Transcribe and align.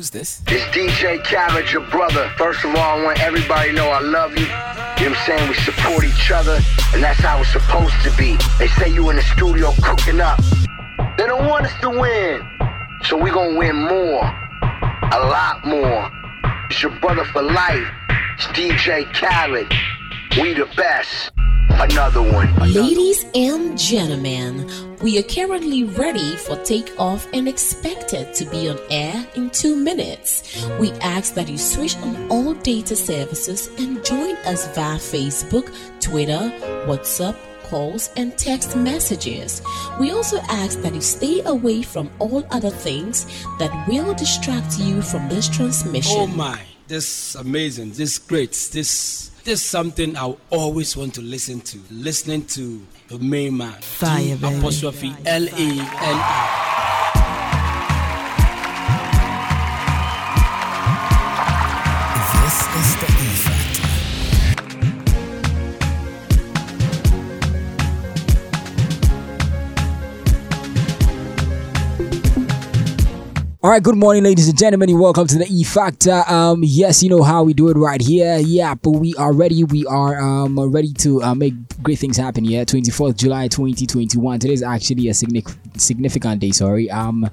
Yeah, 0.00 0.06
hello, 0.06 0.06
who's 0.06 0.10
this? 0.10 0.42
It's 0.46 0.64
DJ 0.74 1.22
Khaled, 1.24 1.70
your 1.70 1.82
brother. 1.90 2.32
First 2.38 2.64
of 2.64 2.74
all, 2.74 3.00
I 3.00 3.04
want 3.04 3.20
everybody 3.22 3.70
to 3.70 3.76
know 3.76 3.88
I 3.90 4.00
love 4.00 4.32
you. 4.32 4.44
You 4.44 4.48
know 4.48 4.56
what 4.96 5.02
I'm 5.02 5.26
saying? 5.26 5.48
We 5.48 5.54
support 5.56 6.04
each 6.04 6.30
other, 6.30 6.58
and 6.94 7.02
that's 7.02 7.20
how 7.20 7.40
it's 7.40 7.52
supposed 7.52 7.94
to 8.04 8.10
be. 8.16 8.38
They 8.58 8.68
say 8.68 8.88
you 8.88 9.10
in 9.10 9.16
the 9.16 9.22
studio 9.22 9.72
cooking 9.82 10.20
up. 10.20 10.40
They 11.18 11.26
don't 11.26 11.46
want 11.46 11.66
us 11.66 11.80
to 11.82 11.90
win. 11.90 12.42
So 13.04 13.16
we 13.16 13.30
gonna 13.30 13.58
win 13.58 13.76
more. 13.76 14.24
A 15.12 15.20
lot 15.20 15.66
more. 15.66 16.10
It's 16.70 16.82
your 16.82 16.92
brother 17.00 17.24
for 17.26 17.42
life. 17.42 17.86
It's 18.36 18.46
DJ 18.46 19.04
Khaled. 19.12 19.70
We 20.40 20.54
the 20.54 20.66
best. 20.76 21.32
Another 21.70 22.22
one. 22.22 22.54
Ladies 22.56 23.24
and 23.34 23.78
gentlemen, 23.78 24.89
we 25.02 25.18
are 25.18 25.22
currently 25.22 25.84
ready 25.84 26.36
for 26.36 26.56
takeoff 26.56 27.26
and 27.32 27.48
expected 27.48 28.34
to 28.34 28.44
be 28.46 28.68
on 28.68 28.78
air 28.90 29.26
in 29.34 29.48
two 29.50 29.74
minutes. 29.74 30.64
We 30.78 30.92
ask 31.00 31.34
that 31.34 31.48
you 31.48 31.56
switch 31.56 31.96
on 31.98 32.28
all 32.30 32.52
data 32.54 32.94
services 32.94 33.68
and 33.78 34.04
join 34.04 34.36
us 34.44 34.66
via 34.74 34.98
Facebook, 34.98 35.72
Twitter, 36.00 36.52
WhatsApp, 36.86 37.36
calls, 37.64 38.10
and 38.16 38.36
text 38.36 38.76
messages. 38.76 39.62
We 39.98 40.10
also 40.10 40.38
ask 40.50 40.80
that 40.82 40.94
you 40.94 41.00
stay 41.00 41.40
away 41.44 41.82
from 41.82 42.10
all 42.18 42.46
other 42.50 42.70
things 42.70 43.26
that 43.58 43.88
will 43.88 44.12
distract 44.12 44.78
you 44.78 45.00
from 45.00 45.28
this 45.30 45.48
transmission. 45.48 46.16
Oh 46.18 46.26
my, 46.26 46.60
this 46.88 47.34
amazing, 47.36 47.92
this 47.92 48.18
great, 48.18 48.50
this 48.72 49.30
this 49.42 49.60
is 49.60 49.62
something 49.62 50.18
I 50.18 50.36
always 50.50 50.94
want 50.96 51.14
to 51.14 51.22
listen 51.22 51.62
to. 51.62 51.78
Listening 51.90 52.44
to 52.48 52.86
the 53.10 53.18
main 53.18 53.56
man. 53.56 53.74
Fire, 53.82 54.36
baby. 54.36 54.58
Apostrophe 54.58 55.14
L 55.26 55.46
A 55.48 55.50
N 55.50 55.80
I. 55.80 56.69
All 73.62 73.68
right, 73.68 73.82
good 73.82 73.98
morning, 73.98 74.24
ladies 74.24 74.48
and 74.48 74.56
gentlemen, 74.56 74.88
and 74.88 74.98
welcome 74.98 75.26
to 75.26 75.36
the 75.36 75.46
E 75.46 75.64
Factor. 75.64 76.24
Um, 76.26 76.62
yes, 76.64 77.02
you 77.02 77.10
know 77.10 77.22
how 77.22 77.42
we 77.42 77.52
do 77.52 77.68
it 77.68 77.76
right 77.76 78.00
here. 78.00 78.38
Yeah, 78.38 78.74
but 78.74 78.92
we 78.92 79.14
are 79.16 79.34
ready. 79.34 79.64
We 79.64 79.84
are 79.84 80.18
um 80.18 80.58
ready 80.58 80.94
to 80.94 81.22
uh, 81.22 81.34
make 81.34 81.52
great 81.82 81.98
things 81.98 82.16
happen. 82.16 82.46
Yeah, 82.46 82.64
twenty 82.64 82.90
fourth 82.90 83.18
July, 83.18 83.48
twenty 83.48 83.84
twenty 83.84 84.16
one. 84.16 84.38
Today 84.38 84.54
is 84.54 84.62
actually 84.62 85.08
a 85.08 85.14
significant 85.14 85.78
significant 85.78 86.40
day. 86.40 86.52
Sorry. 86.52 86.90
Um, 86.90 87.28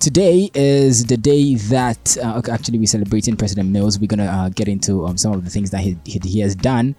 today 0.00 0.50
is 0.52 1.06
the 1.06 1.16
day 1.16 1.54
that 1.54 2.16
uh, 2.16 2.42
actually 2.50 2.80
we're 2.80 2.86
celebrating 2.86 3.36
President 3.36 3.68
Mills. 3.68 4.00
We're 4.00 4.08
gonna 4.08 4.24
uh, 4.24 4.48
get 4.48 4.66
into 4.66 5.06
um, 5.06 5.16
some 5.16 5.32
of 5.32 5.44
the 5.44 5.50
things 5.50 5.70
that 5.70 5.82
he, 5.82 5.96
he, 6.04 6.18
he 6.24 6.40
has 6.40 6.56
done 6.56 6.96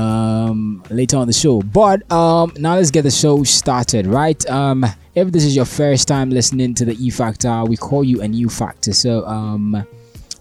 um 0.00 0.82
later 0.90 1.16
on 1.16 1.26
the 1.26 1.32
show 1.32 1.60
but 1.62 1.98
um 2.12 2.52
now 2.58 2.74
let's 2.74 2.90
get 2.90 3.02
the 3.02 3.10
show 3.10 3.42
started 3.44 4.06
right 4.06 4.48
um 4.50 4.84
if 5.14 5.32
this 5.32 5.44
is 5.44 5.56
your 5.56 5.64
first 5.64 6.06
time 6.06 6.28
listening 6.30 6.74
to 6.74 6.84
the 6.84 6.94
e 7.04 7.08
factor 7.10 7.64
we 7.64 7.76
call 7.76 8.04
you 8.04 8.20
a 8.20 8.28
new 8.28 8.48
factor 8.48 8.92
so 8.92 9.24
um 9.26 9.86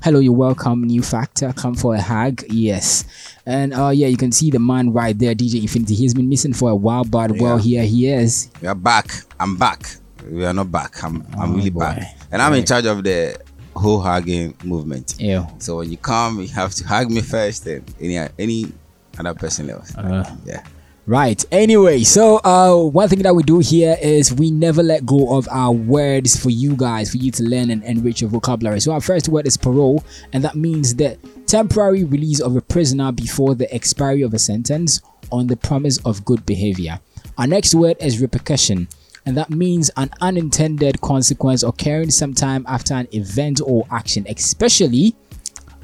hello 0.04 0.20
you're 0.20 0.34
welcome 0.34 0.84
new 0.84 1.02
factor 1.02 1.54
come 1.54 1.74
for 1.74 1.96
a 1.96 2.02
hug 2.02 2.44
yes 2.50 3.06
and 3.46 3.74
uh 3.74 3.90
yeah 3.90 4.08
you 4.08 4.18
can 4.18 4.32
see 4.32 4.52
the 4.52 4.60
man 4.60 4.92
right 4.92 5.18
there 5.20 5.34
dj 5.34 5.62
infinity 5.62 5.96
he's 5.96 6.14
been 6.14 6.28
missing 6.28 6.54
for 6.54 6.70
a 6.72 6.76
while 6.76 7.06
but 7.06 7.32
well 7.40 7.58
here 7.58 7.84
he 7.84 8.08
is 8.10 8.50
We 8.62 8.68
are 8.68 8.76
back. 8.76 9.08
I'm 9.40 9.56
back. 9.58 9.82
We 10.30 10.44
are 10.46 10.54
not 10.54 10.70
back. 10.72 11.02
I'm 11.04 11.26
I'm 11.40 11.52
Oh, 11.54 11.56
really 11.58 11.70
boy. 11.70 11.80
back. 11.82 12.18
And 12.32 12.42
I'm 12.42 12.54
in 12.54 12.66
charge 12.66 12.86
of 12.88 13.04
the 13.04 13.38
whole 13.76 14.00
hugging 14.02 14.56
movement. 14.64 15.16
Yeah. 15.20 15.48
So 15.60 15.78
when 15.78 15.92
you 15.92 15.98
come, 15.98 16.40
you 16.42 16.48
have 16.50 16.74
to 16.76 16.84
hug 16.88 17.12
me 17.12 17.22
first 17.22 17.68
and 17.68 17.84
any 18.02 18.18
any 18.40 18.72
other 19.20 19.34
person 19.34 19.70
else. 19.70 19.96
Uh. 19.96 20.36
yeah. 20.46 20.64
Right. 21.08 21.46
Anyway, 21.52 22.04
so 22.04 22.38
uh, 22.44 22.76
one 22.76 23.10
thing 23.10 23.22
that 23.22 23.36
we 23.36 23.44
do 23.44 23.60
here 23.60 23.96
is 24.02 24.34
we 24.34 24.50
never 24.50 24.82
let 24.82 25.06
go 25.06 25.38
of 25.38 25.48
our 25.52 25.72
words 25.72 26.36
for 26.36 26.50
you 26.50 26.76
guys, 26.76 27.12
for 27.12 27.18
you 27.18 27.30
to 27.30 27.44
learn 27.44 27.70
and 27.70 27.84
enrich 27.84 28.22
your 28.22 28.32
vocabulary. 28.32 28.80
So 28.80 28.92
our 28.92 29.02
first 29.02 29.30
word 29.30 29.46
is 29.46 29.56
parole, 29.56 30.04
and 30.34 30.44
that 30.44 30.56
means 30.56 30.96
the 30.96 31.20
temporary 31.46 32.06
release 32.06 32.40
of 32.40 32.56
a 32.56 32.62
prisoner 32.62 33.12
before 33.12 33.54
the 33.54 33.72
expiry 33.72 34.24
of 34.24 34.34
a 34.34 34.40
sentence 34.40 35.00
on 35.32 35.46
the 35.46 35.56
promise 35.56 36.00
of 36.06 36.26
good 36.26 36.44
behavior. 36.44 37.00
Our 37.38 37.46
next 37.46 37.76
word 37.76 37.98
is 38.00 38.20
repercussion, 38.20 38.88
and 39.28 39.38
that 39.38 39.52
means 39.52 39.92
an 39.98 40.10
unintended 40.22 41.02
consequence 41.02 41.62
occurring 41.62 42.10
sometime 42.10 42.66
after 42.68 42.96
an 42.96 43.08
event 43.12 43.62
or 43.64 43.86
action, 43.92 44.26
especially 44.28 45.14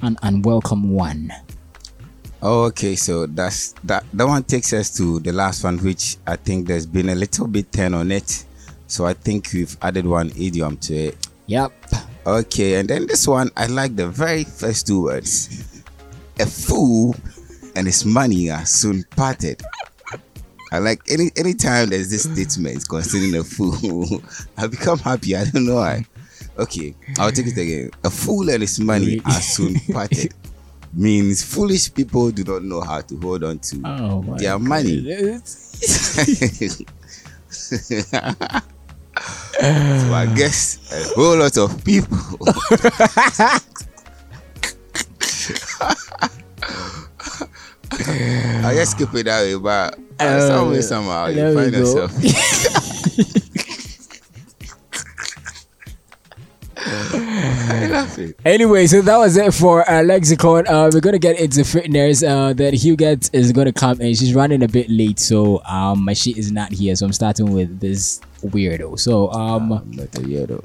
an 0.01 0.17
unwelcome 0.23 0.89
one. 0.89 1.31
Oh, 2.43 2.63
okay, 2.65 2.95
so 2.95 3.27
that's 3.27 3.73
that 3.83 4.03
that 4.13 4.25
one 4.25 4.43
takes 4.43 4.73
us 4.73 4.95
to 4.97 5.19
the 5.19 5.31
last 5.31 5.63
one, 5.63 5.77
which 5.77 6.17
I 6.25 6.35
think 6.37 6.67
there's 6.67 6.87
been 6.87 7.09
a 7.09 7.15
little 7.15 7.45
bit 7.47 7.71
turn 7.71 7.93
on 7.93 8.11
it. 8.11 8.45
So 8.87 9.05
I 9.05 9.13
think 9.13 9.49
we've 9.53 9.77
added 9.81 10.07
one 10.07 10.31
idiom 10.31 10.77
to 10.77 10.95
it. 10.95 11.27
Yep. 11.45 11.71
Okay, 12.25 12.79
and 12.79 12.89
then 12.89 13.05
this 13.05 13.27
one, 13.27 13.51
I 13.55 13.67
like 13.67 13.95
the 13.95 14.07
very 14.07 14.43
first 14.43 14.87
two 14.87 15.03
words. 15.03 15.83
A 16.39 16.45
fool 16.47 17.15
and 17.75 17.85
his 17.85 18.05
money 18.05 18.49
are 18.49 18.65
soon 18.65 19.03
parted. 19.15 19.61
I 20.71 20.79
like 20.79 21.01
any 21.09 21.29
any 21.37 21.53
time 21.53 21.89
there's 21.89 22.09
this 22.09 22.23
statement 22.23 22.87
concerning 22.89 23.35
a 23.35 23.43
fool, 23.43 24.23
I 24.57 24.65
become 24.65 24.97
happy. 24.97 25.35
I 25.35 25.45
don't 25.45 25.65
know 25.65 25.75
why. 25.75 26.05
Okay, 26.57 26.95
I'll 27.19 27.31
take 27.31 27.47
it 27.47 27.57
again. 27.57 27.91
A 28.03 28.09
fool 28.09 28.49
and 28.49 28.61
his 28.61 28.79
money 28.79 29.21
are 29.25 29.31
soon 29.41 29.75
parted. 29.91 30.33
Means 30.93 31.43
foolish 31.43 31.93
people 31.93 32.31
do 32.31 32.43
not 32.43 32.63
know 32.63 32.81
how 32.81 33.01
to 33.01 33.17
hold 33.19 33.43
on 33.43 33.59
to 33.59 33.81
Oh 33.85 34.21
their 34.37 34.59
money. 34.59 35.01
so 37.49 37.75
I 39.61 40.33
guess 40.35 40.79
a 40.91 41.13
whole 41.15 41.37
lot 41.37 41.57
of 41.57 41.83
people 41.83 42.17
I 47.93 48.73
just 48.75 48.97
keep 48.97 49.13
it 49.15 49.25
that 49.25 49.41
way, 49.43 49.55
but 49.55 49.99
uh, 50.19 50.47
some 50.47 50.71
way 50.71 50.81
somehow 50.81 51.27
you 51.27 51.53
find 51.53 51.71
go. 51.71 51.77
yourself. 51.79 52.11
Anyway, 58.45 58.87
so 58.87 59.01
that 59.01 59.17
was 59.17 59.37
it 59.37 59.53
for 59.53 59.89
uh, 59.89 60.03
lexicon. 60.03 60.67
Uh, 60.67 60.89
we're 60.93 60.99
gonna 60.99 61.19
get 61.19 61.39
into 61.39 61.63
fitness. 61.63 62.23
Uh, 62.23 62.53
then 62.53 62.73
Huget 62.73 63.29
is 63.33 63.51
gonna 63.51 63.73
come 63.73 64.01
and 64.01 64.17
she's 64.17 64.33
running 64.33 64.63
a 64.63 64.67
bit 64.67 64.89
late, 64.89 65.19
so 65.19 65.63
um, 65.63 66.03
my 66.03 66.13
shit 66.13 66.37
is 66.37 66.51
not 66.51 66.71
here. 66.71 66.95
So 66.95 67.05
I'm 67.05 67.13
starting 67.13 67.53
with 67.53 67.79
this 67.79 68.21
weirdo. 68.43 68.99
So 68.99 69.31
um, 69.31 69.71
I'm 69.71 69.91
not 69.91 70.07
a 70.15 70.19
weirdo. 70.19 70.61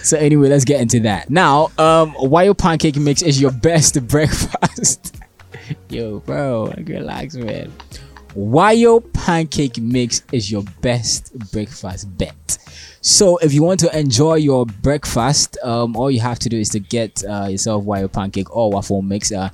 so 0.04 0.16
anyway, 0.16 0.48
let's 0.48 0.64
get 0.64 0.80
into 0.80 1.00
that 1.00 1.30
now. 1.30 1.70
Um, 1.78 2.12
why 2.12 2.44
your 2.44 2.54
pancake 2.54 2.96
mix 2.96 3.22
is 3.22 3.40
your 3.40 3.52
best 3.52 4.06
breakfast? 4.08 5.16
Yo, 5.88 6.20
bro, 6.20 6.72
relax, 6.84 7.34
man. 7.34 7.72
Why 8.34 8.72
your 8.72 9.00
pancake 9.00 9.78
mix 9.78 10.22
is 10.32 10.50
your 10.50 10.62
best 10.80 11.36
breakfast 11.52 12.16
bet. 12.16 12.58
So 13.02 13.38
if 13.38 13.54
you 13.54 13.62
want 13.62 13.80
to 13.80 13.98
enjoy 13.98 14.34
your 14.34 14.66
breakfast, 14.66 15.56
um, 15.62 15.96
all 15.96 16.10
you 16.10 16.20
have 16.20 16.38
to 16.40 16.50
do 16.50 16.58
is 16.58 16.68
to 16.70 16.80
get 16.80 17.24
uh, 17.24 17.46
yourself 17.48 17.84
Wayo 17.84 18.12
pancake 18.12 18.54
or 18.54 18.70
waffle 18.70 19.00
mix. 19.00 19.32
Uh, 19.32 19.48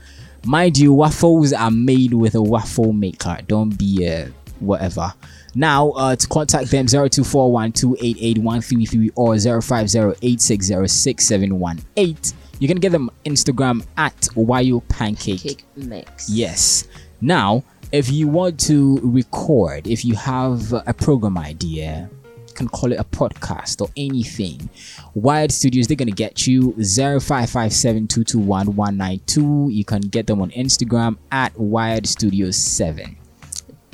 mind 0.44 0.76
you, 0.76 0.92
waffles 0.92 1.52
are 1.52 1.70
made 1.70 2.12
with 2.12 2.34
a 2.34 2.42
waffle 2.42 2.92
maker. 2.92 3.38
Don't 3.46 3.78
be 3.78 4.08
uh, 4.08 4.26
whatever. 4.58 5.14
Now, 5.54 5.90
uh, 5.90 6.16
to 6.16 6.26
contact 6.26 6.72
them 6.72 6.86
0241288133 6.86 9.10
or 9.14 9.34
0508606718. 9.34 12.34
You 12.58 12.68
can 12.68 12.78
get 12.78 12.90
them 12.90 13.10
Instagram 13.24 13.86
at 13.96 14.16
Wayo 14.34 14.82
Pancake. 14.88 15.40
Cake 15.40 15.64
mix. 15.76 16.28
Yes. 16.28 16.88
Now, 17.20 17.62
if 17.92 18.10
you 18.10 18.26
want 18.28 18.58
to 18.60 18.98
record, 19.02 19.86
if 19.86 20.04
you 20.04 20.14
have 20.16 20.72
a 20.72 20.92
program 20.92 21.38
idea, 21.38 22.10
can 22.56 22.68
call 22.68 22.92
it 22.92 22.98
a 22.98 23.04
podcast 23.04 23.80
or 23.80 23.88
anything. 23.96 24.68
Wired 25.14 25.52
Studios, 25.52 25.86
they're 25.86 25.96
gonna 25.96 26.10
get 26.10 26.46
you 26.46 26.72
0557221192. 26.72 29.72
You 29.72 29.84
can 29.84 30.00
get 30.00 30.26
them 30.26 30.42
on 30.42 30.50
Instagram 30.50 31.16
at 31.30 31.58
Wired 31.58 32.06
Studios 32.06 32.56
7. 32.56 33.16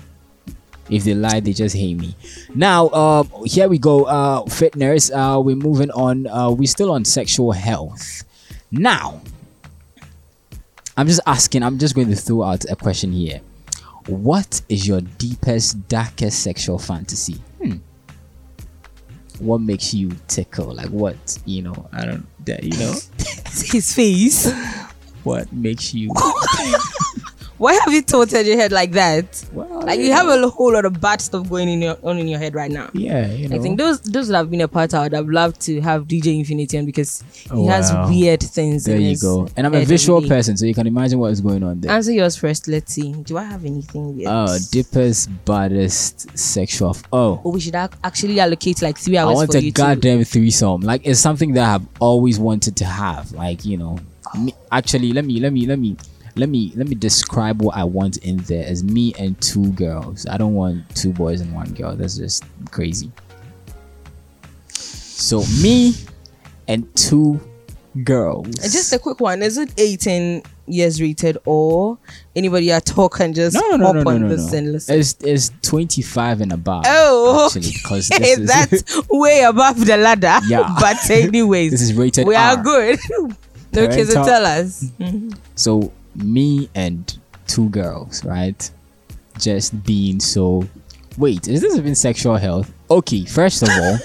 If 0.89 1.05
they 1.05 1.13
lie, 1.13 1.39
they 1.39 1.53
just 1.53 1.75
hate 1.75 1.95
me. 1.97 2.15
Now, 2.53 2.87
uh, 2.87 3.23
here 3.45 3.67
we 3.69 3.77
go. 3.77 4.03
Uh, 4.03 4.45
fitness. 4.45 5.11
Uh, 5.11 5.39
we're 5.43 5.55
moving 5.55 5.91
on. 5.91 6.27
Uh, 6.27 6.49
we're 6.51 6.67
still 6.67 6.91
on 6.91 7.05
sexual 7.05 7.51
health. 7.53 8.23
Now, 8.71 9.21
I'm 10.97 11.07
just 11.07 11.21
asking, 11.25 11.63
I'm 11.63 11.77
just 11.77 11.95
going 11.95 12.09
to 12.09 12.15
throw 12.15 12.43
out 12.43 12.65
a 12.69 12.75
question 12.75 13.11
here. 13.13 13.41
What 14.07 14.61
is 14.67 14.85
your 14.87 14.99
deepest, 15.01 15.87
darkest 15.87 16.43
sexual 16.43 16.77
fantasy? 16.77 17.41
Hmm. 17.61 17.77
What 19.39 19.61
makes 19.61 19.93
you 19.93 20.11
tickle? 20.27 20.73
Like 20.75 20.89
what, 20.89 21.15
you 21.45 21.61
know, 21.63 21.89
I 21.93 22.05
don't 22.05 22.25
that 22.45 22.63
you 22.63 22.77
know, 22.77 22.91
His 23.71 23.93
face. 23.95 24.51
what 25.23 25.51
makes 25.53 25.93
you 25.93 26.11
Why 27.63 27.75
have 27.75 27.93
you 27.93 28.01
tilted 28.01 28.45
your 28.45 28.57
head 28.57 28.73
like 28.73 28.91
that? 28.91 29.41
well, 29.53 29.85
Like 29.85 29.97
you 29.97 30.11
have 30.11 30.27
a 30.27 30.49
whole 30.49 30.73
lot 30.73 30.83
of 30.83 30.99
bad 30.99 31.21
stuff 31.21 31.49
going 31.49 31.69
in 31.69 31.81
your 31.81 31.97
on 32.03 32.17
in 32.17 32.27
your 32.27 32.37
head 32.37 32.55
right 32.55 32.69
now. 32.69 32.89
yeah, 32.91 33.25
you 33.31 33.47
know. 33.47 33.55
I 33.55 33.59
think 33.59 33.77
those 33.77 34.01
those 34.01 34.27
would 34.27 34.35
have 34.35 34.51
been 34.51 34.59
a 34.59 34.67
part 34.67 34.93
I 34.93 35.03
would 35.03 35.13
have 35.13 35.29
loved 35.29 35.61
to 35.61 35.79
have 35.79 36.03
DJ 36.03 36.37
Infinity 36.37 36.77
on 36.77 36.85
because 36.85 37.23
he 37.31 37.49
oh, 37.51 37.67
has 37.67 37.89
weird 38.09 38.41
things. 38.43 38.83
there 38.83 38.99
you 38.99 39.17
go. 39.17 39.47
And 39.55 39.65
I'm 39.65 39.73
a 39.75 39.85
visual 39.85 40.21
person, 40.27 40.57
so 40.57 40.65
you 40.65 40.73
can 40.73 40.87
imagine 40.87 41.19
what 41.19 41.31
is 41.31 41.39
going 41.39 41.63
on 41.63 41.79
there. 41.79 41.93
Answer 41.93 42.11
yours 42.11 42.35
first. 42.35 42.67
Let's 42.67 42.91
see. 42.91 43.13
Do 43.13 43.37
I 43.37 43.45
have 43.45 43.63
anything 43.63 44.17
weird? 44.17 44.29
Oh, 44.29 44.57
deepest, 44.69 45.29
baddest 45.45 46.37
sexual. 46.37 46.89
F- 46.89 47.03
oh, 47.13 47.41
Oh, 47.45 47.51
we 47.51 47.61
should 47.61 47.75
actually 47.75 48.41
allocate 48.41 48.81
like 48.81 48.97
three 48.97 49.15
hours. 49.15 49.31
I 49.31 49.35
want 49.35 49.51
for 49.53 49.57
a 49.59 49.61
you 49.61 49.71
goddamn 49.71 50.25
threesome. 50.25 50.81
Like 50.81 51.07
it's 51.07 51.21
something 51.21 51.53
that 51.53 51.75
I've 51.75 51.87
always 52.01 52.39
wanted 52.39 52.75
to 52.75 52.85
have. 52.85 53.31
Like 53.31 53.63
you 53.63 53.77
know, 53.77 53.99
me, 54.37 54.53
actually, 54.69 55.13
let 55.13 55.23
me 55.23 55.39
let 55.39 55.53
me 55.53 55.65
let 55.65 55.79
me 55.79 55.95
let 56.35 56.49
me 56.49 56.73
let 56.75 56.87
me 56.87 56.95
describe 56.95 57.61
what 57.61 57.75
I 57.75 57.83
want 57.83 58.17
in 58.17 58.37
there 58.37 58.65
as 58.65 58.83
me 58.83 59.13
and 59.19 59.39
two 59.41 59.71
girls. 59.73 60.25
I 60.27 60.37
don't 60.37 60.53
want 60.53 60.95
two 60.95 61.11
boys 61.11 61.41
and 61.41 61.53
one 61.53 61.71
girl. 61.73 61.95
That's 61.95 62.17
just 62.17 62.43
crazy. 62.71 63.11
So 64.69 65.43
me 65.61 65.93
and 66.67 66.93
two 66.95 67.39
girls. 68.03 68.47
Just 68.55 68.93
a 68.93 68.99
quick 68.99 69.19
one. 69.19 69.43
Is 69.43 69.57
it 69.57 69.73
18 69.77 70.41
years 70.65 71.01
rated 71.01 71.37
or 71.45 71.97
anybody 72.35 72.71
at 72.71 72.97
all 72.97 73.09
can 73.09 73.33
just 73.33 73.53
no, 73.53 73.61
no, 73.71 73.75
no, 73.75 73.85
hop 73.85 73.95
no, 73.95 74.01
no, 74.03 74.09
on 74.11 74.21
no, 74.21 74.29
this 74.29 74.51
no. 74.51 74.57
and 74.57 74.71
listen? 74.71 74.99
It's 74.99 75.15
it's 75.21 75.51
twenty 75.61 76.01
five 76.01 76.41
and 76.41 76.51
above. 76.51 76.85
Oh, 76.87 77.45
actually, 77.45 77.73
because 77.73 78.11
okay. 78.11 78.35
this 78.35 78.39
is 78.39 78.47
that's 78.47 79.07
way 79.09 79.41
above 79.41 79.85
the 79.85 79.97
ladder. 79.97 80.39
Yeah. 80.47 80.75
but 80.79 81.09
anyways, 81.09 81.71
this 81.71 81.81
is 81.81 81.93
rated 81.93 82.25
we 82.25 82.35
R. 82.35 82.57
are 82.57 82.63
good. 82.63 82.99
okay, 83.77 84.03
so 84.03 84.13
Parental- 84.13 84.25
tell 84.25 84.45
us. 84.45 84.91
So 85.55 85.91
me 86.15 86.69
and 86.75 87.17
two 87.47 87.69
girls, 87.69 88.23
right? 88.23 88.69
Just 89.37 89.83
being 89.83 90.19
so. 90.19 90.67
Wait, 91.17 91.47
is 91.47 91.61
this 91.61 91.75
even 91.75 91.95
sexual 91.95 92.37
health? 92.37 92.73
Okay, 92.89 93.25
first 93.25 93.63
of 93.63 93.69
all, 93.69 93.97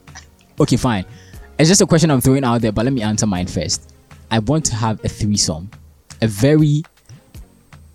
okay, 0.60 0.76
fine. 0.76 1.04
It's 1.58 1.68
just 1.68 1.80
a 1.80 1.86
question 1.86 2.10
I'm 2.10 2.20
throwing 2.20 2.44
out 2.44 2.60
there, 2.60 2.72
but 2.72 2.84
let 2.84 2.92
me 2.92 3.02
answer 3.02 3.26
mine 3.26 3.46
first. 3.46 3.92
I 4.30 4.40
want 4.40 4.64
to 4.66 4.74
have 4.74 5.02
a 5.04 5.08
threesome, 5.08 5.70
a 6.20 6.26
very, 6.26 6.82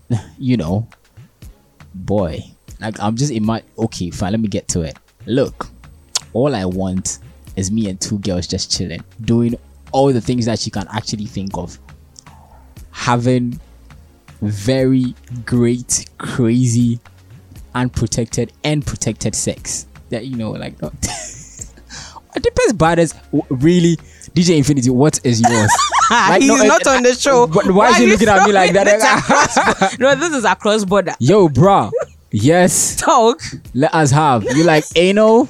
you 0.38 0.56
know, 0.56 0.88
boy. 1.94 2.40
Like 2.80 3.00
I'm 3.00 3.16
just 3.16 3.32
in 3.32 3.44
my 3.44 3.62
okay, 3.78 4.10
fine. 4.10 4.32
Let 4.32 4.40
me 4.40 4.48
get 4.48 4.68
to 4.68 4.82
it. 4.82 4.98
Look, 5.26 5.68
all 6.32 6.54
I 6.54 6.64
want 6.64 7.20
is 7.56 7.70
me 7.70 7.88
and 7.88 8.00
two 8.00 8.18
girls 8.18 8.46
just 8.46 8.70
chilling, 8.72 9.04
doing 9.22 9.56
all 9.92 10.12
the 10.12 10.20
things 10.20 10.46
that 10.46 10.64
you 10.66 10.72
can 10.72 10.88
actually 10.92 11.26
think 11.26 11.56
of 11.56 11.78
having 13.02 13.58
very 14.40 15.14
great, 15.44 16.06
crazy, 16.18 17.00
unprotected 17.74 18.52
and 18.62 18.86
protected 18.86 19.34
sex. 19.34 19.86
That 20.10 20.26
you 20.26 20.36
know, 20.36 20.52
like 20.52 20.80
not. 20.80 20.94
it 21.02 22.42
depends. 22.42 22.72
Baddest, 22.74 23.16
really, 23.50 23.96
DJ 24.34 24.56
Infinity. 24.58 24.90
What 24.90 25.20
is 25.24 25.40
yours? 25.40 25.70
Like, 26.10 26.42
He's 26.42 26.48
no, 26.48 26.56
not 26.64 26.86
uh, 26.86 26.90
on 26.90 27.02
the 27.04 27.14
show. 27.14 27.46
But 27.46 27.70
why 27.70 27.88
is 27.88 27.96
he 27.96 28.06
looking 28.06 28.28
at 28.28 28.46
me 28.46 28.52
like 28.52 28.74
that? 28.74 29.96
no, 29.98 30.14
this 30.14 30.34
is 30.34 30.44
across 30.44 30.84
border. 30.84 31.14
Yo, 31.18 31.48
bruh. 31.48 31.90
Yes, 32.30 32.96
Talk. 32.96 33.40
let 33.72 33.94
us 33.94 34.10
have. 34.10 34.44
You 34.44 34.64
like 34.64 34.84
anal? 34.94 35.48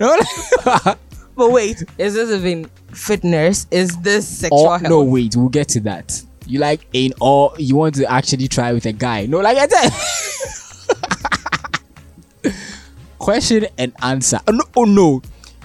no, 0.00 0.16
But 1.36 1.50
wait, 1.50 1.82
is 1.98 2.14
this 2.14 2.30
even 2.30 2.66
fitness? 2.92 3.66
Is 3.70 3.96
this 4.00 4.26
sexual 4.26 4.60
oh, 4.60 4.66
or, 4.66 4.78
health? 4.78 4.90
no, 4.90 5.02
wait. 5.02 5.36
We'll 5.36 5.48
get 5.48 5.68
to 5.70 5.80
that. 5.80 6.22
You 6.46 6.58
like 6.58 6.86
anal, 6.92 7.16
or 7.20 7.52
you 7.58 7.76
want 7.76 7.94
to 7.96 8.10
actually 8.10 8.48
try 8.48 8.72
with 8.72 8.84
a 8.86 8.92
guy? 8.92 9.26
No, 9.26 9.40
like 9.40 9.56
I 9.56 9.66
said. 9.66 9.92
Question 13.18 13.66
and 13.78 13.92
answer. 14.02 14.38
Oh 14.46 14.52
no, 14.52 14.64
oh 14.76 14.84
no. 14.84 15.22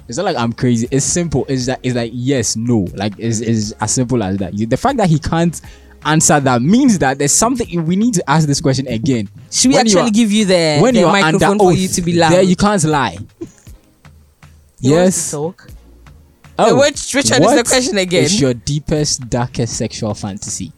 It's 0.08 0.18
not 0.18 0.26
like 0.26 0.38
I'm 0.38 0.54
crazy. 0.54 0.88
It's 0.90 1.06
simple. 1.06 1.46
It's 1.50 1.66
that 1.66 1.80
it's 1.84 1.96
like 1.96 2.12
yes, 2.14 2.56
no. 2.56 2.88
Like 2.96 3.14
it's, 3.18 3.42
it's 3.42 3.74
as 3.74 3.94
simple 3.94 4.24
as 4.24 4.38
that. 4.38 4.56
The 4.56 4.78
fact 4.78 4.98
that 4.98 5.10
he 5.10 5.20
can't 5.20 5.60
answer 6.06 6.40
that 6.40 6.62
means 6.62 6.98
that 7.00 7.20
there's 7.20 7.34
something 7.34 7.86
we 7.86 7.96
need 7.96 8.14
to 8.14 8.30
ask 8.30 8.48
this 8.48 8.62
question 8.62 8.88
again. 8.88 9.28
Should 9.52 9.70
we 9.70 9.76
When 9.76 9.86
you 9.86 9.92
actually 9.92 10.10
are- 10.10 10.14
give 10.14 10.32
you 10.32 10.46
the, 10.46 10.80
when 10.80 10.94
the 10.94 11.02
you 11.02 11.08
are 11.08 11.12
microphone 11.12 11.52
under 11.52 11.64
for 11.66 11.74
you 11.74 11.88
to 11.90 12.02
be 12.02 12.14
loud? 12.14 12.32
There 12.32 12.42
you 12.42 12.56
can't 12.56 12.84
lie. 12.86 13.18
Yes. 14.82 15.32
talk? 15.32 15.68
Oh, 16.58 16.76
which- 16.80 17.14
which 17.14 17.30
one 17.32 17.44
is 17.44 17.56
the 17.56 17.64
question 17.64 17.98
again? 17.98 18.24
Is 18.24 18.40
your 18.40 18.54
deepest, 18.54 19.30
darkest 19.30 19.78
sexual 19.78 20.14
fantasy? 20.14 20.72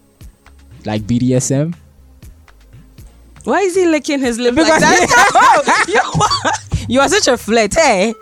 Like 0.84 1.02
BDSM? 1.02 1.74
Why 3.44 3.60
is 3.62 3.74
he 3.74 3.86
licking 3.86 4.20
his 4.20 4.38
lip 4.38 4.54
Because- 4.54 4.80
like 4.82 5.08
that? 5.08 5.84
you, 5.88 6.00
are, 6.00 6.84
you 6.88 7.00
are 7.00 7.08
such 7.08 7.26
a 7.28 7.36
flirt, 7.36 7.74
hey? 7.74 8.14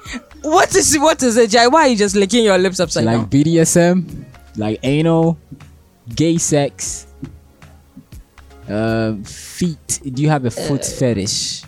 What 0.42 0.74
is 0.74 0.96
what 0.98 1.22
is 1.22 1.36
it, 1.36 1.50
Jai? 1.50 1.66
Why 1.66 1.82
are 1.82 1.88
you 1.88 1.96
just 1.96 2.16
licking 2.16 2.44
your 2.44 2.56
lips 2.56 2.80
upside 2.80 3.04
like 3.04 3.14
down? 3.16 3.20
Like 3.24 3.30
BDSM, 3.30 4.24
like 4.56 4.80
anal, 4.82 5.36
gay 6.14 6.38
sex, 6.38 7.06
um, 8.68 9.22
feet. 9.24 10.00
Do 10.02 10.22
you 10.22 10.30
have 10.30 10.46
a 10.46 10.50
foot 10.50 10.80
Uh, 10.80 10.84
fetish? 10.98 11.62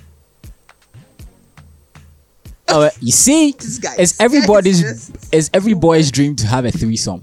Oh, 2.69 2.88
you 3.00 3.12
see, 3.12 3.52
guy- 3.81 3.97
it's 3.99 4.19
everybody's, 4.21 4.83
is 4.83 5.11
it's 5.33 5.50
every 5.52 5.75
boy's 5.75 6.11
dream 6.11 6.37
to 6.37 6.47
have 6.47 6.64
a 6.64 6.71
threesome. 6.71 7.23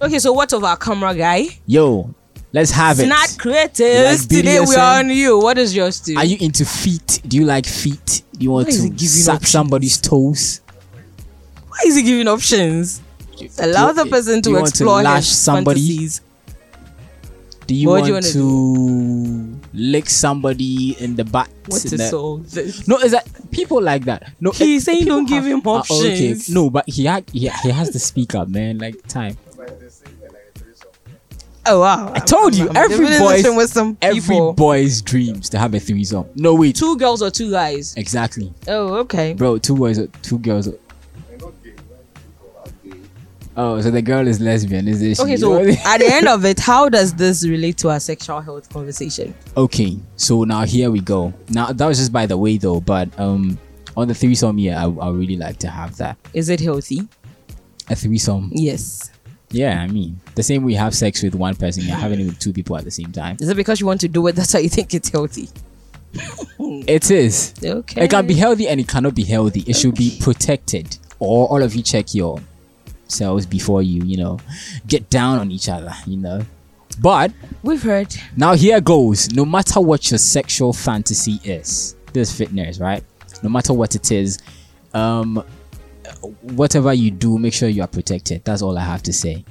Okay, 0.00 0.18
so 0.18 0.32
what 0.32 0.52
of 0.52 0.62
our 0.64 0.76
camera 0.76 1.14
guy? 1.14 1.46
Yo, 1.66 2.14
let's 2.52 2.70
have 2.70 2.98
it. 3.00 3.06
Snap 3.06 3.30
creators. 3.38 4.20
Like 4.22 4.28
Today 4.28 4.60
we 4.60 4.74
are 4.76 4.98
on 5.00 5.10
you. 5.10 5.38
What 5.38 5.58
is 5.58 5.74
yours 5.74 6.00
too? 6.00 6.14
Are 6.16 6.24
you 6.24 6.36
into 6.40 6.64
feet? 6.64 7.20
Do 7.26 7.36
you 7.36 7.44
like 7.44 7.66
feet? 7.66 8.22
Do 8.32 8.44
you 8.44 8.50
want 8.52 8.68
Why 8.68 8.72
to 8.76 8.82
giving 8.88 8.96
suck 9.08 9.34
options? 9.36 9.50
somebody's 9.50 9.98
toes? 10.00 10.60
Why 11.68 11.78
is 11.86 11.96
he 11.96 12.02
giving 12.02 12.28
options? 12.28 13.02
Allow 13.58 13.88
eh, 13.88 13.92
Do- 13.92 14.04
the 14.04 14.10
person 14.10 14.40
to 14.42 14.50
you 14.50 14.56
want 14.56 14.68
explore 14.68 15.02
lash 15.02 15.26
his 15.28 15.38
somebody? 15.38 15.80
fantasies. 15.80 16.20
Do 17.66 17.74
you 17.74 17.88
What 17.88 17.94
want 17.94 18.04
do 18.04 18.08
you 18.08 18.14
wanna 18.14 18.26
to 18.32 19.45
lick 19.76 20.08
somebody 20.10 20.96
in 20.98 21.14
the 21.16 21.24
butt? 21.24 21.48
What 21.66 21.84
is 21.84 21.90
the- 21.92 22.16
all 22.16 22.38
this? 22.38 22.88
No, 22.88 22.96
is 22.98 23.12
that 23.12 23.28
people 23.50 23.80
like 23.82 24.04
that? 24.06 24.32
No, 24.40 24.50
He's 24.50 24.84
saying 24.84 25.04
don't 25.04 25.28
give 25.28 25.44
him 25.44 25.60
Ah, 25.66 25.80
okay. 25.80 25.94
options. 25.94 26.48
No, 26.48 26.70
but 26.70 26.88
he 26.88 27.04
had 27.04 27.28
he, 27.32 27.48
he 27.62 27.70
has 27.70 27.90
to 27.90 27.98
speak 27.98 28.34
up, 28.34 28.48
man. 28.48 28.78
Like 28.78 29.06
time. 29.06 29.36
Oh 31.68 31.80
wow! 31.80 32.12
I 32.14 32.20
told 32.20 32.54
you, 32.54 32.70
every 32.76 33.18
boy's 33.18 33.44
with 33.44 33.70
some 33.72 33.98
every 34.00 34.20
people. 34.20 34.52
boy's 34.52 35.02
dreams 35.02 35.48
to 35.48 35.58
have 35.58 35.74
a 35.74 35.80
threesome. 35.80 36.24
No, 36.36 36.54
wait, 36.54 36.76
two 36.76 36.96
girls 36.96 37.22
or 37.22 37.30
two 37.30 37.50
guys. 37.50 37.92
exactly, 37.96 38.54
Oh 38.68 38.94
okay. 38.98 39.32
bro. 39.34 39.58
Two 39.58 39.74
boys, 39.74 39.98
or 39.98 40.06
two 40.22 40.38
girls. 40.38 40.68
or- 40.68 40.78
Oh, 43.58 43.80
so 43.80 43.90
the 43.90 44.02
girl 44.02 44.28
is 44.28 44.38
lesbian, 44.38 44.86
is 44.86 45.00
this? 45.00 45.18
Okay, 45.18 45.36
so 45.36 45.58
at 45.64 45.98
the 45.98 46.08
end 46.12 46.28
of 46.28 46.44
it, 46.44 46.58
how 46.60 46.88
does 46.90 47.14
this 47.14 47.46
relate 47.46 47.78
to 47.78 47.88
our 47.90 48.00
sexual 48.00 48.40
health 48.40 48.68
conversation? 48.70 49.34
Okay, 49.56 49.98
so 50.16 50.44
now 50.44 50.64
here 50.64 50.90
we 50.90 51.00
go. 51.00 51.32
Now 51.48 51.72
that 51.72 51.86
was 51.86 51.98
just 51.98 52.12
by 52.12 52.26
the 52.26 52.36
way 52.36 52.58
though, 52.58 52.80
but 52.80 53.08
um, 53.18 53.58
on 53.96 54.08
the 54.08 54.14
threesome, 54.14 54.58
yeah, 54.58 54.84
I 54.84 54.90
I 54.90 55.10
really 55.10 55.36
like 55.36 55.56
to 55.58 55.68
have 55.68 55.96
that 55.96 56.18
Is 56.34 56.50
it 56.50 56.60
healthy? 56.60 57.08
a 57.88 57.94
threesome. 57.96 58.50
Yes. 58.52 59.10
Yeah, 59.50 59.80
I 59.80 59.86
mean, 59.86 60.20
the 60.34 60.42
same 60.42 60.64
way 60.64 60.72
you 60.72 60.78
have 60.78 60.92
sex 60.94 61.22
with 61.22 61.34
one 61.34 61.54
person, 61.54 61.84
you're 61.84 61.96
having 61.96 62.20
it 62.20 62.26
with 62.26 62.38
two 62.38 62.52
people 62.52 62.76
at 62.76 62.84
the 62.84 62.90
same 62.90 63.12
time. 63.12 63.36
Is 63.40 63.48
it 63.48 63.56
because 63.56 63.80
you 63.80 63.86
want 63.86 64.00
to 64.00 64.08
do 64.08 64.26
it? 64.26 64.32
That's 64.36 64.52
why 64.52 64.60
you 64.60 64.68
think 64.68 64.92
it's 64.92 65.08
healthy. 65.08 65.48
It 66.58 67.10
is. 67.10 67.54
Okay. 67.62 68.04
It 68.04 68.10
can 68.10 68.26
be 68.26 68.34
healthy 68.34 68.66
and 68.68 68.80
it 68.80 68.88
cannot 68.88 69.14
be 69.14 69.22
healthy. 69.24 69.62
It 69.66 69.76
should 69.76 69.94
be 69.94 70.18
protected. 70.20 70.98
Or 71.20 71.46
all 71.46 71.62
of 71.62 71.74
you 71.74 71.82
check 71.82 72.14
your 72.14 72.40
selves 73.08 73.46
before 73.46 73.82
you, 73.82 74.02
you 74.04 74.16
know, 74.16 74.38
get 74.86 75.08
down 75.10 75.38
on 75.38 75.50
each 75.50 75.68
other, 75.68 75.92
you 76.06 76.16
know. 76.16 76.42
But 77.00 77.32
We've 77.62 77.82
heard. 77.82 78.14
now 78.36 78.54
here 78.54 78.80
goes. 78.80 79.30
No 79.32 79.44
matter 79.44 79.80
what 79.80 80.10
your 80.10 80.18
sexual 80.18 80.72
fantasy 80.72 81.40
is, 81.44 81.94
this 82.12 82.36
fitness, 82.36 82.78
right? 82.78 83.04
No 83.42 83.50
matter 83.50 83.74
what 83.74 83.94
it 83.94 84.10
is, 84.10 84.38
um, 84.94 85.44
whatever 86.40 86.94
you 86.94 87.10
do, 87.10 87.38
make 87.38 87.52
sure 87.52 87.68
you 87.68 87.82
are 87.82 87.88
protected. 87.88 88.44
That's 88.44 88.62
all 88.62 88.78
I 88.78 88.82
have 88.84 89.02
to 89.04 89.12
say. 89.12 89.44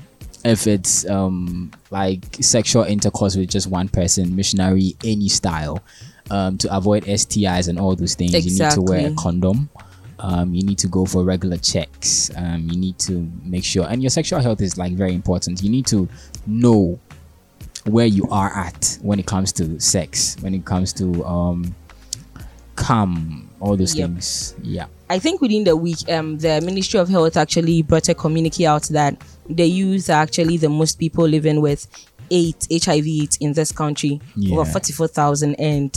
If 0.44 0.68
it's 0.68 1.08
um 1.10 1.72
like 1.92 2.24
sexual 2.42 2.84
intercourse 2.84 3.36
with 3.36 3.50
just 3.50 3.68
one 3.68 3.90
person, 3.90 4.36
missionary, 4.36 4.96
any 5.04 5.28
style, 5.30 5.84
um, 6.32 6.58
to 6.60 6.76
avoid 6.76 7.04
STIs 7.06 7.68
and 7.68 7.80
all 7.80 7.96
those 7.96 8.16
things, 8.16 8.32
you 8.34 8.52
need 8.52 8.72
to 8.72 8.82
wear 8.82 9.08
a 9.08 9.14
condom. 9.16 9.70
Um, 10.20 10.54
you 10.54 10.64
need 10.64 10.78
to 10.80 10.88
go 10.88 11.06
for 11.06 11.24
regular 11.24 11.58
checks. 11.58 12.32
Um, 12.38 12.68
you 12.72 12.78
need 12.78 12.98
to 13.00 13.30
make 13.44 13.64
sure, 13.64 13.86
and 13.90 14.02
your 14.02 14.10
sexual 14.10 14.40
health 14.42 14.62
is 14.62 14.78
like 14.78 14.94
very 14.94 15.14
important. 15.14 15.62
You 15.62 15.70
need 15.70 15.86
to 15.88 16.08
know 16.48 17.00
where 17.86 18.06
you 18.08 18.28
are 18.32 18.52
at 18.56 18.98
when 19.02 19.20
it 19.20 19.26
comes 19.28 19.52
to 19.54 19.80
sex, 19.80 20.38
when 20.42 20.54
it 20.56 20.66
comes 20.66 20.94
to 20.94 21.24
um, 21.26 21.76
cum, 22.76 23.50
all 23.60 23.76
those 23.78 23.96
Yep. 23.96 24.10
things. 24.10 24.56
Yeah. 24.64 24.86
I 25.10 25.20
think 25.20 25.42
within 25.42 25.64
the 25.66 25.76
week, 25.76 26.10
um, 26.10 26.38
the 26.40 26.62
Ministry 26.62 27.00
of 27.00 27.10
Health 27.10 27.38
actually 27.38 27.82
brought 27.84 28.10
a 28.10 28.16
communique 28.16 28.66
out 28.66 28.84
that 28.84 29.22
the 29.50 29.66
youth 29.66 30.10
are 30.10 30.14
actually 30.24 30.58
the 30.58 30.70
most 30.70 30.98
people 30.98 31.28
living 31.28 31.62
with 31.62 31.88
eight 32.32 32.68
HIV 32.72 33.38
in 33.40 33.54
this 33.54 33.72
country, 33.72 34.20
Yeah. 34.36 34.56
over 34.58 34.66
forty-four 34.72 35.08
thousand, 35.10 35.56
and 35.56 35.94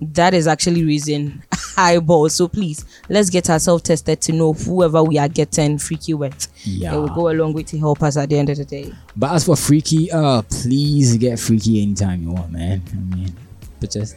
that 0.00 0.32
is 0.32 0.46
actually 0.46 0.84
raising 0.84 1.42
eyeballs. 1.78 2.34
So 2.34 2.48
please, 2.48 2.84
let's 3.08 3.30
get 3.30 3.48
ourselves 3.48 3.82
tested 3.84 4.20
to 4.22 4.32
know 4.32 4.52
whoever 4.52 5.02
we 5.02 5.18
are 5.18 5.28
getting 5.28 5.78
freaky 5.78 6.14
with. 6.14 6.48
Yeah. 6.64 6.94
It 6.94 6.96
will 6.98 7.08
go 7.08 7.30
a 7.30 7.34
long 7.34 7.52
way 7.52 7.62
to 7.64 7.78
help 7.78 8.02
us 8.02 8.16
at 8.16 8.28
the 8.28 8.38
end 8.38 8.50
of 8.50 8.58
the 8.58 8.64
day. 8.64 8.92
But 9.16 9.32
as 9.32 9.44
for 9.46 9.56
freaky, 9.56 10.10
uh, 10.10 10.42
please 10.42 11.16
get 11.16 11.38
freaky 11.38 11.82
anytime 11.82 12.22
you 12.22 12.32
want, 12.32 12.50
man. 12.52 12.82
I 12.92 13.14
mean, 13.14 13.32
but 13.80 13.90
just 13.92 14.16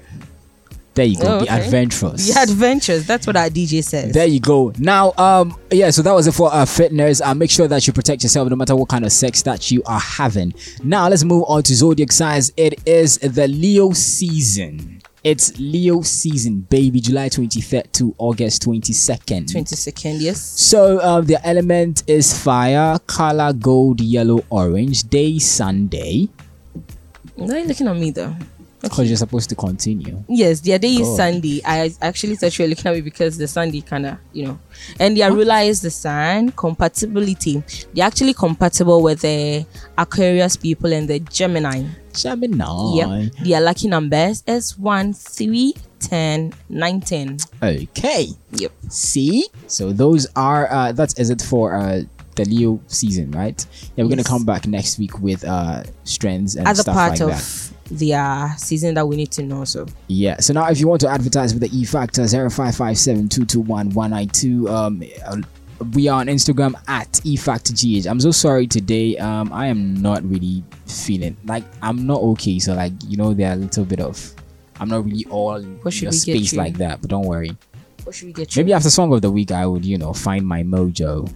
there 0.93 1.05
you 1.05 1.17
go. 1.17 1.37
Oh, 1.37 1.41
Be 1.41 1.47
adventurous. 1.49 2.27
Be 2.27 2.37
adventurous. 2.37 3.07
That's 3.07 3.25
what 3.25 3.37
our 3.37 3.47
DJ 3.49 3.81
says. 3.81 4.13
There 4.13 4.25
you 4.27 4.41
go. 4.41 4.73
Now, 4.77 5.13
um, 5.17 5.57
yeah, 5.71 5.89
so 5.89 6.01
that 6.01 6.11
was 6.11 6.27
it 6.27 6.33
for 6.33 6.53
uh, 6.53 6.65
fitness. 6.65 7.21
Uh, 7.21 7.33
make 7.33 7.49
sure 7.49 7.67
that 7.67 7.87
you 7.87 7.93
protect 7.93 8.23
yourself 8.23 8.49
no 8.49 8.57
matter 8.57 8.75
what 8.75 8.89
kind 8.89 9.05
of 9.05 9.11
sex 9.13 9.41
that 9.43 9.71
you 9.71 9.81
are 9.85 9.99
having. 9.99 10.53
Now, 10.83 11.07
let's 11.07 11.23
move 11.23 11.45
on 11.47 11.63
to 11.63 11.75
zodiac 11.75 12.11
signs. 12.11 12.51
It 12.57 12.85
is 12.85 13.17
the 13.19 13.47
Leo 13.47 13.91
season. 13.91 15.00
It's 15.23 15.59
Leo 15.59 16.01
season, 16.01 16.61
baby, 16.61 16.99
July 16.99 17.29
23rd 17.29 17.91
to 17.91 18.15
August 18.17 18.65
22nd. 18.65 19.51
Twenty 19.51 19.75
second, 19.75 20.19
yes. 20.19 20.41
So, 20.41 20.99
um, 20.99 21.27
the 21.27 21.37
element 21.45 22.01
is 22.07 22.35
fire, 22.35 22.97
color 23.05 23.53
gold, 23.53 24.01
yellow, 24.01 24.43
orange, 24.49 25.03
day 25.03 25.37
Sunday. 25.37 26.27
Why 27.35 27.53
are 27.53 27.59
you 27.59 27.67
looking 27.67 27.87
at 27.87 27.95
me 27.97 28.09
though? 28.09 28.35
Because 28.81 29.09
you're 29.09 29.17
supposed 29.17 29.47
to 29.49 29.55
continue. 29.55 30.23
Yes, 30.27 30.59
their 30.61 30.79
day 30.79 30.95
is 30.95 31.15
Sunday. 31.15 31.61
I 31.63 31.93
actually 32.01 32.35
thought 32.35 32.57
you 32.57 32.65
were 32.65 32.69
looking 32.69 32.87
at 32.87 32.95
me 32.95 33.01
because 33.01 33.37
the 33.37 33.47
Sunday 33.47 33.81
kind 33.81 34.07
of, 34.07 34.17
you 34.33 34.47
know, 34.47 34.59
and 34.99 35.15
their 35.15 35.31
ruler 35.31 35.57
is 35.59 35.81
the 35.81 35.91
sun. 35.91 36.49
Compatibility. 36.49 37.61
They're 37.93 38.07
actually 38.07 38.33
compatible 38.33 39.03
with 39.03 39.21
the 39.21 39.67
Aquarius 39.99 40.57
people 40.57 40.91
and 40.91 41.07
the 41.07 41.19
Gemini. 41.19 41.83
Gemini. 42.13 42.93
Yep. 42.95 43.31
Their 43.43 43.61
lucky 43.61 43.87
numbers 43.87 44.43
is 44.47 44.77
1, 44.77 45.13
3, 45.13 45.73
10, 45.99 46.53
19. 46.69 47.37
Okay. 47.63 48.27
Yep. 48.53 48.71
See? 48.89 49.47
So 49.67 49.91
those 49.91 50.27
are 50.35 50.71
uh 50.71 50.91
that 50.93 51.19
is 51.19 51.29
it 51.29 51.41
for 51.41 51.75
uh 51.75 52.01
the 52.35 52.45
Leo 52.45 52.79
season, 52.87 53.29
right? 53.31 53.65
Yeah, 53.95 54.05
we're 54.05 54.09
gonna 54.09 54.23
come 54.23 54.45
back 54.45 54.65
next 54.67 54.97
week 54.99 55.19
with 55.19 55.43
uh 55.43 55.83
strengths 56.05 56.55
and 56.55 56.65
Other 56.67 56.81
stuff 56.81 56.95
part 56.95 57.11
like 57.19 57.21
of 57.21 57.29
that. 57.29 57.71
their 57.99 58.55
season 58.57 58.93
that 58.95 59.05
we 59.07 59.15
need 59.17 59.31
to 59.31 59.43
know. 59.43 59.65
So 59.65 59.85
Yeah. 60.07 60.39
So 60.39 60.53
now 60.53 60.69
if 60.69 60.79
you 60.79 60.87
want 60.87 61.01
to 61.01 61.09
advertise 61.09 61.53
with 61.53 61.61
the 61.69 61.77
E 61.77 61.83
Factor 61.85 62.21
0557221192, 62.23 64.69
um 64.69 65.03
uh, 65.25 65.37
we 65.93 66.07
are 66.07 66.19
on 66.19 66.27
Instagram 66.27 66.75
at 66.87 67.11
eFactorGH. 67.25 68.05
I'm 68.09 68.19
so 68.19 68.31
sorry 68.31 68.67
today. 68.67 69.17
Um 69.17 69.51
I 69.53 69.67
am 69.67 70.01
not 70.01 70.23
really 70.23 70.63
feeling 70.85 71.37
like 71.45 71.63
I'm 71.81 72.05
not 72.05 72.19
okay. 72.21 72.59
So 72.59 72.73
like 72.73 72.93
you 73.07 73.17
know 73.17 73.33
there 73.33 73.49
are 73.49 73.53
a 73.53 73.57
little 73.57 73.85
bit 73.85 73.99
of 73.99 74.33
I'm 74.79 74.89
not 74.89 75.05
really 75.05 75.25
all 75.29 75.55
in 75.55 75.79
your 75.83 76.11
space 76.11 76.53
like 76.55 76.77
that, 76.77 77.01
but 77.01 77.09
don't 77.09 77.25
worry. 77.25 77.55
what 78.03 78.15
should 78.15 78.27
we 78.27 78.33
get 78.33 78.55
you? 78.55 78.63
Maybe 78.63 78.73
after 78.73 78.89
song 78.89 79.13
of 79.13 79.21
the 79.21 79.29
week 79.29 79.51
I 79.51 79.65
would, 79.65 79.85
you 79.85 79.97
know, 79.97 80.11
find 80.13 80.47
my 80.47 80.63
mojo. 80.63 81.31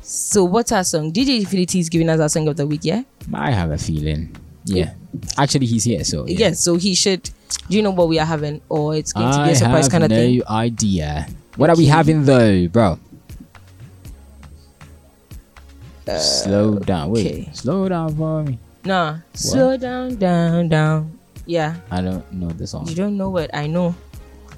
So 0.00 0.42
what's 0.44 0.72
our 0.72 0.82
song? 0.84 1.12
DJ 1.12 1.40
Infinity 1.40 1.80
is 1.80 1.88
giving 1.88 2.08
us 2.08 2.18
our 2.18 2.28
song 2.28 2.48
of 2.48 2.56
the 2.56 2.66
week, 2.66 2.80
yeah? 2.82 3.02
I 3.32 3.50
have 3.50 3.70
a 3.70 3.78
feeling. 3.78 4.34
Yeah. 4.64 4.94
Actually, 5.36 5.66
he's 5.66 5.84
here, 5.84 6.02
so 6.04 6.26
yeah. 6.26 6.38
Yes. 6.38 6.60
So 6.60 6.76
he 6.76 6.94
should. 6.94 7.28
Do 7.68 7.76
you 7.76 7.82
know 7.82 7.90
what 7.90 8.08
we 8.08 8.18
are 8.18 8.24
having, 8.26 8.62
or 8.68 8.96
it's 8.96 9.12
going 9.12 9.30
to 9.30 9.38
be 9.38 9.44
I 9.44 9.48
a 9.50 9.54
surprise 9.56 9.88
kind 9.88 10.04
of 10.04 10.10
no 10.10 10.16
thing? 10.16 10.42
idea. 10.48 11.26
What 11.56 11.68
are 11.68 11.76
we 11.76 11.86
having 11.86 12.24
though, 12.24 12.66
bro? 12.68 12.98
Slow 16.06 16.78
down. 16.78 17.10
Wait, 17.10 17.26
Uh, 17.26 17.28
okay. 17.28 17.50
slow 17.52 17.88
down 17.88 18.14
for 18.16 18.42
me. 18.44 18.58
Nah. 18.84 19.18
Slow 19.34 19.76
down, 19.76 20.16
down, 20.16 20.68
down. 20.68 21.18
Yeah. 21.46 21.76
I 21.90 22.00
don't 22.02 22.30
know 22.32 22.48
the 22.48 22.66
song. 22.66 22.88
You 22.88 22.94
don't 22.94 23.16
know 23.16 23.30
what 23.30 23.54
I 23.54 23.66
know. 23.66 23.94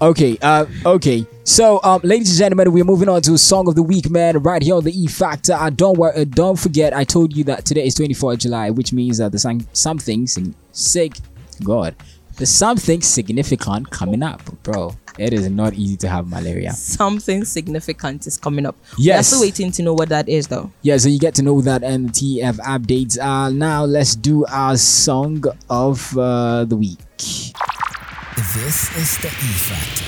Okay, 0.02 0.36
uh, 0.42 0.66
okay. 0.84 1.24
So, 1.44 1.80
um, 1.84 2.00
ladies 2.02 2.28
and 2.30 2.38
gentlemen, 2.38 2.72
we're 2.72 2.84
moving 2.84 3.08
on 3.08 3.22
to 3.22 3.38
song 3.38 3.68
of 3.68 3.74
the 3.76 3.82
week, 3.82 4.10
man. 4.10 4.38
Right 4.38 4.60
here 4.60 4.74
on 4.74 4.82
the 4.84 4.90
E 4.92 5.06
Factor. 5.06 5.54
I 5.54 5.70
don't 5.70 5.96
worry, 5.96 6.14
uh, 6.20 6.24
don't 6.24 6.58
forget. 6.58 6.92
I 6.94 7.04
told 7.04 7.36
you 7.36 7.44
that 7.44 7.64
today 7.64 7.86
is 7.86 7.94
24th 7.94 8.38
July, 8.38 8.70
which 8.70 8.92
means 8.92 9.18
that 9.18 9.30
the 9.32 9.38
some 9.38 9.64
something 9.72 10.26
sig- 10.26 10.52
sig, 10.72 11.16
God, 11.62 11.94
there's 12.36 12.50
something 12.50 13.00
significant 13.00 13.90
coming 13.90 14.22
up, 14.22 14.42
bro. 14.62 14.94
It 15.18 15.32
is 15.32 15.48
not 15.48 15.74
easy 15.74 15.96
to 15.98 16.08
have 16.08 16.28
malaria. 16.28 16.72
Something 16.72 17.44
significant 17.44 18.26
is 18.26 18.36
coming 18.36 18.66
up. 18.66 18.76
Yes. 18.98 19.18
We're 19.18 19.22
still 19.36 19.40
waiting 19.42 19.70
to 19.72 19.82
know 19.82 19.94
what 19.94 20.08
that 20.08 20.28
is, 20.28 20.48
though. 20.48 20.72
Yeah, 20.82 20.96
so 20.96 21.08
you 21.08 21.20
get 21.20 21.36
to 21.36 21.42
know 21.42 21.60
that 21.60 21.84
and 21.84 22.08
the 22.08 22.40
TF 22.40 22.56
updates. 22.58 23.18
Uh, 23.20 23.50
now 23.50 23.84
let's 23.84 24.16
do 24.16 24.44
our 24.46 24.76
song 24.76 25.44
of 25.70 26.18
uh, 26.18 26.64
the 26.64 26.74
week. 26.74 26.98
This 27.18 28.96
is 28.96 29.18
the 29.18 29.28
E 29.28 29.30
Factor. 29.30 30.04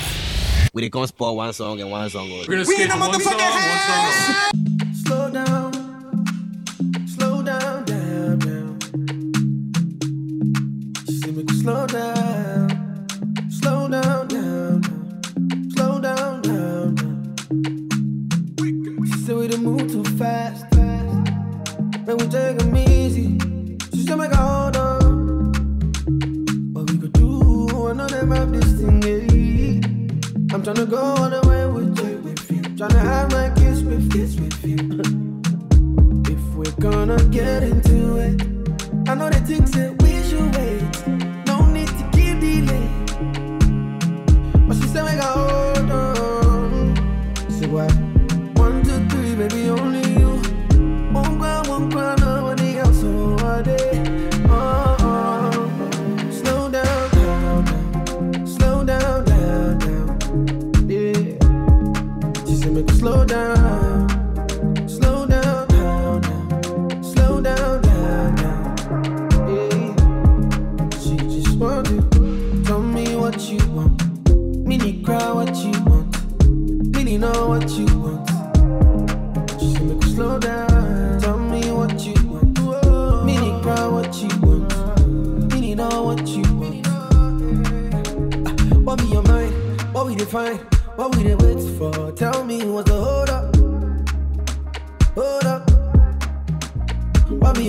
We 0.75 0.83
did 0.83 0.90
gonna 0.90 1.06
spoil 1.06 1.37
one 1.37 1.52
song 1.52 1.80
and 1.80 1.90
one 1.90 2.11
song. 2.11 2.28
We're 2.28 2.45
gonna 2.45 2.64
skip 2.64 2.90
one 2.90 3.21
song, 3.21 3.35
one 3.38 3.50
song. 3.52 4.95
Slow 5.06 5.30
down, 5.30 5.86
slow 11.66 11.87
down, 11.88 13.06
slow 13.50 13.88
down, 13.88 14.28
down, 14.28 14.80
down, 14.80 15.70
slow 15.75 16.00
down, 16.00 16.40
down, 16.42 16.94
down. 16.94 17.35
She 19.04 19.18
said 19.25 19.35
we 19.35 19.49
done 19.49 19.64
move 19.64 19.90
too 19.90 20.04
fast, 20.16 20.64
fast. 20.76 21.32
Man, 22.06 22.16
we 22.18 22.26
take 22.28 22.62
'em 22.62 22.76
easy. 22.76 23.37
She 23.92 24.06
said 24.06 24.16
make 24.16 24.30
a 24.30 24.37
hold 24.37 24.76
on. 24.76 25.52
What 26.73 26.88
we 26.88 26.99
could 26.99 27.14
do, 27.14 27.88
I 27.88 27.94
know 27.94 28.06
them 28.06 28.30
have 28.30 28.52
this 28.52 28.70
thing, 28.78 29.02
yeah. 29.02 30.54
I'm 30.54 30.62
tryna 30.62 30.88
go 30.88 30.99
all 30.99 31.28
the 31.28 31.42
way 31.49 31.66
with 31.66 31.99
you, 31.99 32.16
with 32.26 32.49
you. 32.49 32.62
Tryna 32.78 33.02
have 33.11 33.32
my 33.32 33.50
kiss 33.58 33.82
with 33.82 34.04
kiss 34.12 34.37
with 34.40 34.64
you. 34.64 34.78
if 36.32 36.42
we're 36.54 36.78
gonna 36.78 37.20
get 37.38 37.64
into 37.64 38.18
it, 38.26 38.37
I 39.11 39.16
know 39.16 39.28
the 39.30 39.40
things 39.49 39.73
that 39.73 40.00
we 40.00 40.12
should 40.28 40.54
wait. 40.54 40.75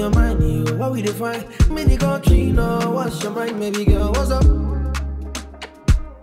Your 0.07 0.21
mind, 0.21 0.67
you? 0.67 0.75
What 0.75 0.91
we 0.91 1.01
define. 1.01 1.43
Mini 1.69 1.97
country, 1.97 2.51
no. 2.51 2.91
What's 2.91 3.21
your 3.23 3.31
mind, 3.31 3.59
maybe 3.59 3.83
girl? 3.83 4.11
What's 4.13 4.31
up? 4.31 4.45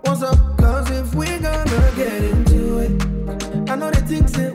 What's 0.03 0.23
up? 0.23 0.39
Cause 0.59 0.91
if 0.91 1.15
we're 1.15 1.39
gonna 1.39 1.93
get 1.97 2.23
into 2.23 2.79
it, 2.79 3.71
I 3.71 3.77
know 3.77 3.91
the 3.91 4.03
things 4.07 4.33
that 4.33 4.54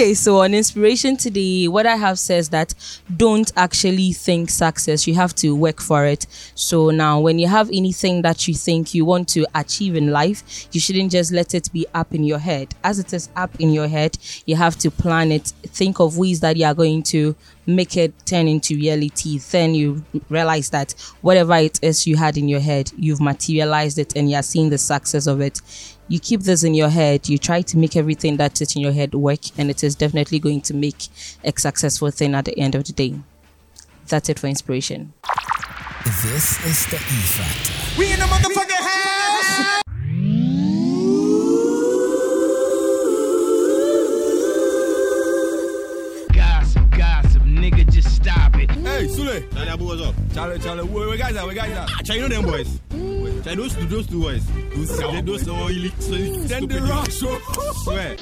Okay, 0.00 0.14
so 0.14 0.40
on 0.40 0.54
inspiration 0.54 1.14
today, 1.14 1.68
what 1.68 1.84
I 1.84 1.94
have 1.94 2.18
says 2.18 2.48
that 2.48 2.72
don't 3.18 3.52
actually 3.54 4.14
think 4.14 4.48
success. 4.48 5.06
You 5.06 5.14
have 5.16 5.34
to 5.34 5.54
work 5.54 5.78
for 5.78 6.06
it. 6.06 6.26
So 6.54 6.88
now, 6.88 7.20
when 7.20 7.38
you 7.38 7.46
have 7.48 7.68
anything 7.68 8.22
that 8.22 8.48
you 8.48 8.54
think 8.54 8.94
you 8.94 9.04
want 9.04 9.28
to 9.34 9.44
achieve 9.54 9.96
in 9.96 10.10
life, 10.10 10.68
you 10.72 10.80
shouldn't 10.80 11.12
just 11.12 11.32
let 11.32 11.54
it 11.54 11.70
be 11.70 11.86
up 11.92 12.14
in 12.14 12.24
your 12.24 12.38
head. 12.38 12.74
As 12.82 12.98
it 12.98 13.12
is 13.12 13.28
up 13.36 13.54
in 13.60 13.74
your 13.74 13.88
head, 13.88 14.16
you 14.46 14.56
have 14.56 14.78
to 14.78 14.90
plan 14.90 15.30
it. 15.32 15.48
Think 15.66 16.00
of 16.00 16.16
ways 16.16 16.40
that 16.40 16.56
you 16.56 16.64
are 16.64 16.72
going 16.72 17.02
to 17.02 17.36
make 17.66 17.94
it 17.98 18.14
turn 18.24 18.48
into 18.48 18.76
reality. 18.76 19.36
Then 19.36 19.74
you 19.74 20.02
realize 20.30 20.70
that 20.70 20.94
whatever 21.20 21.56
it 21.56 21.78
is 21.82 22.06
you 22.06 22.16
had 22.16 22.38
in 22.38 22.48
your 22.48 22.60
head, 22.60 22.90
you've 22.96 23.20
materialized 23.20 23.98
it 23.98 24.16
and 24.16 24.30
you're 24.30 24.42
seeing 24.42 24.70
the 24.70 24.78
success 24.78 25.26
of 25.26 25.42
it 25.42 25.60
you 26.10 26.18
keep 26.18 26.40
this 26.40 26.64
in 26.64 26.74
your 26.74 26.88
head, 26.88 27.28
you 27.28 27.38
try 27.38 27.62
to 27.62 27.78
make 27.78 27.94
everything 27.94 28.36
that 28.36 28.60
is 28.60 28.74
in 28.74 28.82
your 28.82 28.90
head 28.90 29.14
work, 29.14 29.38
and 29.56 29.70
it 29.70 29.84
is 29.84 29.94
definitely 29.94 30.40
going 30.40 30.60
to 30.62 30.74
make 30.74 31.06
a 31.44 31.52
successful 31.56 32.10
thing 32.10 32.34
at 32.34 32.46
the 32.46 32.58
end 32.58 32.74
of 32.74 32.82
the 32.82 32.92
day. 32.92 33.14
That's 34.08 34.28
it 34.28 34.40
for 34.40 34.48
inspiration. 34.48 35.12
This 36.04 36.66
is 36.66 36.86
the 36.86 36.96
E 36.96 37.20
Factor. 37.36 37.96
We 37.96 38.12
in 38.12 38.18
the 38.18 38.24
motherfucking 38.24 38.70
house. 38.70 39.19
Hey, 49.40 49.46
Sule. 49.46 49.64
Charlie, 49.66 49.84
what's 49.84 50.02
up? 50.02 50.14
Charlie, 50.34 50.58
Charlie, 50.58 50.84
where, 50.84 51.08
where 51.08 51.16
guys 51.16 51.36
are? 51.36 51.46
Where 51.46 51.54
guys 51.54 51.76
are? 51.76 51.86
Ah, 51.88 52.00
Charlie, 52.04 52.22
you 52.22 52.28
know 52.28 52.42
them 52.42 52.50
boys? 52.50 52.80
Charlie, 53.44 53.56
those 53.56 53.74
two, 53.74 53.86
those 53.86 54.06
two 54.06 54.20
boys. 54.20 54.46
Those, 54.74 54.98
they, 54.98 55.20
those 55.22 55.42
so 55.44 55.66
elite, 55.66 56.02
so 56.02 56.12
Then 56.12 56.66
the 56.68 56.80
rock 56.80 57.10
show. 57.10 57.38
Swear. 57.84 58.16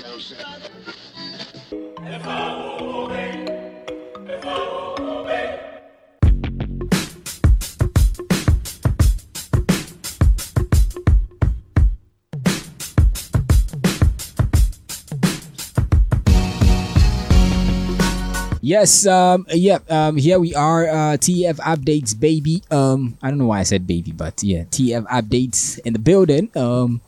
Yes, 18.68 19.06
um, 19.06 19.46
yep, 19.48 19.90
um, 19.90 20.18
here 20.18 20.38
we 20.38 20.54
are, 20.54 20.86
uh, 20.86 21.16
TF 21.16 21.56
updates, 21.56 22.12
baby. 22.12 22.62
Um, 22.70 23.16
I 23.22 23.30
don't 23.30 23.38
know 23.38 23.46
why 23.46 23.60
I 23.60 23.62
said 23.62 23.86
baby, 23.86 24.12
but 24.12 24.42
yeah, 24.42 24.64
TF 24.64 25.08
updates 25.08 25.78
in 25.88 25.94
the 25.94 25.98
building. 25.98 26.50
Um, 26.54 27.00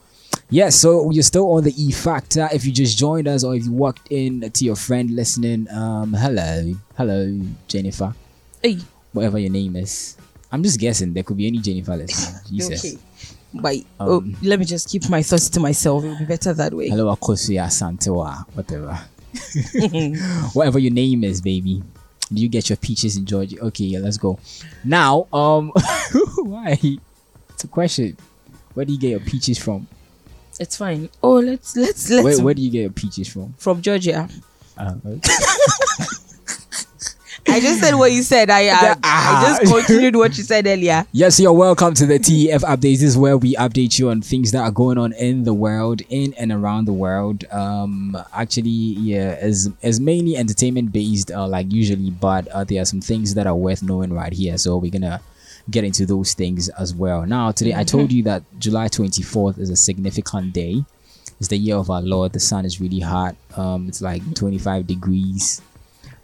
yes, 0.48 0.76
so 0.80 1.10
you're 1.10 1.22
still 1.22 1.52
on 1.52 1.64
the 1.64 1.74
E 1.76 1.92
Factor. 1.92 2.48
If 2.50 2.64
you 2.64 2.72
just 2.72 2.96
joined 2.96 3.28
us 3.28 3.44
or 3.44 3.54
if 3.54 3.66
you 3.66 3.72
walked 3.72 4.08
in 4.10 4.40
to 4.40 4.64
your 4.64 4.74
friend 4.74 5.10
listening, 5.10 5.68
um, 5.68 6.14
hello, 6.14 6.72
hello, 6.96 7.38
Jennifer. 7.68 8.14
Hey. 8.62 8.78
Whatever 9.12 9.38
your 9.38 9.52
name 9.52 9.76
is. 9.76 10.16
I'm 10.50 10.62
just 10.62 10.80
guessing 10.80 11.12
there 11.12 11.24
could 11.24 11.36
be 11.36 11.46
any 11.46 11.58
Jennifer 11.58 11.94
listening. 11.94 12.40
Jesus. 12.48 12.86
Okay. 12.86 12.98
But 13.52 13.76
oh, 14.00 14.24
let 14.40 14.58
me 14.58 14.64
just 14.64 14.88
keep 14.88 15.10
my 15.10 15.22
thoughts 15.22 15.50
to 15.50 15.60
myself. 15.60 16.04
It 16.04 16.08
would 16.08 16.20
be 16.20 16.24
better 16.24 16.54
that 16.54 16.72
way. 16.72 16.88
Hello, 16.88 17.14
Akosua 17.14 17.68
Santewa, 17.68 18.48
whatever. 18.56 18.98
whatever 20.52 20.78
your 20.78 20.92
name 20.92 21.24
is, 21.24 21.40
baby. 21.40 21.82
Do 22.32 22.40
you 22.40 22.48
get 22.48 22.68
your 22.68 22.76
peaches 22.76 23.16
in 23.16 23.26
Georgia? 23.26 23.58
Okay, 23.60 23.84
yeah, 23.84 23.98
let's 23.98 24.16
go. 24.16 24.38
Now, 24.84 25.26
um, 25.32 25.72
why? 26.36 26.78
It's 27.50 27.64
a 27.64 27.68
question. 27.68 28.16
Where 28.74 28.86
do 28.86 28.92
you 28.92 28.98
get 28.98 29.10
your 29.10 29.20
peaches 29.20 29.58
from? 29.58 29.88
It's 30.60 30.76
fine. 30.76 31.08
Oh, 31.22 31.40
let's 31.40 31.76
let's 31.76 32.08
let's. 32.10 32.24
Where, 32.24 32.44
where 32.44 32.54
do 32.54 32.62
you 32.62 32.70
get 32.70 32.80
your 32.80 32.90
peaches 32.90 33.28
from? 33.28 33.54
From 33.58 33.82
Georgia. 33.82 34.28
Uh, 34.76 34.94
okay. 35.04 35.32
I 37.48 37.60
just 37.60 37.80
said 37.80 37.94
what 37.94 38.12
you 38.12 38.22
said. 38.22 38.50
I 38.50 38.68
I, 38.68 38.96
I 39.02 39.58
just 39.58 39.72
continued 39.72 40.16
what 40.16 40.36
you 40.36 40.44
said 40.44 40.66
earlier. 40.66 41.04
Yes, 41.12 41.40
you're 41.40 41.52
welcome 41.52 41.94
to 41.94 42.06
the 42.06 42.18
TEF 42.18 42.60
updates. 42.60 42.80
This 43.00 43.02
is 43.02 43.18
where 43.18 43.36
we 43.36 43.54
update 43.56 43.98
you 43.98 44.10
on 44.10 44.20
things 44.20 44.52
that 44.52 44.62
are 44.62 44.70
going 44.70 44.98
on 44.98 45.12
in 45.14 45.44
the 45.44 45.54
world, 45.54 46.02
in 46.08 46.34
and 46.34 46.52
around 46.52 46.84
the 46.84 46.92
world. 46.92 47.44
Um, 47.50 48.16
actually, 48.32 48.70
yeah, 48.70 49.34
is 49.44 49.70
is 49.82 50.00
mainly 50.00 50.36
entertainment 50.36 50.92
based, 50.92 51.30
uh, 51.30 51.46
like 51.46 51.72
usually, 51.72 52.10
but 52.10 52.46
uh, 52.48 52.64
there 52.64 52.82
are 52.82 52.86
some 52.86 53.00
things 53.00 53.34
that 53.34 53.46
are 53.46 53.56
worth 53.56 53.82
knowing 53.82 54.12
right 54.12 54.32
here. 54.32 54.58
So 54.58 54.76
we're 54.76 54.90
gonna 54.90 55.20
get 55.70 55.84
into 55.84 56.06
those 56.06 56.34
things 56.34 56.68
as 56.70 56.94
well. 56.94 57.26
Now, 57.26 57.52
today 57.52 57.74
I 57.74 57.84
told 57.84 58.12
you 58.12 58.22
that 58.24 58.42
July 58.58 58.88
24th 58.88 59.58
is 59.58 59.70
a 59.70 59.76
significant 59.76 60.52
day. 60.52 60.84
It's 61.38 61.48
the 61.48 61.56
year 61.56 61.76
of 61.76 61.90
our 61.90 62.02
Lord. 62.02 62.32
The 62.32 62.40
sun 62.40 62.64
is 62.66 62.80
really 62.80 63.00
hot. 63.00 63.34
Um, 63.56 63.88
it's 63.88 64.02
like 64.02 64.34
25 64.34 64.86
degrees 64.86 65.62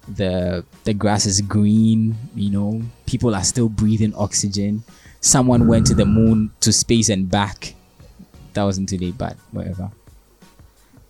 the 0.09 0.65
the 0.85 0.95
grass 0.95 1.27
is 1.27 1.41
green 1.41 2.15
you 2.35 2.51
know 2.51 2.81
people 3.07 3.35
are 3.35 3.43
still 3.45 3.69
breathing 3.69 4.15
oxygen 4.15 4.83
someone 5.21 5.67
went 5.67 5.87
to 5.87 5.95
the 5.95 6.05
moon 6.07 6.51
to 6.61 6.73
space 6.73 7.09
and 7.09 7.29
back 7.31 7.75
that 8.55 8.63
wasn't 8.63 8.89
today 8.89 9.11
but 9.11 9.37
whatever 9.51 9.91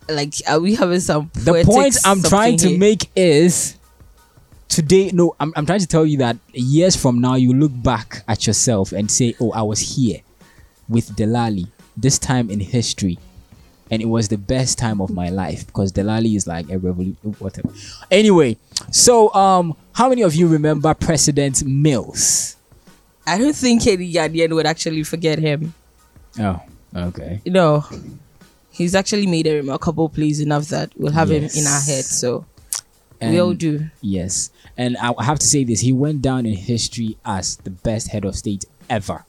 Like, 0.09 0.33
are 0.47 0.59
we 0.59 0.73
having 0.75 0.99
some? 1.01 1.29
the 1.33 1.63
point 1.65 1.95
i'm 2.05 2.21
trying 2.23 2.57
to 2.57 2.69
here? 2.69 2.79
make 2.79 3.09
is 3.15 3.77
today 4.67 5.11
no 5.13 5.35
I'm, 5.39 5.53
I'm 5.55 5.65
trying 5.65 5.79
to 5.81 5.87
tell 5.87 6.05
you 6.05 6.17
that 6.19 6.37
years 6.53 6.95
from 6.95 7.19
now 7.19 7.35
you 7.35 7.53
look 7.53 7.71
back 7.83 8.23
at 8.27 8.47
yourself 8.47 8.91
and 8.93 9.09
say 9.11 9.35
oh 9.39 9.51
i 9.51 9.61
was 9.61 9.79
here 9.95 10.21
with 10.89 11.15
delali 11.15 11.67
this 11.95 12.17
time 12.17 12.49
in 12.49 12.59
history 12.59 13.19
and 13.89 14.01
it 14.01 14.05
was 14.05 14.27
the 14.27 14.37
best 14.37 14.77
time 14.77 14.99
of 15.01 15.09
my 15.11 15.29
life 15.29 15.65
because 15.67 15.91
delali 15.93 16.35
is 16.35 16.47
like 16.47 16.69
a 16.69 16.77
revolution 16.79 17.15
whatever 17.39 17.69
anyway 18.11 18.57
so 18.91 19.33
um 19.33 19.75
how 19.93 20.09
many 20.09 20.21
of 20.21 20.35
you 20.35 20.47
remember 20.47 20.93
president 20.93 21.63
mills 21.65 22.55
I 23.25 23.37
don't 23.37 23.55
think 23.55 23.85
any 23.87 24.13
Ghanaian 24.13 24.53
would 24.55 24.65
actually 24.65 25.03
forget 25.03 25.37
him. 25.39 25.73
oh 26.39 26.61
okay 26.95 27.41
No, 27.45 27.83
he's 28.71 28.95
actually 28.95 29.27
made 29.27 29.47
a 29.47 29.55
remarkable 29.55 30.07
plays 30.07 30.39
enough 30.39 30.69
that 30.69 30.91
we'll 30.95 31.11
have 31.11 31.29
him 31.29 31.43
in 31.43 31.67
our 31.67 31.81
head. 31.81 32.05
So 32.05 32.45
we 33.19 33.39
all 33.39 33.53
do. 33.53 33.89
Yes. 34.01 34.51
And 34.77 34.95
I 34.97 35.11
I 35.17 35.23
have 35.25 35.39
to 35.39 35.47
say 35.47 35.63
this, 35.65 35.81
he 35.81 35.91
went 35.91 36.21
down 36.21 36.45
in 36.45 36.53
history 36.55 37.17
as 37.25 37.57
the 37.57 37.71
best 37.71 38.09
head 38.09 38.23
of 38.23 38.35
state 38.35 38.63
ever. 38.89 39.25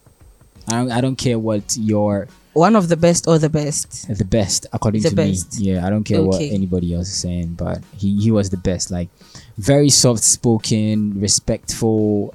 I 0.68 0.72
don't, 0.72 0.90
I 0.92 1.00
don't 1.00 1.16
care 1.16 1.38
what 1.38 1.76
your 1.76 2.28
One 2.58 2.74
of 2.74 2.88
the 2.88 2.96
best 2.96 3.28
or 3.28 3.38
the 3.38 3.48
best. 3.48 4.08
the 4.08 4.24
best 4.24 4.66
according 4.72 5.02
The 5.02 5.10
to 5.10 5.14
best. 5.16 5.60
me. 5.60 5.66
Yeah, 5.70 5.86
I 5.86 5.90
don't 5.90 6.02
care 6.04 6.22
what 6.22 6.40
anybody 6.42 6.92
else 6.94 7.08
is 7.08 7.18
saying, 7.20 7.54
but 7.54 7.78
he 7.96 8.18
he 8.20 8.30
was 8.30 8.50
the 8.50 8.56
best. 8.56 8.90
Like 8.90 9.08
very 9.56 9.90
soft 9.90 10.24
spoken, 10.24 11.20
respectful. 11.20 12.34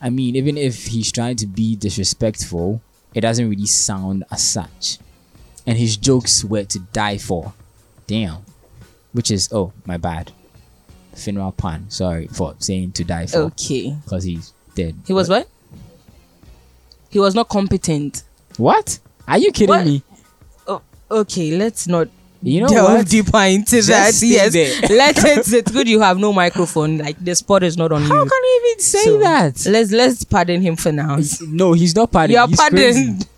I 0.00 0.10
mean, 0.10 0.36
even 0.36 0.58
if 0.58 0.86
he's 0.92 1.10
trying 1.10 1.36
to 1.36 1.46
be 1.46 1.76
disrespectful, 1.76 2.82
it 3.14 3.22
doesn't 3.22 3.48
really 3.48 3.66
sound 3.66 4.24
as 4.30 4.42
such. 4.46 4.98
And 5.66 5.78
his 5.78 5.96
jokes 5.96 6.44
were 6.44 6.64
to 6.64 6.78
die 6.92 7.18
for. 7.18 7.52
Damn. 8.06 8.42
Which 9.12 9.30
is 9.30 9.48
oh 9.52 9.72
my 9.86 9.96
bad. 9.96 10.32
Funeral 11.14 11.52
pun. 11.52 11.88
Sorry 11.88 12.26
for 12.26 12.56
saying 12.58 12.92
to 12.92 13.04
die 13.04 13.26
for. 13.26 13.38
Okay. 13.52 13.96
Because 14.04 14.24
he's 14.24 14.52
dead. 14.74 14.96
He 15.06 15.12
was 15.12 15.28
what? 15.28 15.48
He 17.10 17.18
was 17.20 17.34
not 17.34 17.48
competent. 17.48 18.24
What? 18.56 18.98
Are 19.28 19.38
you 19.38 19.52
kidding 19.52 19.68
What? 19.68 19.86
me? 19.86 20.02
Oh, 20.66 20.82
okay, 21.10 21.56
let's 21.56 21.86
not 21.86 22.08
You 22.42 22.62
know 22.62 22.68
delve 22.68 22.98
what? 22.98 23.08
deeper 23.08 23.38
into 23.44 23.76
Just 23.76 23.88
that. 23.88 24.14
Yes, 24.22 24.52
there. 24.52 24.88
let 24.98 25.16
it. 25.24 25.52
It's 25.52 25.70
good 25.70 25.88
you 25.88 26.00
have 26.00 26.18
no 26.18 26.32
microphone. 26.32 26.98
Like 26.98 27.16
the 27.24 27.34
spot 27.34 27.62
is 27.62 27.76
not 27.76 27.92
on 27.92 28.02
How 28.02 28.16
you. 28.24 28.28
can 28.30 28.42
you 28.44 28.62
even 28.66 28.80
say 28.82 29.04
So, 29.04 29.18
that? 29.18 29.66
Let's 29.66 29.92
let's 29.92 30.24
pardon 30.24 30.60
him 30.60 30.76
for 30.76 30.90
now. 30.92 31.18
No, 31.46 31.72
he's 31.72 31.94
not 31.94 32.10
pardoned. 32.10 32.32
You 32.34 32.38
are 32.40 32.48
He's 32.48 32.56
pardoned. 32.58 33.28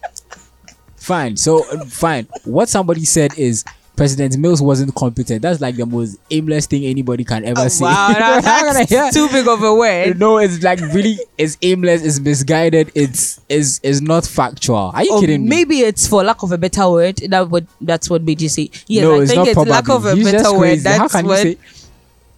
Fine. 0.97 1.37
So 1.37 1.65
uh, 1.71 1.85
fine. 1.85 2.27
What 2.45 2.69
somebody 2.71 3.05
said 3.05 3.37
is 3.39 3.63
President 3.97 4.37
Mills 4.39 4.61
wasn't 4.61 4.93
competent. 4.97 5.43
That's 5.43 5.61
like 5.61 5.77
the 5.77 5.87
most 5.87 6.19
aimless 6.31 6.67
thing 6.67 6.85
anybody 6.85 7.23
can 7.23 7.45
ever 7.45 7.61
oh, 7.61 7.69
say. 7.69 7.85
Oh, 7.85 7.89
Wow, 7.89 8.09
now 8.19 8.41
that's 8.73 8.91
Yeah. 8.91 9.11
too 9.11 9.29
big 9.29 9.47
of 9.47 9.63
a 9.63 9.73
word. 9.73 10.19
No, 10.19 10.39
it's 10.39 10.63
like 10.65 10.81
really 10.81 11.17
it's 11.39 11.57
aimless, 11.63 12.03
it's 12.03 12.19
misguided, 12.19 12.91
it's 12.97 13.41
is 13.49 13.79
is 13.85 14.03
not 14.03 14.27
factual. 14.27 14.91
Are 14.93 15.05
you 15.05 15.13
Or 15.13 15.21
kidding 15.21 15.43
me? 15.45 15.49
maybe 15.49 15.81
it's 15.81 16.09
for 16.09 16.25
lack 16.25 16.43
of 16.43 16.51
a 16.51 16.59
better 16.59 16.91
word. 16.91 17.19
That 17.29 17.49
what 17.51 17.67
that's 17.81 18.11
what 18.11 18.27
you 18.29 18.49
say. 18.49 18.71
Yes, 18.89 19.03
no, 19.05 19.15
I 19.15 19.23
it's 19.23 19.31
think 19.31 19.39
not 19.39 19.47
it's 19.49 19.55
probably. 19.55 19.71
lack 19.73 19.89
of 19.89 20.05
a 20.07 20.15
He's 20.17 20.33
better 20.33 20.59
word. 20.59 20.79
That's 20.81 20.99
How 20.99 21.09
can 21.09 21.27
what. 21.29 21.45
you 21.47 21.53
say 21.53 21.59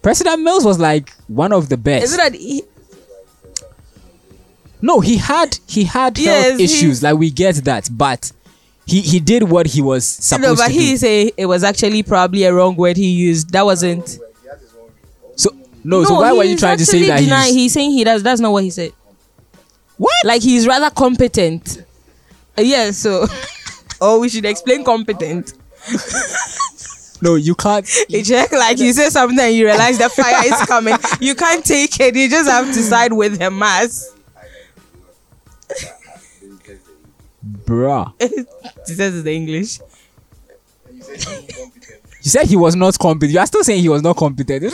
President 0.03 0.41
Mills 0.43 0.63
was 0.63 0.77
like 0.79 1.11
one 1.27 1.51
of 1.51 1.69
the 1.69 1.77
best. 1.77 2.03
Is 2.05 2.13
it 2.13 2.17
that 2.17 2.33
he, 2.35 2.61
No, 4.81 4.99
he 4.99 5.17
had 5.17 5.57
he 5.67 5.85
had 5.85 6.17
Yes, 6.19 6.45
health 6.49 6.59
he- 6.59 6.65
issues. 6.65 7.01
Like 7.01 7.17
we 7.17 7.31
get 7.31 7.55
that, 7.65 7.89
but 7.91 8.31
he 8.87 9.01
he 9.01 9.19
did 9.19 9.43
what 9.43 9.67
he 9.67 9.81
was 9.81 10.07
supposed 10.07 10.41
no, 10.43 10.55
but 10.55 10.67
to 10.67 10.73
he 10.73 10.91
do. 10.91 10.97
say 10.97 11.31
it 11.35 11.45
was 11.45 11.63
actually 11.63 12.03
probably 12.03 12.45
a 12.45 12.53
wrong 12.53 12.75
word 12.77 12.95
he 12.95 13.09
used. 13.09 13.51
That 13.51 13.65
wasn't. 13.65 14.17
So 15.35 15.49
no, 15.83 16.05
so 16.05 16.15
why 16.15 16.31
were 16.31 16.45
you 16.45 16.55
trying 16.57 16.77
to 16.77 16.85
say 16.85 17.05
that 17.07 17.19
denying- 17.19 17.47
he's 17.53 17.55
he's 17.55 17.73
saying 17.73 17.91
he 17.91 18.03
does. 18.05 18.23
That's 18.23 18.39
not 18.39 18.51
what 18.53 18.63
he 18.63 18.69
said. 18.69 18.93
What? 19.97 20.13
Like 20.23 20.41
he's 20.41 20.65
rather 20.65 20.89
competent. 20.89 21.83
Uh, 22.57 22.61
yeah. 22.61 22.91
So, 22.91 23.27
or 24.01 24.19
we 24.19 24.29
should 24.29 24.45
explain 24.45 24.85
competent. 24.85 25.53
no, 27.21 27.35
you 27.35 27.55
can't. 27.55 27.85
It's 28.09 28.29
just 28.29 28.53
like 28.53 28.77
you 28.79 28.93
say 28.93 29.09
something 29.09 29.37
and 29.39 29.53
you 29.53 29.65
realize 29.65 29.97
the 29.97 30.07
fire 30.09 30.45
is 30.45 30.61
coming. 30.65 30.95
You 31.19 31.35
can't 31.35 31.65
take 31.65 31.99
it. 31.99 32.15
You 32.15 32.29
just 32.29 32.49
have 32.49 32.67
to 32.67 32.81
side 32.81 33.11
with 33.11 33.37
the 33.39 33.51
mass. 33.51 34.13
Bruh. 37.45 38.13
this 38.19 38.99
is 38.99 39.23
the 39.23 39.31
English. 39.33 39.79
You 42.27 42.31
said 42.31 42.47
he 42.47 42.55
was 42.55 42.75
not 42.75 42.97
competent. 42.99 43.31
You 43.33 43.39
are 43.39 43.45
still 43.45 43.63
saying 43.63 43.81
he 43.81 43.89
was 43.89 44.01
not 44.01 44.17
competent. 44.17 44.63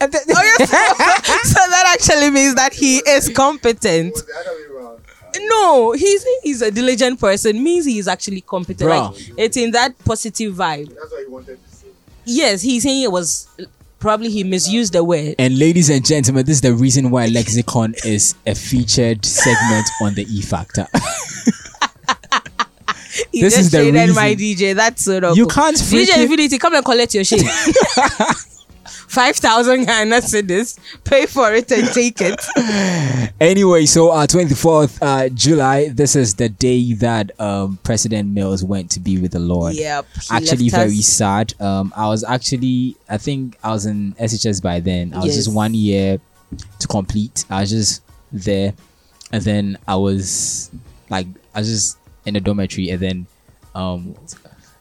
yes. 0.00 0.70
so 1.50 1.60
that 1.70 1.84
actually 1.94 2.30
means 2.30 2.54
that 2.54 2.72
he 2.72 2.98
is 2.98 3.28
competent. 3.30 4.16
No, 5.38 5.92
he's 5.92 6.24
he's 6.42 6.62
a 6.62 6.70
diligent 6.70 7.18
person. 7.20 7.62
Means 7.62 7.86
he 7.86 7.98
is 7.98 8.08
actually 8.08 8.40
competent. 8.42 8.90
Bruh. 8.90 9.12
Like 9.12 9.32
it's 9.38 9.56
in 9.56 9.70
that 9.72 9.98
positive 10.04 10.54
vibe. 10.54 10.94
Yes, 12.24 12.62
he's 12.62 12.82
saying 12.82 13.02
it 13.02 13.12
was 13.12 13.48
probably 14.00 14.30
he 14.30 14.42
misused 14.42 14.94
the 14.94 15.04
word. 15.04 15.36
and 15.38 15.58
ladies 15.58 15.88
and 15.90 16.04
gentlemen, 16.04 16.44
this 16.46 16.56
is 16.56 16.60
the 16.62 16.74
reason 16.74 17.10
why 17.10 17.26
Lexicon 17.26 17.94
is 18.04 18.34
a 18.46 18.54
featured 18.54 19.24
segment 19.24 19.86
on 20.02 20.14
the 20.14 20.22
E 20.28 20.42
Factor. 20.42 20.86
He 23.32 23.42
This 23.42 23.54
just 23.54 23.66
is 23.66 23.70
the 23.72 23.78
shaded 23.78 24.14
my. 24.14 24.34
DJ. 24.34 24.74
That's 24.74 25.04
sort 25.04 25.24
of 25.24 25.36
You 25.36 25.46
can't 25.46 25.76
DJ 25.76 26.22
Infinity, 26.22 26.58
come 26.58 26.74
and 26.74 26.84
collect 26.84 27.14
your 27.14 27.24
shit. 27.24 27.42
Five 29.10 29.34
thousand 29.36 29.86
Ghana 29.86 30.20
cedis. 30.20 30.78
Pay 31.02 31.26
for 31.26 31.52
it 31.52 31.72
and 31.72 31.88
take 31.88 32.20
it. 32.20 32.40
anyway, 33.40 33.84
so 33.86 34.10
uh, 34.10 34.24
24th 34.24 34.98
uh, 35.02 35.28
July, 35.30 35.88
this 35.88 36.14
is 36.14 36.36
the 36.36 36.48
day 36.48 36.92
that 36.94 37.32
um, 37.40 37.76
President 37.82 38.32
Mills 38.32 38.62
went 38.62 38.88
to 38.92 39.00
be 39.00 39.18
with 39.18 39.32
the 39.32 39.40
Lord. 39.40 39.74
Yep, 39.74 40.06
Actually, 40.30 40.68
very 40.68 40.98
us. 40.98 41.06
sad. 41.06 41.60
Um, 41.60 41.92
I 41.96 42.06
was 42.06 42.22
actually, 42.22 42.96
I 43.08 43.18
think 43.18 43.58
I 43.64 43.70
was 43.72 43.84
in 43.84 44.12
SHS 44.12 44.62
by 44.62 44.78
then. 44.78 45.12
I 45.12 45.24
was 45.24 45.34
just 45.34 45.52
one 45.52 45.74
year 45.74 46.20
to 46.78 46.86
complete. 46.86 47.44
I 47.50 47.62
was 47.62 47.70
just 47.70 48.02
there, 48.30 48.72
and 49.32 49.42
then 49.42 49.76
I 49.88 49.96
was 49.96 50.70
like, 51.08 51.26
I 51.52 51.58
was 51.58 51.68
just 51.68 51.98
in 52.26 52.34
the 52.34 52.40
dormitory, 52.40 52.90
and 52.90 53.00
then 53.00 53.26
um, 53.74 54.14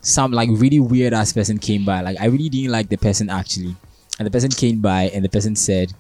some 0.01 0.31
like 0.31 0.49
really 0.51 0.79
weird 0.79 1.13
ass 1.13 1.33
person 1.33 1.57
came 1.57 1.83
by. 1.83 2.01
Like 2.01 2.19
I 2.19 2.25
really 2.25 2.49
didn't 2.49 2.71
like 2.71 2.89
the 2.89 2.97
person 2.97 3.31
actually, 3.31 3.75
and 4.19 4.27
the 4.27 4.31
person 4.31 4.51
came 4.51 4.81
by, 4.81 5.03
and 5.13 5.25
the 5.25 5.29
person 5.29 5.55
said. 5.55 5.93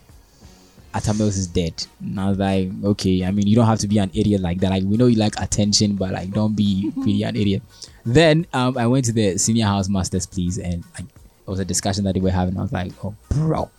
Atta 0.91 1.13
Mills 1.13 1.37
is 1.37 1.45
dead. 1.45 1.85
And 1.99 2.19
I 2.19 2.29
was 2.29 2.39
like, 2.39 2.67
okay, 2.83 3.23
I 3.23 3.29
mean, 3.29 3.45
you 3.45 3.55
don't 3.55 3.67
have 3.67 3.77
to 3.77 3.87
be 3.87 3.99
an 3.99 4.09
idiot 4.11 4.41
like 4.41 4.59
that. 4.61 4.71
Like, 4.71 4.81
we 4.83 4.97
know 4.97 5.05
you 5.05 5.17
like 5.17 5.39
attention, 5.39 5.95
but 5.95 6.11
like, 6.13 6.31
don't 6.31 6.55
be 6.55 6.91
really 6.95 7.21
an 7.21 7.35
idiot. 7.35 7.61
Then 8.05 8.47
um, 8.53 8.75
I 8.75 8.87
went 8.87 9.05
to 9.05 9.11
the 9.11 9.37
senior 9.37 9.67
house 9.67 9.87
masters, 9.87 10.25
please, 10.25 10.57
and 10.57 10.83
like, 10.95 11.05
it 11.05 11.47
was 11.49 11.59
a 11.59 11.65
discussion 11.65 12.05
that 12.05 12.15
they 12.15 12.19
were 12.19 12.31
having. 12.31 12.57
I 12.57 12.63
was 12.63 12.73
like, 12.73 12.91
oh, 13.05 13.13
bro, 13.29 13.69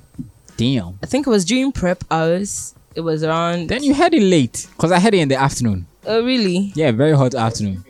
damn. 0.56 1.00
I 1.02 1.06
think 1.06 1.26
it 1.26 1.30
was 1.30 1.44
during 1.44 1.72
prep 1.72 2.04
hours. 2.12 2.76
It 2.94 3.00
was 3.00 3.24
around. 3.24 3.70
Then 3.70 3.82
you 3.82 3.92
had 3.92 4.14
it 4.14 4.22
late, 4.22 4.68
cause 4.78 4.92
I 4.92 5.00
had 5.00 5.12
it 5.12 5.18
in 5.18 5.28
the 5.28 5.36
afternoon. 5.36 5.86
Oh 6.06 6.24
really? 6.24 6.70
Yeah, 6.76 6.92
very 6.92 7.16
hot 7.16 7.34
afternoon. 7.34 7.84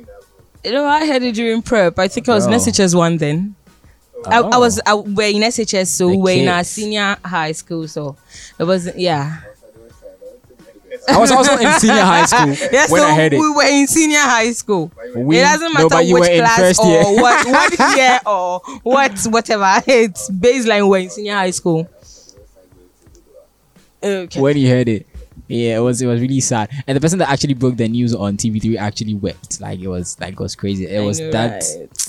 You 0.64 0.72
know, 0.72 0.86
I 0.86 1.04
had 1.04 1.22
it 1.22 1.34
during 1.34 1.60
prep. 1.60 1.98
I 1.98 2.08
think 2.08 2.26
I 2.26 2.34
was 2.34 2.46
Bro. 2.46 2.56
SHS 2.56 2.94
one 2.94 3.18
then. 3.18 3.54
I, 4.26 4.38
I 4.40 4.56
Oh. 4.56 4.61
was 4.61 4.80
I, 4.87 4.94
we're 4.94 5.30
in 5.35 5.42
SHS, 5.42 5.87
so 5.88 6.09
The 6.11 6.16
we're 6.18 6.42
in 6.42 6.48
our 6.48 6.64
senior 6.64 7.16
high 7.24 7.52
school. 7.52 7.87
So 7.88 8.16
it 8.59 8.64
was 8.64 8.94
yeah. 8.96 9.40
I 11.09 11.18
was 11.18 11.30
also 11.30 11.52
in 11.56 11.72
senior 11.80 12.02
high 12.02 12.26
school 12.26 12.68
Yeah, 12.72 12.87
when 12.90 13.00
so 13.00 13.06
I 13.06 13.11
had 13.12 13.33
it. 13.33 13.38
we 13.38 13.50
were 13.50 13.64
in 13.64 13.87
senior 13.87 14.18
high 14.18 14.52
school. 14.52 14.92
We- 15.16 15.38
it 15.38 15.42
doesn't 15.42 15.72
no, 15.72 15.88
matter 15.88 16.02
you 16.02 16.14
which 16.14 16.28
class 16.38 16.78
or 16.78 16.87
year. 16.87 17.02
what 17.22 17.46
what 17.78 17.96
year 17.96 18.20
or 18.26 18.61
what 18.83 19.18
whatever. 19.30 19.83
It's 19.87 20.30
baseline. 20.30 20.88
We're 20.88 20.98
in 20.98 21.11
senior 21.11 21.35
high 21.35 21.50
school. 21.52 21.88
Okay. 24.02 24.40
when 24.40 24.56
you 24.56 24.68
heard 24.68 24.88
it. 24.88 25.06
Yeah, 25.48 25.78
it 25.78 25.80
was 25.80 26.00
it 26.00 26.06
was 26.06 26.20
really 26.20 26.40
sad. 26.40 26.70
And 26.87 26.96
the 26.96 27.00
person 27.00 27.18
that 27.18 27.28
actually 27.28 27.54
broke 27.54 27.76
the 27.76 27.88
news 27.88 28.14
on 28.14 28.37
TV3 28.37 28.76
actually 28.78 29.14
wept. 29.14 29.61
Like 29.61 29.80
it 29.80 29.88
was 29.88 30.18
like 30.20 30.35
it 30.35 30.40
was 30.40 30.54
crazy. 30.54 30.87
It 30.87 31.00
I 31.00 31.04
was 31.04 31.18
know, 31.18 31.30
that 31.33 31.62
right. 31.78 31.99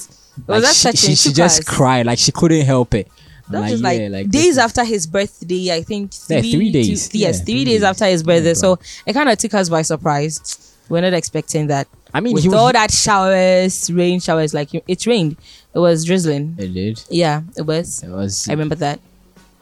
Like, 0.48 0.62
that 0.64 0.76
she, 0.76 0.92
she, 0.98 1.16
she 1.16 1.34
just 1.34 1.66
cried. 1.66 2.06
Like 2.06 2.20
she 2.20 2.32
couldn't 2.32 2.66
help 2.66 2.94
it. 2.94 3.08
Like, 3.50 3.80
like, 3.82 4.00
yeah, 4.00 4.08
like 4.08 4.30
days 4.30 4.58
after 4.58 4.84
his 4.86 5.06
birthday. 5.08 5.74
I 5.76 5.82
think 5.84 6.14
Yeah, 6.30 6.40
three, 6.40 6.52
three 6.54 6.72
to- 6.72 6.84
days. 6.84 7.14
yes, 7.14 7.40
Yeah, 7.40 7.44
three, 7.44 7.54
three 7.54 7.66
days 7.66 7.74
days. 7.82 7.84
after 7.84 8.06
his 8.06 8.24
birthday. 8.24 8.54
so 8.54 8.80
it 9.06 9.12
kind 9.14 9.28
of 9.30 9.38
took 9.38 9.54
us 9.54 9.68
by 9.70 9.82
surprise. 9.82 10.74
We're 10.88 11.02
not 11.02 11.14
expecting 11.14 11.68
that. 11.68 11.88
I 12.14 12.20
mean, 12.22 12.34
with 12.34 12.46
was- 12.46 12.54
all 12.54 12.72
that 12.72 12.92
showers, 12.92 13.92
rain 13.92 14.20
showers, 14.22 14.54
like 14.54 14.70
it 14.74 15.06
rained. 15.06 15.36
It 15.74 15.80
was 15.80 16.06
drizzling. 16.06 16.56
It 16.58 16.74
did. 16.74 17.04
Yeah, 17.10 17.42
it 17.58 17.64
was. 17.64 18.04
It 18.04 18.10
was. 18.10 18.48
I 18.48 18.54
remember 18.54 18.76
that. 18.76 19.00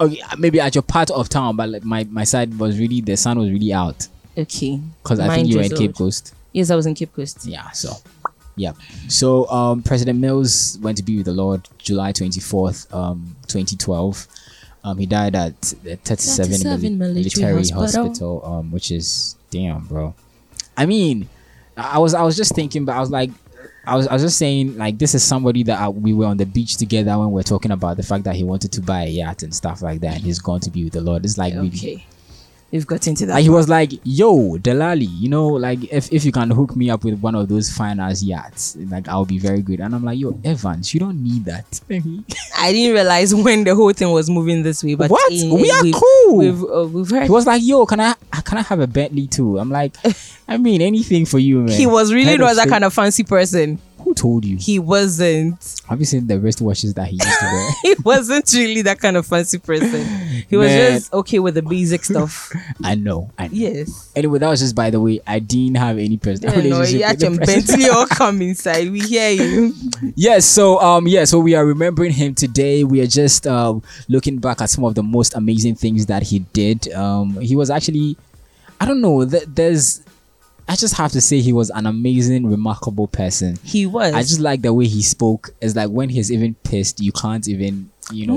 Okay, 0.02 0.22
maybe 0.38 0.60
at 0.60 0.76
your 0.76 0.82
part 0.82 1.12
of 1.12 1.28
town, 1.30 1.56
but 1.56 1.70
like 1.70 1.84
my 1.84 2.04
my 2.10 2.24
side 2.24 2.58
was 2.60 2.80
really 2.80 3.02
the 3.02 3.18
sun 3.18 3.38
was 3.40 3.50
really 3.50 3.74
out 3.74 4.08
Okay. 4.38 4.80
because 5.04 5.20
I 5.20 5.36
think 5.36 5.50
you 5.50 5.58
were 5.58 5.64
in. 5.64 5.72
Cape 5.76 5.96
Coast. 5.96 6.34
Yes, 6.54 6.70
I 6.72 6.76
was 6.76 6.86
in 6.86 6.96
Cape 6.96 7.14
Coast. 7.14 7.46
Yeah. 7.46 7.70
So. 7.72 7.94
Yeah. 8.60 8.74
So 9.08 9.48
um, 9.50 9.82
President 9.84 10.20
Mills 10.20 10.78
went 10.82 10.98
to 10.98 11.04
be 11.04 11.16
with 11.18 11.26
the 11.28 11.32
Lord 11.32 11.62
July 11.78 12.12
twenty 12.12 12.42
fourth, 12.42 12.94
um, 12.94 13.36
twenty 13.48 13.78
twelve. 13.78 14.28
Um, 14.84 14.98
he 14.98 15.06
died 15.06 15.36
at 15.36 15.60
the 15.84 15.96
37 15.98 16.52
37 16.52 16.80
mili- 16.82 16.98
military 16.98 17.54
hospital. 17.70 17.82
hospital, 18.06 18.46
um, 18.46 18.72
which 18.72 18.92
is 18.92 19.36
damn, 19.50 19.86
bro. 19.88 20.14
I 20.78 20.86
mean, 20.86 21.28
I 21.78 22.00
was 22.00 22.14
I 22.14 22.22
was 22.24 22.36
just 22.36 22.54
thinking, 22.56 22.84
but 22.86 22.96
I 22.96 23.00
was 23.00 23.12
like, 23.12 23.30
I 23.86 23.96
was 23.96 24.08
I 24.08 24.14
was 24.14 24.22
just 24.22 24.38
saying 24.38 24.78
like 24.78 24.98
this 24.98 25.16
is 25.16 25.24
somebody 25.24 25.64
that 25.64 25.80
I, 25.80 25.88
we 25.90 26.14
were 26.14 26.26
on 26.28 26.38
the 26.38 26.46
beach 26.46 26.76
together 26.78 27.18
when 27.18 27.32
we 27.32 27.40
are 27.40 27.44
talking 27.54 27.72
about 27.72 27.96
the 27.98 28.04
fact 28.04 28.24
that 28.26 28.36
he 28.36 28.44
wanted 28.44 28.72
to 28.74 28.82
buy 28.82 29.04
a 29.04 29.10
yacht 29.10 29.44
and 29.44 29.54
stuff 29.56 29.82
like 29.82 30.02
that, 30.02 30.16
and 30.16 30.24
he's 30.24 30.40
going 30.40 30.62
to 30.62 30.70
be 30.70 30.84
with 30.84 30.94
the 30.94 31.02
Lord. 31.02 31.24
It's 31.26 31.38
like 31.38 31.54
Okay. 31.56 32.06
We've 32.72 32.86
got 32.86 33.08
into 33.08 33.26
that. 33.26 33.42
He 33.42 33.50
was 33.50 33.68
like, 33.68 33.92
"Yo, 34.04 34.58
Delali, 34.58 35.08
you 35.10 35.28
know, 35.28 35.48
like 35.48 35.92
if, 35.92 36.12
if 36.14 36.24
you 36.24 36.32
can 36.32 36.52
hook 36.52 36.76
me 36.76 36.90
up 36.92 37.04
with 37.04 37.20
one 37.20 37.34
of 37.34 37.50
those 37.50 37.70
fine 37.72 38.00
ass 38.00 38.22
yachts, 38.22 38.78
like 38.90 39.08
I'll 39.08 39.26
be 39.26 39.40
very 39.40 39.62
good." 39.64 39.80
And 39.80 39.96
I'm 39.96 40.04
like, 40.04 40.20
"Yo, 40.20 40.40
Evans, 40.44 40.94
you 40.94 41.00
don't 41.00 41.24
need 41.24 41.46
that." 41.46 41.82
I 42.58 42.72
didn't 42.72 42.94
realize 42.94 43.34
when 43.46 43.64
the 43.64 43.74
whole 43.74 43.92
thing 43.94 44.12
was 44.12 44.30
moving 44.30 44.62
this 44.62 44.84
way. 44.84 44.94
But 44.94 45.10
What? 45.10 45.32
eh, 45.32 45.50
We 45.52 45.72
are 45.72 45.84
we've, 45.84 45.96
cool. 45.96 46.38
We've, 46.38 46.64
uh, 46.64 46.88
we've 46.88 47.10
heard. 47.10 47.24
He 47.24 47.32
was 47.32 47.48
like, 47.48 47.62
"Yo, 47.64 47.86
can 47.88 48.00
I 48.00 48.14
can 48.46 48.60
I 48.60 48.62
have 48.62 48.80
a 48.80 48.88
Bentley 48.88 49.26
too?" 49.26 49.58
I'm 49.58 49.72
like, 49.72 49.96
"I 50.48 50.58
mean, 50.58 50.82
anything 50.82 51.26
for 51.26 51.40
you, 51.40 51.62
man." 51.62 51.70
he 51.76 51.88
was 51.88 52.14
really 52.14 52.32
Head 52.32 52.40
not 52.40 52.56
that 52.56 52.70
kind 52.70 52.84
of 52.84 52.94
fancy 52.94 53.24
person. 53.24 53.80
Who 54.10 54.16
told 54.16 54.44
you? 54.44 54.58
He 54.58 54.80
wasn't. 54.80 55.82
Have 55.88 56.00
you 56.00 56.06
seen 56.06 56.26
the 56.26 56.34
wristwatches 56.40 56.96
that 56.96 57.10
he 57.10 57.18
used 57.18 57.40
to 57.40 57.46
wear? 57.46 57.70
He 57.84 57.96
wasn't 58.04 58.52
really 58.54 58.82
that 58.82 59.00
kind 59.00 59.16
of 59.18 59.28
fancy 59.28 59.60
person. 59.60 60.04
He 60.50 60.58
was 60.58 60.70
Man. 60.70 60.92
just 60.94 61.14
okay 61.14 61.38
with 61.38 61.54
the 61.54 61.62
basic 61.62 62.04
stuff. 62.04 62.52
I 62.84 62.96
know. 62.96 63.30
I 63.38 63.44
know. 63.50 63.54
Yes. 63.54 64.12
Anyway, 64.16 64.40
that 64.40 64.50
was 64.50 64.62
just 64.62 64.76
by 64.76 64.90
the 64.90 65.00
way. 65.00 65.20
I 65.28 65.38
didn't 65.38 65.76
have 65.78 66.00
any 66.00 66.18
personal 66.18 66.56
Yeah, 66.56 66.70
no, 66.70 66.80
relationship. 66.80 67.22
you 67.22 67.30
with 67.30 67.40
the. 67.42 67.46
Bentley 67.46 67.90
all 67.94 68.08
come 68.08 68.42
inside. 68.42 68.90
We 68.92 69.02
hear 69.02 69.30
you. 69.30 69.74
yes 70.16 70.46
so 70.46 70.80
um 70.82 71.08
yeah 71.08 71.24
so 71.26 71.38
we 71.40 71.54
are 71.54 71.66
remembering 71.66 72.12
him 72.12 72.34
today 72.34 72.84
we 72.84 73.02
are 73.02 73.08
just 73.08 73.46
uh, 73.46 73.80
looking 74.08 74.40
back 74.40 74.60
at 74.62 74.72
some 74.72 74.84
of 74.86 74.96
the 74.96 75.04
most 75.04 75.36
amazing 75.36 75.76
things 75.76 76.08
that 76.08 76.24
he 76.24 76.40
did 76.54 76.92
um 76.94 77.40
he 77.42 77.56
was 77.56 77.70
actually 77.70 78.18
i 78.82 78.86
don't 78.86 79.02
know 79.02 79.24
th- 79.26 79.44
there's 79.48 80.02
i 80.70 80.76
just 80.76 80.96
have 80.96 81.12
to 81.12 81.20
say 81.20 81.42
he 81.42 81.52
was 81.52 81.70
an 81.72 81.86
amazing 81.86 82.46
remarkable 82.48 83.08
person 83.08 83.58
He 83.64 83.86
was. 83.86 84.14
i 84.14 84.22
just 84.22 84.40
like 84.40 84.62
the 84.62 84.74
way 84.74 84.86
he 84.88 85.02
spoke 85.02 85.50
it's 85.62 85.76
like 85.76 85.90
when 85.90 86.08
he's 86.10 86.32
even 86.32 86.56
pissed 86.64 87.02
you 87.02 87.12
can't 87.12 87.48
even 87.48 87.90
you 88.12 88.28
know. 88.28 88.34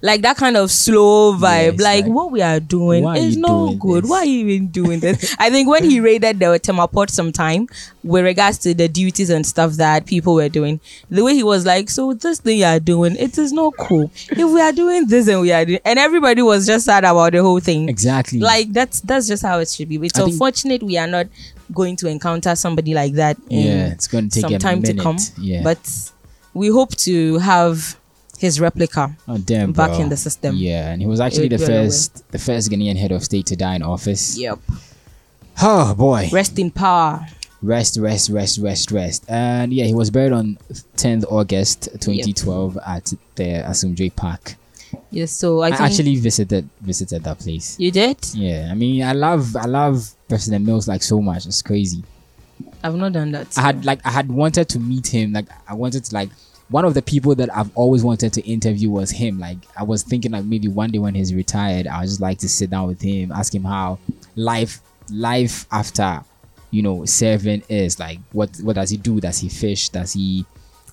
Like 0.00 0.22
that 0.22 0.36
kind 0.36 0.56
of 0.56 0.70
slow 0.70 1.34
vibe. 1.34 1.72
Yes, 1.72 1.80
like, 1.80 2.04
like, 2.04 2.12
what 2.14 2.30
we 2.30 2.40
are 2.42 2.60
doing 2.60 3.04
are 3.06 3.16
is 3.16 3.36
no 3.36 3.66
doing 3.68 3.78
good. 3.78 4.04
this? 4.04 4.10
Why 4.10 4.18
are 4.18 4.24
you 4.24 4.46
even 4.48 4.68
doing 4.68 5.00
this? 5.00 5.36
I 5.38 5.50
think 5.50 5.68
when 5.68 5.84
he 5.84 6.00
raided 6.00 6.38
the 6.38 6.58
Tema 6.58 6.88
Port 6.88 7.10
sometime 7.10 7.66
with 8.02 8.24
regards 8.24 8.58
to 8.58 8.74
the 8.74 8.88
duties 8.88 9.30
and 9.30 9.46
stuff 9.46 9.72
that 9.74 10.06
people 10.06 10.34
were 10.34 10.48
doing, 10.48 10.80
the 11.10 11.22
way 11.22 11.34
he 11.34 11.42
was 11.42 11.66
like, 11.66 11.90
So 11.90 12.12
this 12.14 12.40
thing 12.40 12.58
you 12.58 12.64
are 12.64 12.80
doing, 12.80 13.16
it 13.16 13.36
is 13.38 13.52
not 13.52 13.74
cool. 13.78 14.10
If 14.30 14.38
we 14.38 14.60
are 14.60 14.72
doing 14.72 15.06
this 15.06 15.28
and 15.28 15.40
we 15.40 15.52
are 15.52 15.64
doing 15.64 15.80
and 15.84 15.98
everybody 15.98 16.42
was 16.42 16.66
just 16.66 16.86
sad 16.86 17.04
about 17.04 17.32
the 17.32 17.42
whole 17.42 17.60
thing. 17.60 17.88
exactly 17.88 18.38
Like 18.40 18.72
that's 18.72 19.00
that's 19.02 19.26
just 19.28 19.42
how 19.42 19.58
it 19.58 19.68
should 19.68 19.88
be. 19.88 19.96
It's 19.96 20.18
I 20.18 20.24
unfortunate 20.24 20.82
we 20.82 20.96
are 20.98 21.06
not 21.06 21.26
going 21.72 21.96
to 21.96 22.08
encounter 22.08 22.54
somebody 22.54 22.94
like 22.94 23.14
that. 23.14 23.36
in 23.48 23.66
Yeah, 23.66 23.86
it's 23.92 24.08
gonna 24.08 24.28
take 24.28 24.42
some 24.42 24.54
a 24.54 24.58
time 24.58 24.82
to 24.82 24.88
minute. 24.88 25.02
come. 25.02 25.16
Yeah. 25.38 25.62
But 25.62 25.78
we 26.54 26.68
hope 26.68 26.90
to 26.96 27.38
have 27.38 27.96
his 28.42 28.60
replica 28.60 29.16
Oh 29.28 29.38
damn! 29.38 29.72
back 29.72 29.92
bro. 29.92 30.00
in 30.00 30.08
the 30.08 30.16
system. 30.16 30.56
Yeah, 30.56 30.90
and 30.90 31.00
he 31.00 31.06
was 31.06 31.20
actually 31.20 31.48
the 31.48 31.58
first, 31.58 32.30
the 32.32 32.38
first 32.38 32.70
Ghanaian 32.70 32.96
head 32.96 33.12
of 33.12 33.22
state 33.24 33.46
to 33.46 33.56
die 33.56 33.76
in 33.76 33.82
office. 33.82 34.36
Yep. 34.36 34.58
Oh 35.62 35.94
boy! 35.94 36.28
Rest 36.32 36.58
in 36.58 36.70
power. 36.70 37.26
Rest, 37.62 37.96
rest, 37.98 38.28
rest, 38.30 38.58
rest, 38.58 38.90
rest. 38.90 39.24
And 39.28 39.72
yeah, 39.72 39.84
he 39.84 39.94
was 39.94 40.10
buried 40.10 40.32
on 40.32 40.58
10th 40.96 41.24
August 41.30 41.84
2012 42.00 42.76
at 42.84 43.12
the 43.36 43.62
Asomdwee 43.70 44.16
Park. 44.16 44.56
Yes. 45.12 45.30
So 45.30 45.60
I, 45.60 45.68
I, 45.68 45.86
actually 45.86 46.16
visited 46.16 46.68
visited 46.80 47.22
that 47.22 47.38
place. 47.38 47.78
you 47.78 47.92
did. 47.92 48.18
Yeah, 48.34 48.68
I 48.70 48.74
mean, 48.74 49.04
I 49.04 49.12
love 49.12 49.54
I 49.54 49.66
love 49.66 50.10
President 50.28 50.66
Mills 50.66 50.88
like 50.88 51.04
so 51.04 51.20
much. 51.20 51.46
It's 51.46 51.62
crazy. 51.62 52.02
I've 52.82 52.96
not 52.96 53.12
done 53.12 53.30
that. 53.30 53.56
I 53.56 53.62
had 53.62 53.84
like 53.84 54.04
I 54.04 54.10
had 54.10 54.28
wanted 54.32 54.68
to 54.70 54.80
meet 54.80 55.06
him. 55.06 55.32
Like 55.32 55.46
I 55.68 55.74
wanted 55.74 56.04
to 56.06 56.14
like 56.14 56.30
one 56.72 56.86
of 56.86 56.94
the 56.94 57.02
people 57.02 57.34
that 57.34 57.54
I've 57.54 57.70
always 57.76 58.02
wanted 58.02 58.32
to 58.32 58.40
interview 58.48 58.90
was 58.90 59.10
him. 59.10 59.38
Like 59.38 59.58
I 59.76 59.82
was 59.82 60.02
thinking 60.02 60.32
like 60.32 60.44
maybe 60.44 60.68
one 60.68 60.90
day 60.90 60.98
when 60.98 61.14
he's 61.14 61.34
retired, 61.34 61.86
I 61.86 62.00
would 62.00 62.08
just 62.08 62.20
like 62.20 62.38
to 62.38 62.48
sit 62.48 62.70
down 62.70 62.88
with 62.88 63.00
him, 63.00 63.30
ask 63.30 63.54
him 63.54 63.64
how 63.64 63.98
life 64.36 64.80
life 65.10 65.66
after 65.70 66.22
you 66.70 66.82
know 66.82 67.04
serving 67.04 67.62
is 67.68 68.00
like. 68.00 68.18
What 68.32 68.56
what 68.62 68.76
does 68.76 68.88
he 68.88 68.96
do? 68.96 69.20
Does 69.20 69.38
he 69.38 69.50
fish? 69.50 69.90
Does 69.90 70.14
he 70.14 70.46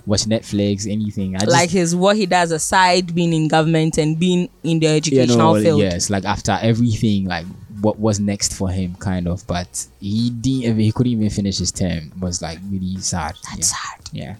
watch 0.05 0.25
Netflix? 0.25 0.85
Anything? 0.85 1.37
I 1.37 1.39
just, 1.39 1.51
like 1.51 1.69
his 1.69 1.95
what 1.95 2.17
he 2.17 2.25
does 2.25 2.51
aside 2.51 3.15
being 3.15 3.31
in 3.31 3.47
government 3.47 3.97
and 3.97 4.19
being 4.19 4.49
in 4.63 4.79
the 4.79 4.87
you 4.87 4.93
educational 4.93 5.55
know, 5.55 5.61
field. 5.61 5.79
yes, 5.79 6.09
like 6.09 6.25
after 6.25 6.59
everything, 6.61 7.23
like 7.23 7.45
what 7.79 7.97
was 7.97 8.19
next 8.19 8.53
for 8.53 8.69
him, 8.69 8.95
kind 8.95 9.29
of. 9.29 9.47
But 9.47 9.87
he 10.01 10.29
didn't. 10.29 10.77
He 10.77 10.91
couldn't 10.91 11.13
even 11.13 11.29
finish 11.29 11.57
his 11.59 11.71
term. 11.71 12.11
It 12.13 12.19
was 12.19 12.41
like 12.41 12.59
really 12.69 12.97
sad. 12.97 13.35
That's 13.49 13.71
yeah. 13.71 13.77
sad. 13.77 14.09
Yeah. 14.11 14.35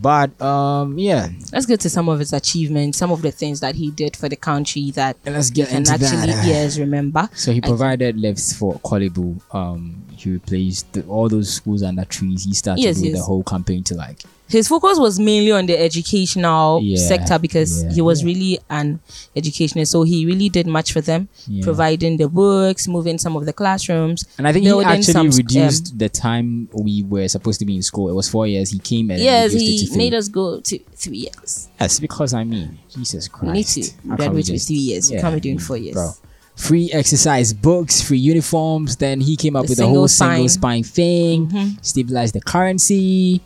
But 0.00 0.40
um, 0.42 0.98
yeah, 0.98 1.28
Let's 1.52 1.66
get 1.66 1.80
to 1.80 1.90
some 1.90 2.08
of 2.08 2.18
his 2.18 2.32
achievements, 2.32 2.98
some 2.98 3.10
of 3.10 3.22
the 3.22 3.30
things 3.32 3.60
that 3.60 3.74
he 3.74 3.90
did 3.90 4.16
for 4.16 4.28
the 4.28 4.36
country 4.36 4.90
that 4.92 5.16
And 5.24 5.34
let's 5.34 5.50
get 5.50 5.72
into 5.72 5.92
actually 5.92 6.32
that. 6.32 6.46
yes 6.46 6.78
remember. 6.78 7.28
So 7.34 7.52
he 7.52 7.60
I- 7.62 7.66
provided 7.66 8.16
lifts 8.18 8.52
for 8.52 8.74
Korle 8.80 9.12
Bu. 9.12 9.36
Um, 9.56 10.02
he 10.16 10.30
replaced 10.32 10.92
the, 10.92 11.02
all 11.06 11.28
those 11.28 11.52
schools 11.52 11.82
under 11.82 12.04
trees. 12.04 12.44
He 12.44 12.54
started 12.54 12.82
Yes, 12.82 12.96
with 12.96 13.06
yes. 13.06 13.18
the 13.18 13.22
whole 13.24 13.42
campaign 13.42 13.82
to 13.84 13.94
like 13.94 14.20
his 14.48 14.68
focus 14.68 14.98
was 14.98 15.18
mainly 15.18 15.50
on 15.52 15.66
the 15.66 15.76
educational 15.78 16.80
Yeah, 16.82 16.96
sector 16.98 17.38
because 17.38 17.82
yeah, 17.84 17.92
he 17.92 18.00
was 18.00 18.24
really 18.24 18.58
an 18.70 19.00
educationist. 19.34 19.92
So 19.92 20.02
he 20.04 20.24
really 20.26 20.48
did 20.48 20.66
much 20.66 20.92
for 20.92 21.00
them, 21.00 21.28
Yeah. 21.48 21.64
providing 21.64 22.16
the 22.16 22.28
books, 22.28 22.86
moving 22.86 23.18
some 23.18 23.34
of 23.36 23.44
the 23.46 23.52
classrooms. 23.52 24.24
And 24.38 24.46
I 24.46 24.52
think 24.52 24.64
he 24.66 24.70
actually 24.82 25.02
some, 25.02 25.26
um, 25.28 25.32
reduced 25.36 25.98
the 25.98 26.08
time 26.08 26.68
we 26.72 27.02
were 27.02 27.26
supposed 27.28 27.58
to 27.60 27.66
be 27.66 27.74
in 27.76 27.82
school. 27.82 28.08
It 28.08 28.14
was 28.14 28.28
four 28.28 28.46
years. 28.46 28.70
He 28.70 28.78
came 28.78 29.10
and 29.10 29.20
yes, 29.20 29.52
he 29.52 29.88
made 29.96 30.14
us 30.14 30.28
go 30.28 30.60
to 30.60 30.78
three 30.94 31.18
years. 31.28 31.68
Yes, 31.80 31.98
because 32.00 32.32
I 32.32 32.44
mean, 32.44 32.78
Jesus 32.94 33.28
Christ. 33.28 33.46
We 33.46 33.52
need 33.52 33.66
to 33.66 33.90
How 34.08 34.16
graduate 34.16 34.48
with 34.50 34.66
three 34.66 34.76
years. 34.76 35.10
You 35.10 35.20
can't 35.20 35.34
be 35.34 35.40
doing 35.40 35.58
four 35.58 35.76
years. 35.76 35.94
Bro. 35.94 36.12
Free 36.54 36.90
exercise 36.92 37.52
books, 37.52 38.00
free 38.00 38.16
uniforms. 38.18 38.96
Then 38.96 39.20
he 39.20 39.36
came 39.36 39.56
up 39.56 39.64
The 39.66 39.70
with 39.72 39.78
the 39.78 39.86
whole 39.86 40.08
single 40.08 40.36
single 40.36 40.48
spine. 40.48 40.82
spine 40.84 40.84
thing, 40.84 41.46
Mhm. 41.48 41.84
stabilized 41.84 42.34
the 42.34 42.40
currency. 42.40 43.42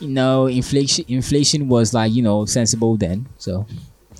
You 0.00 0.08
know, 0.08 0.46
inflation 0.46 1.04
inflation 1.08 1.68
was 1.68 1.92
like, 1.94 2.12
you 2.12 2.22
know, 2.22 2.44
sensible 2.46 2.96
then. 2.96 3.26
So 3.38 3.66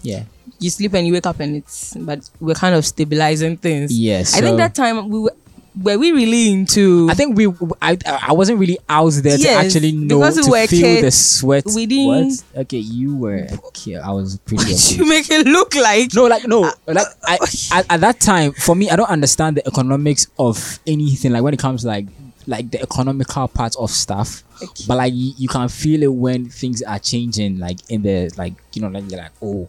yeah. 0.03 0.25
You 0.59 0.69
sleep 0.71 0.93
and 0.95 1.07
you 1.07 1.15
wake 1.15 1.27
up 1.27 1.41
and 1.41 1.57
it's 1.57 1.97
but 1.97 2.29
we're 2.39 2.55
kind 2.55 2.75
of 2.75 2.85
stabilizing 2.85 3.57
things. 3.57 3.99
Yes. 3.99 4.37
I 4.37 4.41
think 4.41 4.59
that 4.59 4.75
time 4.75 5.09
we 5.09 5.21
were 5.21 5.35
were 5.81 5.97
we 5.97 6.11
really 6.11 6.51
into 6.51 7.09
I 7.09 7.15
think 7.15 7.37
we 7.37 7.47
I 7.81 7.97
I 8.07 8.33
wasn't 8.33 8.59
really 8.59 8.79
out 8.89 9.13
there 9.23 9.39
to 9.39 9.49
actually 9.51 9.93
know 9.93 10.19
we 10.19 10.43
to 10.43 10.51
were 10.51 10.67
feel 10.67 11.01
the 11.01 11.11
sweat. 11.11 11.65
we 11.75 11.87
didn't- 11.87 12.07
What? 12.55 12.63
Okay, 12.63 12.79
you 12.79 13.17
were 13.17 13.47
kid. 13.73 13.99
I 14.01 14.11
was 14.11 14.37
pretty. 14.39 14.65
okay. 14.75 14.97
you 14.97 15.09
make 15.09 15.31
it 15.31 15.47
look 15.47 15.75
like 15.77 16.13
No, 16.15 16.25
like 16.27 16.47
no, 16.47 16.71
like 16.89 17.07
I 17.25 17.39
at, 17.73 17.87
at 17.89 18.01
that 18.01 18.21
time 18.21 18.53
for 18.53 18.75
me, 18.75 18.91
I 18.91 18.97
don't 18.97 19.09
understand 19.09 19.57
the 19.59 19.67
economics 19.67 20.27
of 20.39 20.79
anything. 20.87 21.33
Like 21.33 21.43
when 21.45 21.55
it 21.55 21.61
comes 21.61 21.83
to, 21.83 21.89
like 21.89 22.07
like 22.51 22.71
the 22.71 22.83
economical 22.83 23.49
part 23.49 23.77
of 23.77 23.91
stuff, 23.91 24.43
but 24.87 24.97
like 24.97 25.15
you, 25.15 25.33
you 25.39 25.49
can 25.49 25.69
feel 25.69 26.03
it 26.03 26.13
when 26.13 26.49
things 26.51 26.83
are 26.83 26.99
changing. 26.99 27.59
Like 27.59 27.79
in 27.89 28.03
the 28.03 28.31
like 28.37 28.55
you 28.75 28.83
know 28.83 28.89
like 28.89 29.11
you're 29.11 29.21
like 29.21 29.33
oh, 29.41 29.69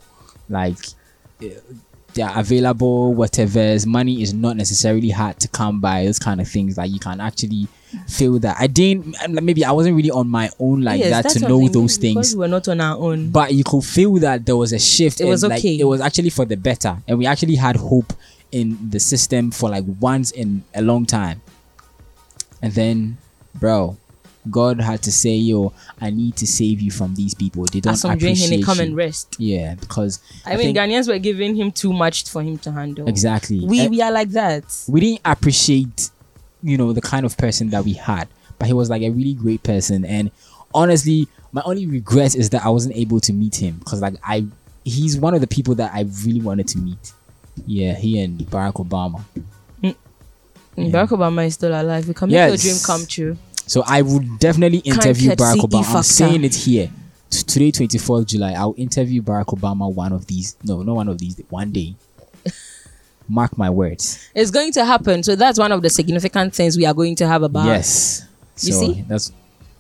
like 0.50 0.78
uh, 1.42 1.48
they 2.16 2.24
are 2.24 2.40
available. 2.40 3.14
Whatever's 3.14 3.86
money 3.86 4.22
is 4.22 4.34
not 4.34 4.58
necessarily 4.58 5.12
hard 5.12 5.40
to 5.40 5.48
come 5.48 5.80
by. 5.80 6.06
Those 6.06 6.20
kind 6.20 6.42
of 6.42 6.48
things 6.48 6.78
like 6.78 6.92
you 6.92 7.00
can 7.00 7.22
actually 7.22 7.68
feel 8.08 8.40
that. 8.40 8.58
I 8.60 8.66
didn't 8.66 9.16
maybe 9.30 9.64
I 9.64 9.72
wasn't 9.72 9.96
really 9.96 10.12
on 10.12 10.28
my 10.28 10.50
own 10.60 10.82
like 10.82 11.00
Yes, 11.00 11.24
that 11.24 11.30
to 11.34 11.48
know 11.48 11.70
those 11.70 11.98
things 11.98 12.34
we 12.34 12.40
were 12.40 12.48
not 12.48 12.68
on 12.68 12.82
our 12.82 12.98
own. 12.98 13.30
but 13.30 13.54
you 13.54 13.64
could 13.64 13.84
feel 13.84 14.16
that 14.16 14.46
there 14.46 14.58
was 14.58 14.74
a 14.74 14.80
shift. 14.80 15.22
It 15.22 15.26
was 15.26 15.44
and, 15.44 15.52
like, 15.52 15.60
okay. 15.60 15.80
it 15.80 15.86
was 15.86 16.02
actually 16.02 16.32
for 16.32 16.46
the 16.46 16.58
better, 16.58 16.98
and 17.08 17.20
we 17.20 17.28
actually 17.28 17.56
had 17.56 17.76
hope 17.76 18.12
in 18.52 18.90
the 18.90 19.00
system 19.00 19.52
for 19.52 19.70
like 19.70 19.86
once 20.00 20.32
in 20.32 20.64
a 20.74 20.82
long 20.82 21.06
time. 21.06 21.42
And 22.62 22.74
then, 22.74 23.18
bro, 23.56 23.98
God 24.50 24.82
had 24.82 25.04
to 25.04 25.12
say, 25.12 25.36
"Yo, 25.36 25.74
I 26.00 26.10
need 26.10 26.36
to 26.38 26.48
save 26.48 26.82
you 26.82 26.92
from 26.92 27.16
these 27.16 27.34
people. 27.34 27.66
They 27.66 27.80
don't 27.80 27.94
As 27.94 28.06
I'm 28.06 28.18
doing 28.18 28.34
appreciate 28.34 28.60
him, 28.60 28.64
come 28.66 28.78
you." 28.78 28.84
and 28.84 28.96
rest. 28.96 29.36
Yeah, 29.38 29.76
because 29.76 30.20
I, 30.46 30.52
mean, 30.56 30.74
think- 30.74 30.78
Ghanaians 30.78 31.08
were 31.08 31.20
giving 31.20 31.56
him 31.56 31.72
too 31.72 31.94
much 31.94 32.30
for 32.30 32.42
him 32.42 32.58
to 32.60 32.72
handle. 32.72 33.08
Exactly. 33.08 33.60
We 33.60 33.88
we 33.88 34.02
are 34.02 34.12
like 34.12 34.30
that. 34.30 34.64
we 34.88 35.00
didn't 35.02 35.22
appreciate, 35.26 36.10
you 36.64 36.78
know, 36.78 36.92
the 36.94 37.02
kind 37.02 37.26
of 37.26 37.38
person 37.38 37.70
that 37.70 37.84
we 37.86 37.94
had. 37.94 38.28
But 38.58 38.68
he 38.68 38.74
was 38.74 38.90
like 38.90 39.02
a 39.02 39.10
really 39.10 39.34
great 39.34 39.64
person, 39.64 40.06
and 40.06 40.32
honestly, 40.74 41.28
my 41.52 41.62
only 41.66 41.86
regret 41.86 42.36
is 42.36 42.50
that 42.52 42.66
I 42.66 42.70
wasn't 42.70 42.96
able 42.96 43.20
to 43.22 43.34
meet 43.34 43.56
him 43.62 43.78
because 43.80 44.02
like 44.02 44.16
I, 44.24 44.46
he's 44.84 45.18
one 45.18 45.34
of 45.34 45.42
the 45.42 45.48
people 45.48 45.76
that 45.76 45.94
I 45.94 46.08
really 46.26 46.42
wanted 46.42 46.68
to 46.70 46.78
meet. 46.80 47.14
Yeah, 47.68 47.94
he 47.94 48.20
and 48.20 48.40
Barack 48.40 48.76
Obama. 48.76 49.24
Barack 50.78 51.10
Obama 51.10 51.46
is 51.46 51.54
still 51.56 51.72
alive. 51.80 52.08
We 52.08 52.14
can 52.14 52.28
make 52.30 52.34
Yes. 52.36 52.64
your 52.64 52.74
dream 52.74 52.84
come 52.86 53.06
true. 53.06 53.38
So 53.68 53.84
I 53.86 54.02
would 54.02 54.40
definitely 54.40 54.80
interview 54.80 55.32
Barack 55.32 55.58
Obama. 55.58 55.96
I'm 55.96 56.04
saying 56.04 56.44
it 56.44 56.56
here. 56.56 56.90
Today, 57.30 57.72
24th 57.72 58.26
July, 58.28 58.52
I'll 58.54 58.76
interview 58.78 59.22
Barack 59.22 59.46
Obama 59.58 59.94
one 59.94 60.12
of 60.12 60.28
these. 60.28 60.56
No, 60.64 60.82
not 60.82 60.96
one 60.96 61.08
of 61.08 61.18
these. 61.18 61.40
One 61.50 61.72
day. 61.72 61.96
Mark 63.30 63.58
my 63.58 63.70
words. 63.70 64.30
It's 64.36 64.52
going 64.52 64.72
to 64.74 64.84
happen. 64.86 65.24
So 65.24 65.36
that's 65.36 65.58
one 65.58 65.72
of 65.72 65.82
the 65.82 65.90
significant 65.90 66.54
things 66.54 66.76
we 66.76 66.86
are 66.86 66.94
going 66.94 67.16
to 67.18 67.28
have 67.28 67.44
about. 67.44 67.66
Yes. 67.68 68.26
You 68.60 68.74
So 68.74 68.80
see? 68.80 69.06
That's 69.08 69.32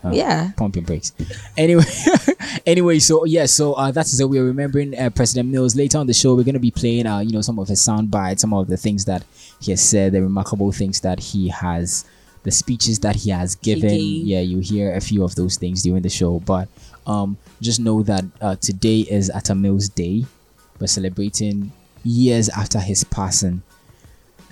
uh, 0.03 0.11
Yeah. 0.13 0.51
Pumping 0.55 0.83
brakes. 0.85 1.11
Anyway, 1.57 1.83
anyway, 2.65 2.99
so 2.99 3.25
yeah, 3.25 3.45
so 3.45 3.73
uh, 3.73 3.91
that's 3.91 4.17
so 4.17 4.25
we're 4.27 4.45
remembering 4.45 4.97
uh, 4.97 5.09
President 5.09 5.49
Mills. 5.49 5.75
Later 5.75 5.97
on 5.97 6.07
the 6.07 6.13
show, 6.13 6.35
we're 6.35 6.43
gonna 6.45 6.59
be 6.59 6.71
playing, 6.71 7.05
uh, 7.05 7.19
you 7.19 7.31
know, 7.31 7.41
some 7.41 7.59
of 7.59 7.67
his 7.67 7.81
sound 7.81 8.09
bites, 8.09 8.41
some 8.41 8.53
of 8.53 8.67
the 8.67 8.77
things 8.77 9.03
that 9.05 9.23
he 9.61 9.71
has 9.71 9.81
said, 9.81 10.11
the 10.13 10.21
remarkable 10.21 10.71
things 10.71 10.99
that 11.01 11.19
he 11.19 11.47
has, 11.49 12.05
the 12.43 12.51
speeches 12.51 12.99
that 12.99 13.15
he 13.15 13.29
has 13.29 13.55
given. 13.55 13.91
Yeah, 13.99 14.39
you 14.39 14.59
hear 14.59 14.93
a 14.95 15.01
few 15.01 15.23
of 15.23 15.35
those 15.35 15.57
things 15.57 15.83
during 15.83 16.01
the 16.01 16.09
show, 16.09 16.39
but 16.39 16.67
um, 17.05 17.37
just 17.61 17.79
know 17.79 18.03
that 18.03 18.25
uh, 18.41 18.55
today 18.55 18.99
is 19.01 19.29
Atta 19.29 19.55
Mills 19.55 19.89
Day. 19.89 20.25
We're 20.79 20.87
celebrating 20.87 21.71
years 22.03 22.49
after 22.49 22.79
his 22.79 23.03
passing, 23.03 23.61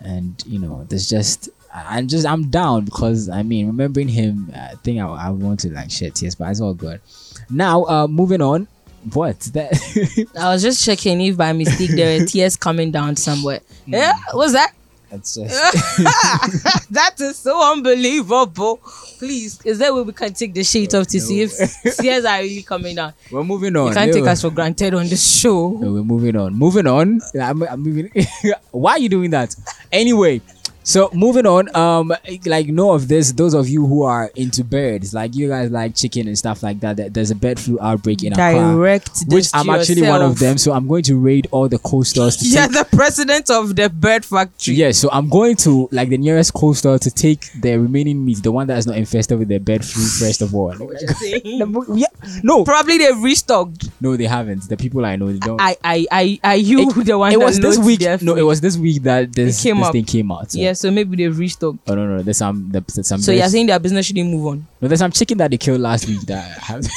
and 0.03 0.41
you 0.45 0.59
know, 0.59 0.85
there's 0.89 1.09
just. 1.09 1.49
I'm 1.71 2.07
just 2.07 2.25
I'm 2.25 2.49
down 2.49 2.85
because 2.85 3.29
I 3.29 3.43
mean 3.43 3.67
remembering 3.67 4.07
him 4.07 4.51
I 4.55 4.73
think 4.83 4.99
I, 4.99 5.05
I 5.05 5.29
want 5.29 5.59
to 5.59 5.69
like 5.71 5.91
shed 5.91 6.15
tears 6.15 6.33
but 6.33 6.49
it's 6.49 6.61
all 6.61 6.73
good. 6.73 6.99
Now 7.47 7.83
uh 7.83 8.07
moving 8.07 8.41
on. 8.41 8.67
What 9.13 9.39
that 9.53 10.27
I 10.39 10.51
was 10.51 10.63
just 10.63 10.83
checking 10.83 11.21
if 11.21 11.37
by 11.37 11.53
mistake 11.53 11.91
there 11.91 12.19
were 12.19 12.25
tears 12.25 12.57
coming 12.57 12.89
down 12.89 13.17
somewhere. 13.17 13.59
Yeah, 13.85 14.13
what's 14.33 14.53
that? 14.53 14.73
That's 15.09 15.35
just 15.35 15.55
that 16.91 17.15
is 17.19 17.37
so 17.37 17.71
unbelievable. 17.71 18.79
Please, 19.17 19.59
is 19.65 19.79
there 19.79 19.93
way 19.93 20.03
we 20.03 20.13
can 20.13 20.33
take 20.33 20.53
the 20.53 20.63
sheet 20.63 20.93
off 20.93 21.07
to 21.07 21.19
see 21.19 21.41
if 21.41 21.51
tears 21.97 22.25
are 22.25 22.39
really 22.39 22.61
coming 22.61 22.95
down? 22.95 23.13
we're 23.31 23.43
moving 23.43 23.75
on. 23.75 23.87
You 23.87 23.93
can't 23.93 24.13
take 24.13 24.27
us 24.27 24.41
for 24.41 24.51
granted 24.51 24.93
on 24.93 25.07
this 25.07 25.39
show. 25.39 25.69
No, 25.69 25.93
we're 25.93 26.03
moving 26.03 26.35
on. 26.35 26.53
Moving 26.53 26.85
on. 26.85 27.21
I'm, 27.41 27.63
I'm 27.63 27.79
moving. 27.81 28.11
Why 28.71 28.93
are 28.93 28.99
you 28.99 29.09
doing 29.09 29.31
that? 29.31 29.55
Anyway, 29.91 30.41
so 30.83 31.09
moving 31.13 31.45
on. 31.45 31.75
Um, 31.75 32.13
like 32.45 32.67
know 32.67 32.93
of 32.93 33.07
this. 33.07 33.31
Those 33.31 33.53
of 33.53 33.67
you 33.67 33.85
who 33.85 34.03
are 34.03 34.31
into 34.35 34.63
birds, 34.63 35.13
like 35.13 35.35
you 35.35 35.49
guys 35.49 35.69
like 35.71 35.95
chicken 35.95 36.27
and 36.27 36.37
stuff 36.37 36.63
like 36.63 36.79
that. 36.79 36.97
that 36.97 37.13
there's 37.13 37.31
a 37.31 37.35
bird 37.35 37.59
flu 37.59 37.77
outbreak 37.81 38.23
in 38.23 38.33
Accra, 38.33 38.53
Direct 38.53 39.09
which 39.27 39.47
I'm 39.53 39.69
actually 39.69 40.01
one 40.01 40.21
of 40.21 40.39
them. 40.39 40.57
So 40.57 40.71
I'm 40.71 40.87
going 40.87 41.03
to 41.03 41.15
raid 41.15 41.47
all 41.51 41.67
the 41.67 41.79
coasters. 41.79 42.37
To 42.37 42.45
You're 42.47 42.67
take, 42.67 42.71
the 42.71 42.95
president 42.95 43.49
of 43.49 43.75
the 43.75 43.89
bird 43.89 44.25
factory. 44.25 44.75
yeah, 44.75 44.91
so 44.91 45.09
I'm 45.11 45.29
going 45.29 45.55
to 45.57 45.89
like 45.91 46.09
the 46.09 46.17
nearest 46.17 46.53
coaster 46.53 46.97
to 46.97 47.11
take 47.11 47.51
the 47.53 47.77
remaining 47.77 48.23
meat, 48.23 48.41
the 48.41 48.51
one 48.51 48.67
that 48.67 48.77
is 48.77 48.87
not 48.87 48.97
infested 48.97 49.37
with 49.39 49.47
the 49.47 49.59
bird 49.59 49.83
flu. 49.85 50.03
First 50.03 50.41
of 50.41 50.55
all, 50.55 50.73
yeah, 51.43 52.07
no, 52.43 52.63
Probably 52.63 52.97
they've 52.97 53.21
restocked. 53.21 53.89
no, 54.01 54.17
they 54.17 54.25
haven't. 54.25 54.67
The 54.67 54.77
people 54.77 55.05
I 55.05 55.15
know, 55.15 55.31
they 55.31 55.39
don't. 55.39 55.61
I, 55.61 55.77
I, 55.83 56.07
I, 56.11 56.39
are 56.43 56.55
you 56.55 56.91
the 57.03 57.17
one 57.17 57.31
it 57.31 57.39
that 57.39 57.45
was 57.45 57.59
this 57.59 57.77
week. 57.77 58.01
No, 58.21 58.35
it 58.35 58.41
was 58.41 58.61
this 58.61 58.77
week 58.77 59.03
that 59.03 59.33
this, 59.33 59.61
this 59.61 59.89
thing 59.91 60.05
came 60.05 60.31
out. 60.31 60.51
So. 60.51 60.59
Yeah, 60.59 60.68
so 60.73 60.91
maybe 60.91 61.17
they've 61.17 61.37
restocked. 61.37 61.79
Oh 61.89 61.95
no 61.95 62.05
no, 62.07 62.21
there's 62.23 62.37
some 62.37 62.69
there's 62.71 63.07
some. 63.07 63.19
So 63.21 63.31
you're 63.31 63.47
saying 63.47 63.67
their 63.67 63.79
business 63.79 64.05
shouldn't 64.05 64.29
move 64.29 64.45
on? 64.47 64.67
no, 64.81 64.87
there's 64.87 64.99
some 64.99 65.11
chicken 65.11 65.37
that 65.39 65.51
they 65.51 65.57
killed 65.57 65.81
last 65.81 66.07
week 66.07 66.21
that. 66.21 66.57
Have 66.59 66.85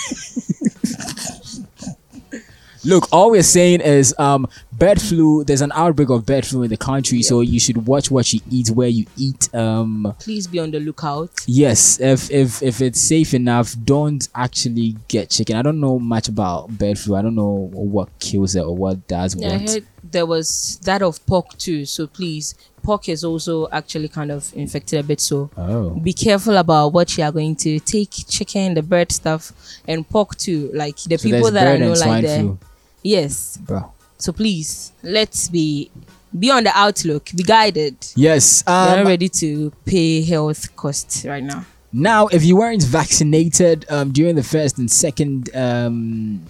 Look, 2.85 3.07
all 3.13 3.31
we're 3.31 3.45
saying 3.45 3.81
is 3.81 4.13
um 4.19 4.49
bird 4.73 5.01
flu. 5.01 5.45
There's 5.45 5.61
an 5.61 5.71
outbreak 5.73 6.11
of 6.11 6.27
bird 6.27 6.45
flu 6.45 6.65
in 6.65 6.71
the 6.71 6.77
country, 6.77 7.23
so 7.23 7.41
you 7.41 7.61
should 7.61 7.87
watch 7.87 8.11
what 8.11 8.33
you 8.33 8.41
eat, 8.51 8.71
where 8.71 8.89
you 8.89 9.07
eat. 9.17 9.55
Um, 9.55 10.13
Please 10.19 10.49
be 10.49 10.59
on 10.59 10.73
the 10.73 10.81
lookout. 10.81 11.31
yes, 11.47 12.01
if 12.01 12.29
if 12.33 12.61
if 12.61 12.81
it's 12.81 13.01
safe 13.01 13.35
enough, 13.35 13.77
don't 13.85 14.27
actually 14.35 14.97
get 15.07 15.31
chicken. 15.31 15.55
I 15.55 15.63
don't 15.63 15.79
know 15.79 16.01
much 16.01 16.27
about 16.27 16.77
bird 16.77 16.99
flu. 16.99 17.15
I 17.15 17.23
don't 17.23 17.37
know 17.37 17.71
what 17.73 18.09
kills 18.19 18.57
it 18.57 18.65
or 18.65 18.75
what 18.75 19.07
does 19.07 19.37
Yeah, 19.37 19.51
I 19.51 19.53
what. 19.59 19.71
heard 19.71 19.87
there 20.03 20.27
was 20.27 20.81
that 20.83 21.03
of 21.03 21.25
pork 21.27 21.57
too. 21.59 21.85
So 21.85 22.09
please, 22.09 22.57
pork 22.83 23.09
is 23.09 23.25
also 23.25 23.69
actually 23.71 24.09
kind 24.09 24.31
of 24.31 24.53
infected 24.55 25.01
a 25.01 25.03
bit. 25.03 25.21
So 25.21 25.51
Oh. 25.57 25.91
be 25.91 26.13
careful 26.13 26.57
about 26.57 26.93
what 26.93 27.17
you 27.17 27.25
are 27.25 27.33
going 27.33 27.57
to 27.57 27.79
take. 27.81 28.11
Chicken, 28.29 28.75
the 28.75 28.83
bird 28.83 29.13
stuff, 29.13 29.53
and 29.89 30.09
pork 30.09 30.37
too. 30.37 30.71
Like 30.75 30.97
the 30.97 31.17
So 31.19 31.29
people 31.31 31.51
that 31.53 31.67
I 31.67 31.77
know, 31.79 31.93
like 31.93 32.23
the 32.25 32.57
yes. 33.03 33.57
Bro. 33.59 33.93
So 34.19 34.33
please, 34.33 34.93
let's 35.03 35.49
be 35.49 35.91
be 36.39 36.51
on 36.51 36.65
the 36.65 36.73
outlook. 36.75 37.31
Be 37.35 37.43
guided. 37.43 37.97
Yes. 38.17 38.63
We're 38.67 39.01
Um, 39.03 39.07
ready 39.07 39.29
to 39.29 39.71
pay 39.85 40.23
health 40.23 40.75
costs 40.77 41.25
right 41.27 41.43
now. 41.45 41.65
Now, 41.93 42.29
if 42.29 42.43
you 42.43 42.57
weren't 42.57 42.83
vaccinated 42.85 43.85
um, 43.91 44.13
during 44.13 44.35
the 44.35 44.43
first 44.43 44.79
and 44.79 44.91
second 44.91 45.55
um, 45.55 46.41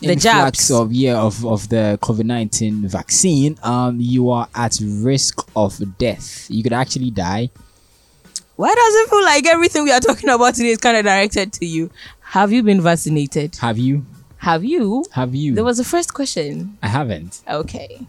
The 0.00 0.12
influx 0.12 0.68
jabs. 0.68 0.70
of 0.70 0.92
yeah 0.92 1.20
of, 1.20 1.44
of 1.44 1.68
the 1.68 1.98
COVID 2.02 2.24
nineteen 2.24 2.88
vaccine, 2.88 3.58
um, 3.62 4.00
you 4.00 4.30
are 4.30 4.48
at 4.54 4.78
risk 4.82 5.46
of 5.54 5.78
death. 5.98 6.46
You 6.50 6.62
could 6.62 6.72
actually 6.72 7.10
die. 7.10 7.50
Why 8.56 8.74
does 8.74 8.94
it 8.96 9.10
feel 9.10 9.24
like 9.24 9.46
everything 9.46 9.84
we 9.84 9.92
are 9.92 10.00
talking 10.00 10.28
about 10.28 10.54
today 10.54 10.68
is 10.70 10.78
kind 10.78 10.96
of 10.96 11.04
directed 11.04 11.52
to 11.54 11.66
you? 11.66 11.90
Have 12.20 12.52
you 12.52 12.62
been 12.62 12.80
vaccinated? 12.80 13.56
Have 13.56 13.78
you? 13.78 14.04
Have 14.38 14.64
you? 14.64 15.04
Have 15.12 15.34
you? 15.34 15.54
There 15.54 15.64
was 15.64 15.78
a 15.78 15.84
first 15.84 16.14
question. 16.14 16.78
I 16.82 16.88
haven't. 16.88 17.42
Okay. 17.48 18.06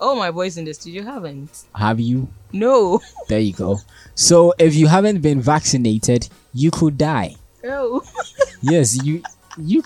Oh, 0.00 0.14
my 0.16 0.30
boys 0.30 0.56
in 0.58 0.64
the 0.64 0.74
studio 0.74 1.02
haven't. 1.04 1.64
Have 1.74 2.00
you? 2.00 2.28
No. 2.52 3.00
There 3.28 3.40
you 3.40 3.52
go. 3.54 3.80
So, 4.14 4.52
if 4.58 4.74
you 4.74 4.86
haven't 4.86 5.20
been 5.22 5.40
vaccinated, 5.40 6.28
you 6.52 6.70
could 6.70 6.98
die. 6.98 7.36
Oh. 7.64 8.02
Yes, 8.62 9.02
you 9.04 9.22
you. 9.58 9.82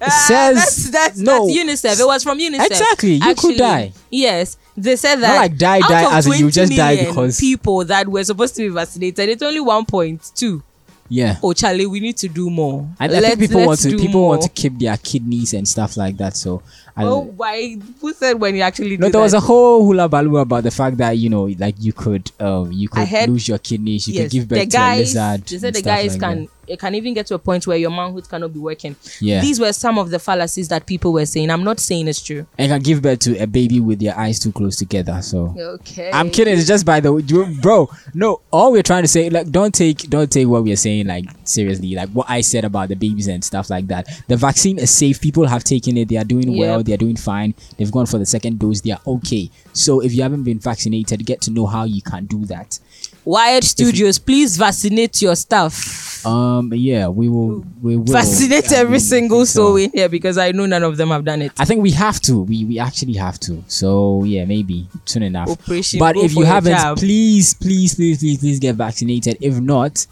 Ah, 0.00 0.24
says 0.26 0.56
that's, 0.56 0.90
that's, 0.90 1.18
no. 1.18 1.46
that's 1.46 1.58
UNICEF. 1.58 2.00
It 2.00 2.06
was 2.06 2.22
from 2.22 2.38
UNICEF. 2.38 2.66
Exactly, 2.66 3.14
you 3.14 3.34
could 3.34 3.56
die. 3.56 3.92
Yes. 4.10 4.56
They 4.76 4.96
said 4.96 5.16
that 5.16 5.34
Not 5.34 5.40
like 5.40 5.56
die, 5.56 5.80
die 5.80 6.16
as 6.16 6.26
in 6.26 6.34
you 6.34 6.50
just 6.50 6.72
die 6.72 7.06
because- 7.06 7.40
people 7.40 7.84
that 7.84 8.06
were 8.06 8.22
supposed 8.24 8.54
to 8.56 8.62
be 8.62 8.68
vaccinated, 8.68 9.28
it's 9.28 9.42
only 9.42 9.60
1.2. 9.60 10.62
Yeah. 11.08 11.36
Oh, 11.42 11.52
Charlie, 11.52 11.86
we 11.86 12.00
need 12.00 12.16
to 12.18 12.28
do 12.28 12.50
more. 12.50 12.86
I, 13.00 13.06
I 13.06 13.20
think 13.20 13.40
people 13.40 13.64
want 13.64 13.80
to 13.80 13.96
people 13.96 14.28
want 14.28 14.42
to 14.42 14.48
keep 14.50 14.78
their 14.78 14.96
kidneys 14.98 15.54
and 15.54 15.66
stuff 15.66 15.96
like 15.96 16.18
that. 16.18 16.36
So 16.36 16.62
I, 16.98 17.04
Oh, 17.04 17.20
why? 17.20 17.76
Who 18.00 18.12
said 18.12 18.40
when 18.40 18.54
you 18.56 18.62
actually 18.62 18.96
no, 18.96 19.08
there 19.08 19.20
was 19.20 19.34
a 19.34 19.40
whole 19.40 19.84
hula 19.84 20.08
baloo 20.08 20.38
about 20.38 20.64
the 20.64 20.70
fact 20.70 20.96
that 20.98 21.12
you 21.12 21.30
know, 21.30 21.44
like 21.58 21.76
you 21.78 21.92
could, 21.92 22.30
um, 22.40 22.72
you 22.72 22.88
could 22.88 23.06
heard- 23.06 23.28
lose 23.30 23.46
your 23.48 23.58
kidneys, 23.58 24.08
you 24.08 24.14
yes, 24.14 24.24
could 24.24 24.30
give 24.32 24.48
birth 24.48 24.58
to 24.58 24.62
a 24.64 24.66
guys, 24.66 25.14
lizard. 25.14 25.46
They 25.46 25.58
said 25.58 25.74
the 25.74 25.82
guys 25.82 26.12
like 26.14 26.20
can 26.20 26.44
that. 26.44 26.50
it 26.72 26.78
can 26.80 26.94
even 26.96 27.14
get 27.14 27.26
to 27.28 27.34
a 27.34 27.38
point 27.38 27.66
where 27.66 27.76
your 27.78 27.90
manhood 27.90 28.28
cannot 28.28 28.52
be 28.52 28.58
working. 28.58 28.96
Yeah. 29.20 29.40
These 29.40 29.60
were 29.60 29.72
some 29.72 29.96
of 29.98 30.10
the 30.10 30.18
fallacies 30.18 30.68
that 30.68 30.86
people 30.86 31.12
were 31.12 31.24
saying. 31.26 31.50
I'm 31.50 31.62
not 31.64 31.78
saying 31.80 32.08
it's 32.08 32.20
true. 32.20 32.46
and 32.58 32.70
can 32.70 32.80
give 32.82 33.00
birth 33.00 33.20
to 33.20 33.38
a 33.38 33.46
baby 33.46 33.78
with 33.80 34.02
your 34.02 34.16
eyes 34.18 34.38
too 34.40 34.50
close 34.52 34.76
together. 34.76 35.22
So 35.22 35.54
Okay. 35.56 36.10
I'm 36.12 36.30
kidding. 36.30 36.58
It's 36.58 36.66
just 36.66 36.84
by 36.84 36.98
the 37.00 37.12
way, 37.12 37.22
you- 37.26 37.46
bro. 37.62 37.88
No, 38.12 38.40
all 38.50 38.72
we're 38.72 38.82
trying 38.82 39.02
to 39.04 39.08
say, 39.08 39.30
like, 39.30 39.50
don't 39.50 39.72
take, 39.74 39.98
don't 40.10 40.30
take 40.30 40.48
what 40.48 40.64
we're 40.64 40.76
saying 40.76 41.06
like 41.06 41.26
seriously. 41.44 41.94
Like 41.94 42.08
what 42.10 42.26
I 42.28 42.40
said 42.40 42.64
about 42.64 42.88
the 42.88 42.96
babies 42.96 43.28
and 43.28 43.44
stuff 43.44 43.70
like 43.70 43.86
that. 43.88 44.08
The 44.26 44.36
vaccine 44.36 44.78
is 44.78 44.90
safe. 44.90 45.20
People 45.20 45.46
have 45.46 45.62
taken 45.64 45.96
it. 45.96 46.08
They 46.08 46.16
are 46.16 46.24
doing 46.24 46.56
well. 46.56 46.82
Yep. 46.88 46.88
They 46.88 46.94
are 46.94 47.06
doing 47.06 47.16
fine. 47.16 47.54
They've 47.76 47.92
gone 47.92 48.06
for 48.06 48.18
the 48.18 48.26
second 48.26 48.58
dose. 48.58 48.80
They 48.80 48.92
are 48.92 49.00
okay. 49.06 49.50
So 49.72 50.00
if 50.00 50.12
you 50.14 50.22
haven't 50.22 50.44
been 50.44 50.58
vaccinated, 50.58 51.24
get 51.26 51.40
to 51.42 51.50
know 51.50 51.66
how 51.66 51.84
you 51.84 52.02
can 52.02 52.26
do 52.26 52.44
that. 52.46 52.78
Wired 53.24 53.64
Studios, 53.64 54.18
please 54.18 54.56
vaccinate 54.56 55.20
your 55.20 55.36
staff. 55.36 56.24
Um, 56.24 56.72
yeah, 56.74 57.08
we 57.08 57.28
will. 57.28 57.64
We 57.82 57.96
will 57.96 58.04
Vaccinate 58.04 58.72
every 58.72 58.98
single 58.98 59.44
so- 59.46 59.66
soul 59.66 59.76
in 59.76 59.90
here 59.92 60.08
because 60.08 60.38
I 60.38 60.52
know 60.52 60.66
none 60.66 60.82
of 60.82 60.96
them 60.96 61.10
have 61.10 61.24
done 61.24 61.42
it. 61.42 61.52
I 61.58 61.64
think 61.64 61.82
we 61.82 61.90
have 61.92 62.20
to. 62.22 62.42
We 62.42 62.64
we 62.64 62.78
actually 62.78 63.14
have 63.14 63.38
to. 63.40 63.62
So 63.68 64.24
yeah, 64.24 64.44
maybe 64.46 64.88
soon 65.04 65.22
enough. 65.24 65.50
Operation 65.50 65.98
but 65.98 66.16
if 66.16 66.34
you 66.34 66.44
haven't, 66.44 66.98
please, 66.98 67.54
please, 67.54 67.94
please, 67.94 68.18
please, 68.18 68.38
please 68.38 68.58
get 68.58 68.76
vaccinated. 68.76 69.36
If 69.40 69.60
not, 69.60 70.06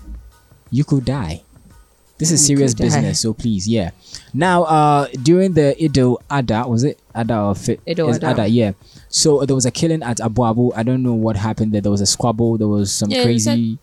you 0.70 0.84
could 0.84 1.04
die. 1.06 1.42
This 2.18 2.30
is 2.30 2.44
serious 2.46 2.72
business. 2.74 3.20
So 3.20 3.34
please, 3.34 3.68
yeah. 3.68 3.90
Now, 4.32 4.62
uh, 4.64 5.08
during 5.22 5.52
the 5.52 5.76
Idil 5.78 6.16
Ada, 6.32 6.66
was 6.66 6.82
it 6.84 6.98
Ada 7.14 7.38
or 7.40 7.54
Fit? 7.54 7.84
Idil 7.86 8.08
It's 8.14 8.24
Adha. 8.24 8.46
yeah. 8.50 8.72
So 9.08 9.44
there 9.44 9.54
was 9.54 9.66
a 9.66 9.70
killing 9.70 10.02
at 10.02 10.18
Aboabo. 10.18 10.72
I 10.74 10.82
don't 10.82 11.02
know 11.02 11.14
what 11.14 11.36
happened 11.36 11.72
there. 11.72 11.80
There 11.80 11.92
was 11.92 12.00
a 12.00 12.06
squabble. 12.06 12.56
There 12.58 12.68
was 12.68 12.92
some 12.92 13.10
Yeah, 13.10 13.22
crazy. 13.22 13.78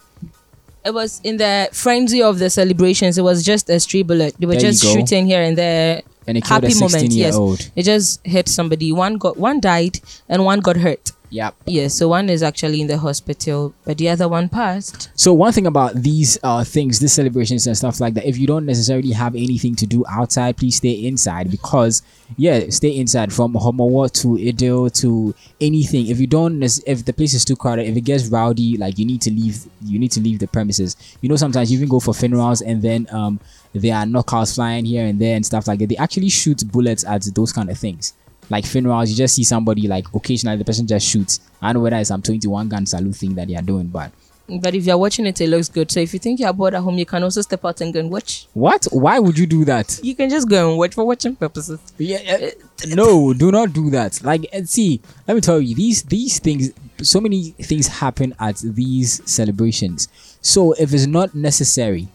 It 0.85 0.93
was 0.93 1.21
in 1.23 1.37
the 1.37 1.69
frenzy 1.71 2.21
of 2.21 2.39
the 2.39 2.49
celebrations. 2.49 3.17
It 3.17 3.21
was 3.21 3.45
just 3.45 3.69
a 3.69 3.79
stray 3.79 4.03
bullet. 4.03 4.35
They 4.37 4.45
were 4.45 4.53
There 4.53 4.61
just 4.71 4.83
shooting 4.83 5.25
here 5.27 5.41
and 5.41 5.57
there. 5.57 6.01
And 6.27 6.37
it 6.37 6.43
killed 6.43 6.63
a 6.65 6.67
Happy 6.67 6.79
moment, 6.79 7.11
year 7.13 7.27
yes. 7.27 7.35
old. 7.35 7.71
It 7.75 7.83
just 7.83 8.19
hit 8.25 8.49
somebody. 8.49 8.91
One 8.91 9.15
got 9.17 9.37
one 9.37 9.61
died 9.61 9.99
and 10.27 10.43
one 10.43 10.59
got 10.59 10.75
hurt. 10.75 11.12
Yep. 11.33 11.55
Yes, 11.65 11.95
so 11.95 12.09
one 12.09 12.29
is 12.29 12.43
actually 12.43 12.79
in 12.79 12.85
the 12.85 12.99
hospital, 12.99 13.73
but 13.85 13.97
the 13.97 14.07
other 14.07 14.29
one 14.29 14.49
passed. 14.49 15.09
So 15.19 15.33
one 15.33 15.51
thing 15.51 15.65
about 15.65 15.95
these 15.95 16.37
uh 16.43 16.63
things, 16.63 16.99
these 16.99 17.13
celebrations 17.13 17.65
and 17.65 17.75
stuff 17.75 17.99
like 17.99 18.13
that, 18.13 18.27
if 18.29 18.37
you 18.37 18.45
don't 18.45 18.67
necessarily 18.67 19.13
have 19.13 19.33
anything 19.33 19.73
to 19.77 19.87
do 19.87 20.05
outside, 20.07 20.57
please 20.57 20.75
stay 20.75 20.91
inside 20.91 21.49
because 21.49 22.03
yeah, 22.37 22.69
stay 22.69 22.95
inside 22.95 23.33
from 23.33 23.55
Homowo 23.55 24.11
to 24.21 24.27
Idil 24.35 24.93
to 25.01 25.33
anything. 25.59 26.05
If 26.05 26.19
you 26.19 26.27
don't, 26.27 26.61
if 26.61 27.03
the 27.03 27.13
place 27.13 27.33
is 27.33 27.43
too 27.43 27.55
crowded, 27.55 27.87
if 27.87 27.97
it 27.97 28.01
gets 28.01 28.27
rowdy, 28.27 28.77
like 28.77 28.99
you 28.99 29.05
need 29.05 29.21
to 29.23 29.31
leave, 29.31 29.65
you 29.83 29.97
need 29.97 30.11
to 30.11 30.19
leave 30.19 30.37
the 30.37 30.47
premises. 30.47 30.95
You 31.21 31.29
know, 31.29 31.35
sometimes 31.35 31.71
you 31.71 31.79
even 31.79 31.89
go 31.89 31.99
for 31.99 32.13
funerals 32.13 32.61
and 32.61 32.83
then 32.83 33.07
um 33.11 33.39
there 33.73 33.95
are 33.95 34.05
knockouts 34.05 34.53
flying 34.53 34.85
here 34.85 35.03
and 35.03 35.19
there 35.19 35.35
and 35.35 35.43
stuff 35.43 35.67
like 35.67 35.79
that. 35.79 35.89
They 35.89 35.97
actually 35.97 36.29
shoot 36.29 36.63
bullets 36.71 37.03
at 37.03 37.23
those 37.33 37.51
kind 37.51 37.71
of 37.71 37.77
things. 37.79 38.13
Like 38.49 38.65
funerals, 38.65 39.09
you 39.09 39.15
just 39.15 39.35
see 39.35 39.43
somebody 39.43 39.87
like 39.87 40.05
occasionally 40.13 40.57
the 40.57 40.65
person 40.65 40.85
just 40.87 41.07
shoots. 41.07 41.39
I 41.61 41.67
don't 41.67 41.75
know 41.75 41.83
whether 41.83 41.97
it's 41.97 42.09
some 42.09 42.21
21 42.21 42.69
gun 42.69 42.85
salute 42.85 43.15
thing 43.15 43.35
that 43.35 43.47
they 43.47 43.55
are 43.55 43.61
doing, 43.61 43.87
but 43.87 44.11
But 44.49 44.75
if 44.75 44.85
you're 44.85 44.97
watching 44.97 45.25
it, 45.25 45.39
it 45.39 45.47
looks 45.47 45.69
good. 45.69 45.89
So 45.89 46.01
if 46.01 46.13
you 46.13 46.19
think 46.19 46.39
you're 46.39 46.51
bored 46.51 46.73
at 46.73 46.81
home, 46.81 46.97
you 46.97 47.05
can 47.05 47.23
also 47.23 47.41
step 47.41 47.63
out 47.63 47.79
and 47.79 47.93
go 47.93 47.99
and 48.01 48.11
watch. 48.11 48.47
What? 48.53 48.85
Why 48.91 49.17
would 49.17 49.37
you 49.37 49.47
do 49.47 49.63
that? 49.65 49.99
You 50.03 50.15
can 50.15 50.29
just 50.29 50.49
go 50.49 50.69
and 50.69 50.77
watch 50.77 50.93
for 50.93 51.05
watching 51.05 51.35
purposes. 51.37 51.79
Yeah, 51.97 52.17
uh, 52.17 52.49
no, 52.87 53.33
do 53.33 53.51
not 53.51 53.71
do 53.71 53.89
that. 53.91 54.21
Like, 54.23 54.45
and 54.51 54.67
see, 54.67 54.99
let 55.27 55.35
me 55.35 55.41
tell 55.41 55.61
you, 55.61 55.73
these 55.75 56.03
these 56.03 56.39
things, 56.39 56.71
so 57.01 57.21
many 57.21 57.51
things 57.51 57.87
happen 57.87 58.35
at 58.39 58.57
these 58.57 59.21
celebrations. 59.29 60.09
So 60.41 60.73
if 60.73 60.93
it's 60.93 61.07
not 61.07 61.33
necessary, 61.33 62.09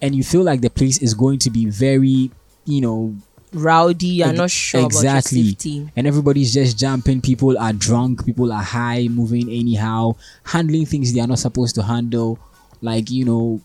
and 0.00 0.14
you 0.14 0.24
feel 0.24 0.42
like 0.42 0.62
the 0.62 0.70
place 0.70 0.98
is 0.98 1.12
going 1.14 1.38
to 1.40 1.50
be 1.50 1.66
very, 1.66 2.30
you 2.64 2.80
know, 2.80 3.14
Rowdy, 3.54 4.06
you're 4.06 4.32
not 4.32 4.50
sure 4.50 4.84
exactly, 4.84 5.40
about 5.40 5.44
your 5.44 5.50
safety. 5.52 5.90
and 5.96 6.06
everybody's 6.06 6.52
just 6.52 6.78
jumping. 6.78 7.20
People 7.20 7.56
are 7.58 7.72
drunk. 7.72 8.24
People 8.26 8.52
are 8.52 8.62
high, 8.62 9.08
moving 9.08 9.48
anyhow, 9.48 10.16
handling 10.44 10.86
things 10.86 11.12
they 11.12 11.20
are 11.20 11.26
not 11.26 11.38
supposed 11.38 11.74
to 11.76 11.82
handle. 11.82 12.38
Like 12.82 13.10
you 13.10 13.24
know, 13.24 13.60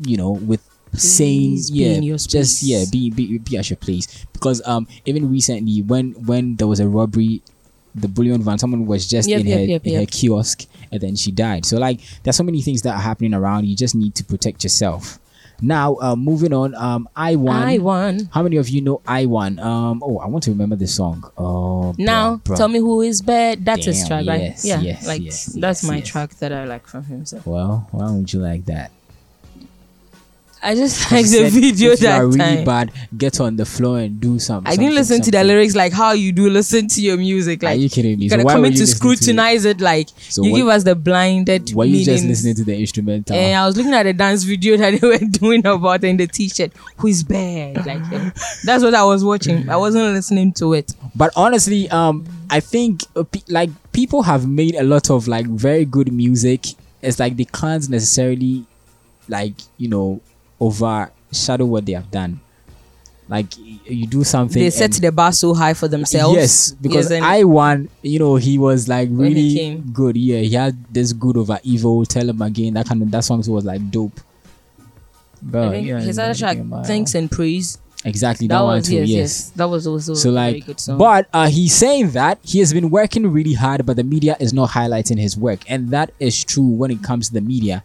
you 0.00 0.16
know, 0.16 0.30
with 0.32 0.66
saying 0.94 1.58
yeah, 1.68 2.00
just 2.16 2.62
yeah, 2.62 2.84
be, 2.90 3.10
be 3.10 3.38
be 3.38 3.56
at 3.58 3.68
your 3.70 3.76
place. 3.76 4.24
Because 4.32 4.66
um, 4.66 4.86
even 5.04 5.30
recently 5.30 5.82
when 5.82 6.12
when 6.24 6.56
there 6.56 6.66
was 6.66 6.80
a 6.80 6.88
robbery, 6.88 7.42
the 7.94 8.08
bullion 8.08 8.42
van, 8.42 8.58
someone 8.58 8.86
was 8.86 9.06
just 9.06 9.28
Yep, 9.28 9.40
in 9.40 9.46
yep, 9.46 9.58
her 9.58 9.64
yep, 9.64 9.86
in 9.86 9.94
her 10.00 10.06
kiosk, 10.06 10.64
and 10.90 11.00
then 11.00 11.16
she 11.16 11.30
died. 11.30 11.66
So 11.66 11.78
like, 11.78 12.00
there's 12.22 12.36
so 12.36 12.44
many 12.44 12.62
things 12.62 12.82
that 12.82 12.94
are 12.94 13.00
happening 13.00 13.34
around. 13.34 13.66
You 13.66 13.76
just 13.76 13.94
need 13.94 14.14
to 14.16 14.24
protect 14.24 14.64
yourself. 14.64 15.18
Now, 15.60 15.96
uh, 16.00 16.14
moving 16.16 16.52
on. 16.52 16.74
Um, 16.74 17.08
Iwan. 17.16 17.56
I 17.66 17.78
won. 17.78 18.28
How 18.32 18.42
many 18.42 18.56
of 18.56 18.68
you 18.68 18.80
know 18.80 19.02
Iwan? 19.06 19.58
Um, 19.58 20.02
oh, 20.04 20.18
I 20.18 20.26
want 20.26 20.44
to 20.44 20.50
remember 20.50 20.76
this 20.76 20.94
song. 20.94 21.28
Oh, 21.36 21.94
Now, 21.98 22.36
bruh, 22.36 22.42
bruh. 22.44 22.56
tell 22.56 22.68
me 22.68 22.78
who 22.78 23.00
is 23.02 23.22
bad. 23.22 23.64
That's 23.64 23.86
his 23.86 23.98
Damn, 24.00 24.06
track, 24.08 24.26
right? 24.28 24.40
yes, 24.40 24.64
Yeah, 24.64 24.80
yes, 24.80 25.06
like 25.06 25.22
yes, 25.22 25.46
that's 25.46 25.82
yes, 25.82 25.90
my 25.90 26.00
track 26.00 26.30
that 26.36 26.52
I 26.52 26.64
like 26.64 26.86
from 26.86 27.04
him. 27.04 27.26
So 27.26 27.42
Well, 27.44 27.88
why 27.90 28.10
would 28.10 28.32
you 28.32 28.40
like 28.40 28.66
that? 28.66 28.92
I 30.62 30.74
just 30.74 31.10
You 31.10 31.16
like 31.16 31.26
the 31.26 31.48
video 31.50 31.92
if 31.92 32.00
you 32.00 32.06
that 32.08 32.20
are 32.20 32.26
really 32.26 32.38
time. 32.38 32.64
bad, 32.64 32.92
get 33.16 33.40
on 33.40 33.56
the 33.56 33.64
floor 33.64 33.98
and 34.00 34.20
do 34.20 34.38
something. 34.38 34.70
I 34.72 34.76
didn't 34.76 34.94
listen 34.96 35.22
to 35.22 35.30
the 35.30 35.44
lyrics 35.44 35.74
like 35.76 35.92
how 35.92 36.12
you 36.12 36.32
do 36.32 36.50
listen 36.50 36.88
to 36.88 37.00
your 37.00 37.16
music. 37.16 37.62
Like 37.62 37.76
Are 37.76 37.80
you 37.80 37.88
kidding 37.88 38.18
me? 38.18 38.24
You 38.24 38.30
So 38.30 38.36
gotta 38.36 38.46
why 38.46 38.52
come 38.54 38.64
in 38.64 38.72
you 38.72 38.78
to 38.78 38.82
listening 38.82 39.00
to 39.00 39.08
it? 39.10 39.16
scrutinize 39.18 39.64
it. 39.64 39.80
Like 39.80 40.08
So 40.28 40.42
you 40.42 40.50
what- 40.52 40.56
give 40.58 40.68
us 40.68 40.84
the 40.84 40.94
blinded. 40.96 41.72
Were 41.74 41.84
you 41.84 42.04
just 42.04 42.24
listening 42.24 42.54
to 42.56 42.64
the 42.64 42.76
instrumental? 42.76 43.36
And 43.36 43.56
I 43.56 43.66
was 43.66 43.76
looking 43.76 43.94
at 43.94 44.02
the 44.02 44.12
dance 44.12 44.42
video 44.42 44.76
that 44.78 45.00
they 45.00 45.06
were 45.08 45.18
doing 45.18 45.64
about 45.66 46.02
in 46.04 46.16
the 46.16 46.26
t-shirt. 46.26 46.72
Who 46.96 47.06
is 47.08 47.22
bad? 47.22 47.86
Like 47.86 48.02
eh, 48.12 48.30
that's 48.64 48.82
what 48.82 48.94
I 48.94 49.04
was 49.04 49.22
watching. 49.24 49.68
I 49.68 49.76
wasn't 49.76 50.12
listening 50.12 50.52
to 50.54 50.72
it. 50.74 50.92
But 51.14 51.32
honestly, 51.36 51.88
um, 51.90 52.24
I 52.50 52.60
think 52.60 53.04
uh, 53.14 53.22
pe- 53.22 53.40
like 53.48 53.70
people 53.92 54.22
have 54.22 54.48
made 54.48 54.74
a 54.74 54.82
lot 54.82 55.08
of 55.10 55.28
like 55.28 55.46
very 55.46 55.84
good 55.84 56.12
music. 56.12 56.66
It's 57.00 57.18
like 57.20 57.36
they 57.36 57.44
can't 57.44 57.88
necessarily, 57.88 58.64
like 59.28 59.54
you 59.76 59.88
know, 59.88 60.20
overshadow 60.60 61.64
what 61.66 61.86
they 61.86 61.92
have 61.92 62.10
done. 62.10 62.40
Like 63.28 63.46
you 63.58 64.06
do 64.06 64.24
something. 64.24 64.62
They 64.62 64.70
set 64.70 64.92
the 64.92 65.12
bar 65.12 65.32
so 65.32 65.52
high 65.52 65.74
for 65.74 65.86
themselves. 65.86 66.34
Yes, 66.36 66.72
because 66.72 67.10
Yes, 67.10 67.22
I 67.22 67.44
won. 67.44 67.90
You 68.00 68.18
know, 68.18 68.36
he 68.36 68.56
was 68.58 68.88
like 68.88 69.10
really 69.12 69.76
good. 69.92 70.16
Yeah, 70.16 70.38
he 70.38 70.54
had 70.54 70.82
this 70.92 71.12
good 71.12 71.36
over 71.36 71.58
evil. 71.62 72.06
Tell 72.06 72.26
him 72.28 72.40
again. 72.40 72.72
That 72.74 72.86
kind 72.86 73.02
of 73.02 73.10
that 73.10 73.24
song 73.24 73.42
was 73.46 73.64
like 73.66 73.90
dope. 73.90 74.18
But 75.42 75.68
I 75.68 75.70
think 75.72 75.86
yeah, 75.88 76.00
his 76.00 76.18
other 76.18 76.34
track, 76.34 76.58
Thanks 76.86 77.14
and 77.14 77.30
Praise. 77.30 77.78
Exactly 78.04 78.46
that, 78.46 78.54
That 78.58 78.62
one 78.64 78.82
too. 78.82 78.94
yes, 78.94 79.08
yes. 79.08 79.18
yes. 79.18 79.50
That 79.50 79.68
was 79.68 79.86
also 79.86 80.14
so 80.14 80.30
like 80.30 80.64
good 80.64 80.78
song. 80.78 80.98
but 80.98 81.28
uh 81.34 81.48
he's 81.48 81.74
saying 81.74 82.10
that 82.12 82.38
he 82.42 82.60
has 82.60 82.72
been 82.72 82.90
working 82.90 83.26
really 83.26 83.54
hard 83.54 83.84
but 83.84 83.96
the 83.96 84.04
media 84.04 84.36
is 84.38 84.52
not 84.52 84.70
highlighting 84.70 85.18
his 85.18 85.36
work 85.36 85.58
and 85.68 85.90
that 85.90 86.12
is 86.20 86.44
true 86.44 86.68
when 86.68 86.92
it 86.92 87.02
comes 87.02 87.26
to 87.28 87.34
the 87.34 87.40
media 87.40 87.82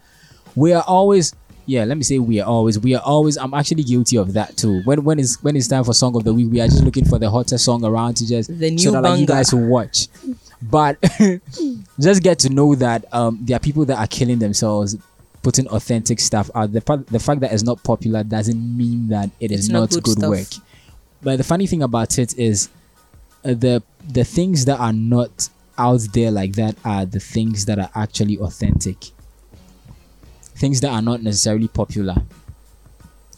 we 0.54 0.72
are 0.72 0.84
always 0.86 1.34
yeah 1.66 1.84
let 1.84 1.96
me 1.96 2.02
say 2.02 2.18
we 2.18 2.40
are 2.40 2.46
always 2.48 2.78
we 2.78 2.94
are 2.94 3.02
always 3.02 3.36
i'm 3.38 3.54
actually 3.54 3.82
guilty 3.82 4.16
of 4.16 4.32
that 4.34 4.56
too. 4.56 4.82
When 4.84 5.04
when 5.04 5.18
it's 5.18 5.42
when 5.42 5.56
it's 5.56 5.68
time 5.68 5.84
for 5.84 5.94
song 5.94 6.16
of 6.16 6.24
the 6.24 6.32
week 6.34 6.48
we 6.50 6.60
are 6.60 6.66
just 6.66 6.84
looking 6.84 7.04
for 7.04 7.18
the 7.18 7.30
hottest 7.30 7.64
song 7.64 7.84
around 7.84 8.14
to 8.18 8.26
just 8.26 8.48
The 8.58 8.76
so 8.78 8.90
new 8.90 8.92
that 8.92 9.02
like, 9.02 9.20
you 9.20 9.26
guys 9.26 9.52
will 9.52 9.66
watch. 9.66 10.08
But 10.62 10.98
just 12.00 12.22
get 12.22 12.38
to 12.40 12.50
know 12.50 12.74
that 12.74 13.04
um 13.12 13.38
there 13.42 13.56
are 13.56 13.60
people 13.60 13.84
that 13.86 13.98
are 13.98 14.06
killing 14.06 14.38
themselves 14.38 14.96
putting 15.42 15.68
authentic 15.68 16.18
stuff 16.20 16.50
out. 16.54 16.72
The, 16.72 16.80
fa- 16.80 17.04
the 17.06 17.20
fact 17.20 17.40
that 17.42 17.52
it's 17.52 17.62
not 17.62 17.82
popular 17.84 18.24
doesn't 18.24 18.76
mean 18.76 19.08
that 19.08 19.30
it 19.40 19.52
is 19.52 19.66
It's 19.66 19.68
not 19.68 19.92
not, 19.92 20.02
good 20.02 20.16
good 20.16 20.28
work. 20.28 20.48
But 21.22 21.36
the 21.36 21.44
funny 21.44 21.66
thing 21.66 21.82
about 21.82 22.18
it 22.18 22.36
is 22.38 22.68
uh, 23.44 23.54
the 23.54 23.82
the 24.08 24.24
things 24.24 24.64
that 24.64 24.80
are 24.80 24.92
not 24.92 25.48
out 25.76 26.00
there 26.12 26.30
like 26.30 26.52
that 26.54 26.76
are 26.84 27.04
the 27.04 27.20
things 27.20 27.66
that 27.66 27.78
are 27.78 27.90
actually 27.94 28.38
authentic 28.38 29.10
things 30.56 30.80
that 30.80 30.90
are 30.90 31.02
not 31.02 31.22
necessarily 31.22 31.68
popular 31.68 32.16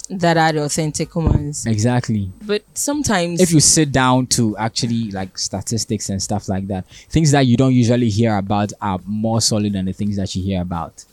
that 0.09 0.37
are 0.37 0.53
the 0.53 0.63
authentic 0.63 1.13
ones. 1.15 1.65
exactly 1.65 2.31
But 2.41 2.63
sometimes 2.73 3.41
if 3.41 3.51
you 3.51 3.59
sit 3.59 3.91
down 3.91 4.27
to 4.27 4.55
actually 4.57 5.11
like 5.11 5.37
statistics 5.37 6.09
and 6.09 6.21
stuff 6.23 6.47
like 6.47 6.67
that 6.67 6.85
things 7.09 7.31
that 7.31 7.41
you 7.45 7.57
don't 7.57 7.73
usually 7.73 8.09
hear 8.09 8.37
about 8.37 8.71
are 8.81 8.99
more 9.05 9.41
solid 9.41 9.73
than 9.73 9.83
the 9.85 9.91
things 9.93 10.15
that 10.15 10.33
you 10.35 10.43
hear 10.43 10.61
about 10.61 11.03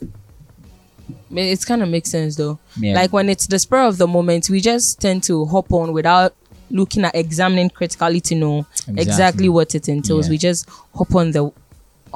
it's 1.31 1.65
kind 1.65 1.83
of 1.83 1.89
makes 1.89 2.09
sense 2.09 2.35
though. 2.35 2.57
Yeah. 2.79 2.95
Like 2.95 3.11
when 3.13 3.29
it's 3.29 3.45
the 3.47 3.59
spur 3.59 3.83
of 3.85 3.97
the 3.97 4.07
moment, 4.07 4.49
we 4.49 4.59
just 4.59 4.99
tend 4.99 5.23
to 5.23 5.45
hop 5.45 5.71
on 5.71 5.91
without 5.93 6.33
looking 6.71 7.03
at 7.05 7.15
examining 7.15 7.69
critically 7.69 8.21
to 8.21 8.35
know 8.35 8.59
exactly, 8.87 9.01
Exactly. 9.01 9.49
what 9.49 9.75
it 9.75 9.87
entails. 9.87 10.27
Yeah. 10.27 10.31
We 10.31 10.37
just 10.39 10.67
hop 10.95 11.13
on 11.13 11.31
the 11.31 11.51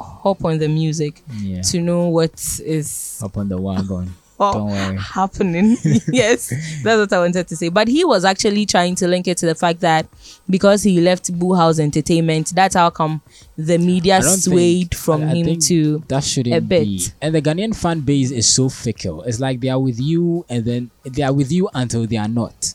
hop 0.02 0.44
on 0.44 0.58
the 0.58 0.68
music 0.68 1.22
Yeah. 1.38 1.62
to 1.62 1.80
know 1.80 2.08
what 2.08 2.32
is 2.64 3.20
up 3.22 3.36
on 3.36 3.48
the 3.48 3.60
wagon 3.60 4.14
don't 4.40 4.68
worry 4.70 4.96
happening. 4.96 5.76
yes, 6.10 6.48
that's 6.82 6.98
what 6.98 7.12
I 7.12 7.18
wanted 7.18 7.46
to 7.46 7.56
say. 7.56 7.68
But 7.68 7.88
he 7.88 8.06
was 8.06 8.24
actually 8.24 8.64
trying 8.64 8.94
to 8.94 9.06
link 9.06 9.28
it 9.28 9.36
to 9.36 9.44
the 9.46 9.54
fact 9.54 9.80
that 9.80 10.06
because 10.48 10.82
he 10.82 10.98
left 10.98 11.30
Boo 11.38 11.52
House 11.52 11.78
Entertainment, 11.78 12.52
that's 12.54 12.74
how 12.74 12.88
come 12.88 13.20
the 13.58 13.76
media 13.76 14.22
swayed 14.22 14.92
think- 14.92 14.94
from 14.94 15.24
I- 15.24 15.32
I 15.32 15.34
him 15.34 15.58
to 15.60 16.02
that 16.08 16.24
shouldn't 16.24 16.56
a 16.56 16.60
bit. 16.62 16.84
be. 16.84 17.04
And 17.20 17.34
the 17.34 17.42
Ghanaian 17.42 17.76
fan 17.76 18.00
base 18.00 18.30
is 18.30 18.46
so 18.46 18.70
fickle. 18.70 19.20
It's 19.24 19.40
like 19.40 19.60
they 19.60 19.68
are 19.68 19.78
with 19.78 20.00
you, 20.00 20.46
and 20.48 20.64
then 20.64 20.90
they 21.04 21.22
are 21.22 21.34
with 21.34 21.52
you 21.52 21.68
until 21.74 22.06
they 22.06 22.16
are 22.16 22.26
not. 22.28 22.72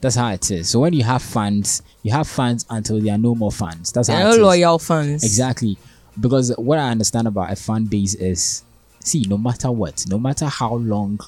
That's 0.00 0.14
how 0.14 0.30
it 0.30 0.48
is. 0.52 0.68
So 0.70 0.78
when 0.78 0.92
you 0.92 1.02
have 1.02 1.22
fans, 1.22 1.82
you 2.04 2.12
have 2.12 2.28
fans 2.28 2.64
until 2.70 3.00
there 3.00 3.14
are 3.16 3.18
no 3.18 3.34
more 3.34 3.50
fans. 3.50 3.90
That's 3.90 4.06
They're 4.06 4.16
how 4.18 4.22
no 4.22 4.28
it 4.28 4.34
is. 4.34 4.38
loyal 4.38 4.78
fans. 4.78 5.24
Exactly. 5.24 5.76
Because 6.20 6.54
what 6.56 6.78
I 6.78 6.90
understand 6.90 7.28
about 7.28 7.52
a 7.52 7.56
fan 7.56 7.84
base 7.84 8.14
is, 8.14 8.62
see, 9.00 9.24
no 9.28 9.38
matter 9.38 9.70
what, 9.70 10.04
no 10.08 10.18
matter 10.18 10.46
how 10.46 10.74
long 10.74 11.20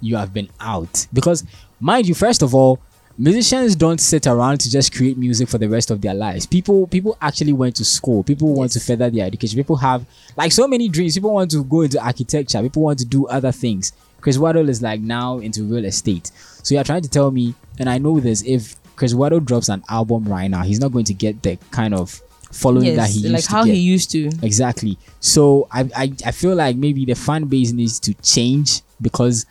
you 0.00 0.16
have 0.16 0.32
been 0.32 0.48
out, 0.60 1.06
because 1.12 1.44
mind 1.80 2.08
you, 2.08 2.14
first 2.14 2.42
of 2.42 2.54
all, 2.54 2.80
musicians 3.18 3.76
don't 3.76 4.00
sit 4.00 4.26
around 4.26 4.58
to 4.58 4.70
just 4.70 4.94
create 4.94 5.18
music 5.18 5.48
for 5.48 5.58
the 5.58 5.68
rest 5.68 5.90
of 5.90 6.00
their 6.00 6.14
lives. 6.14 6.46
People, 6.46 6.86
people 6.86 7.16
actually 7.20 7.52
went 7.52 7.76
to 7.76 7.84
school. 7.84 8.24
People 8.24 8.54
want 8.54 8.72
to 8.72 8.80
further 8.80 9.10
their 9.10 9.26
education. 9.26 9.58
People 9.58 9.76
have 9.76 10.06
like 10.36 10.50
so 10.50 10.66
many 10.66 10.88
dreams. 10.88 11.14
People 11.14 11.34
want 11.34 11.50
to 11.50 11.62
go 11.64 11.82
into 11.82 12.02
architecture. 12.02 12.62
People 12.62 12.82
want 12.82 12.98
to 12.98 13.04
do 13.04 13.26
other 13.26 13.52
things. 13.52 13.92
Criss 14.22 14.38
Waddle 14.38 14.68
is 14.68 14.80
like 14.80 15.00
now 15.00 15.38
into 15.38 15.64
real 15.64 15.84
estate. 15.84 16.30
So 16.62 16.74
you're 16.74 16.84
trying 16.84 17.02
to 17.02 17.08
tell 17.08 17.30
me, 17.30 17.54
and 17.78 17.88
I 17.90 17.98
know 17.98 18.18
this, 18.20 18.42
if 18.44 18.76
Criss 18.96 19.14
Waddle 19.14 19.40
drops 19.40 19.68
an 19.68 19.82
album 19.88 20.24
right 20.24 20.48
now, 20.48 20.62
he's 20.62 20.80
not 20.80 20.92
going 20.92 21.04
to 21.06 21.14
get 21.14 21.42
the 21.42 21.58
kind 21.70 21.92
of 21.92 22.22
following 22.52 22.94
that 22.96 23.08
he 23.10 23.20
used 23.20 23.32
like 23.32 23.44
to 23.44 23.50
how 23.50 23.64
get. 23.64 23.74
he 23.74 23.80
used 23.80 24.10
to. 24.12 24.30
Exactly. 24.42 24.98
So 25.20 25.66
I, 25.70 25.80
I 25.96 26.12
I 26.26 26.30
feel 26.30 26.54
like 26.54 26.76
maybe 26.76 27.04
the 27.04 27.14
fan 27.14 27.44
base 27.44 27.72
needs 27.72 27.98
to 28.00 28.14
change 28.14 28.82
because 29.00 29.46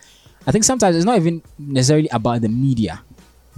I 0.48 0.52
think 0.52 0.64
sometimes 0.64 0.96
it's 0.96 1.06
not 1.06 1.18
even 1.18 1.42
necessarily 1.60 2.10
about 2.12 2.42
the 2.42 2.50
media. 2.50 3.02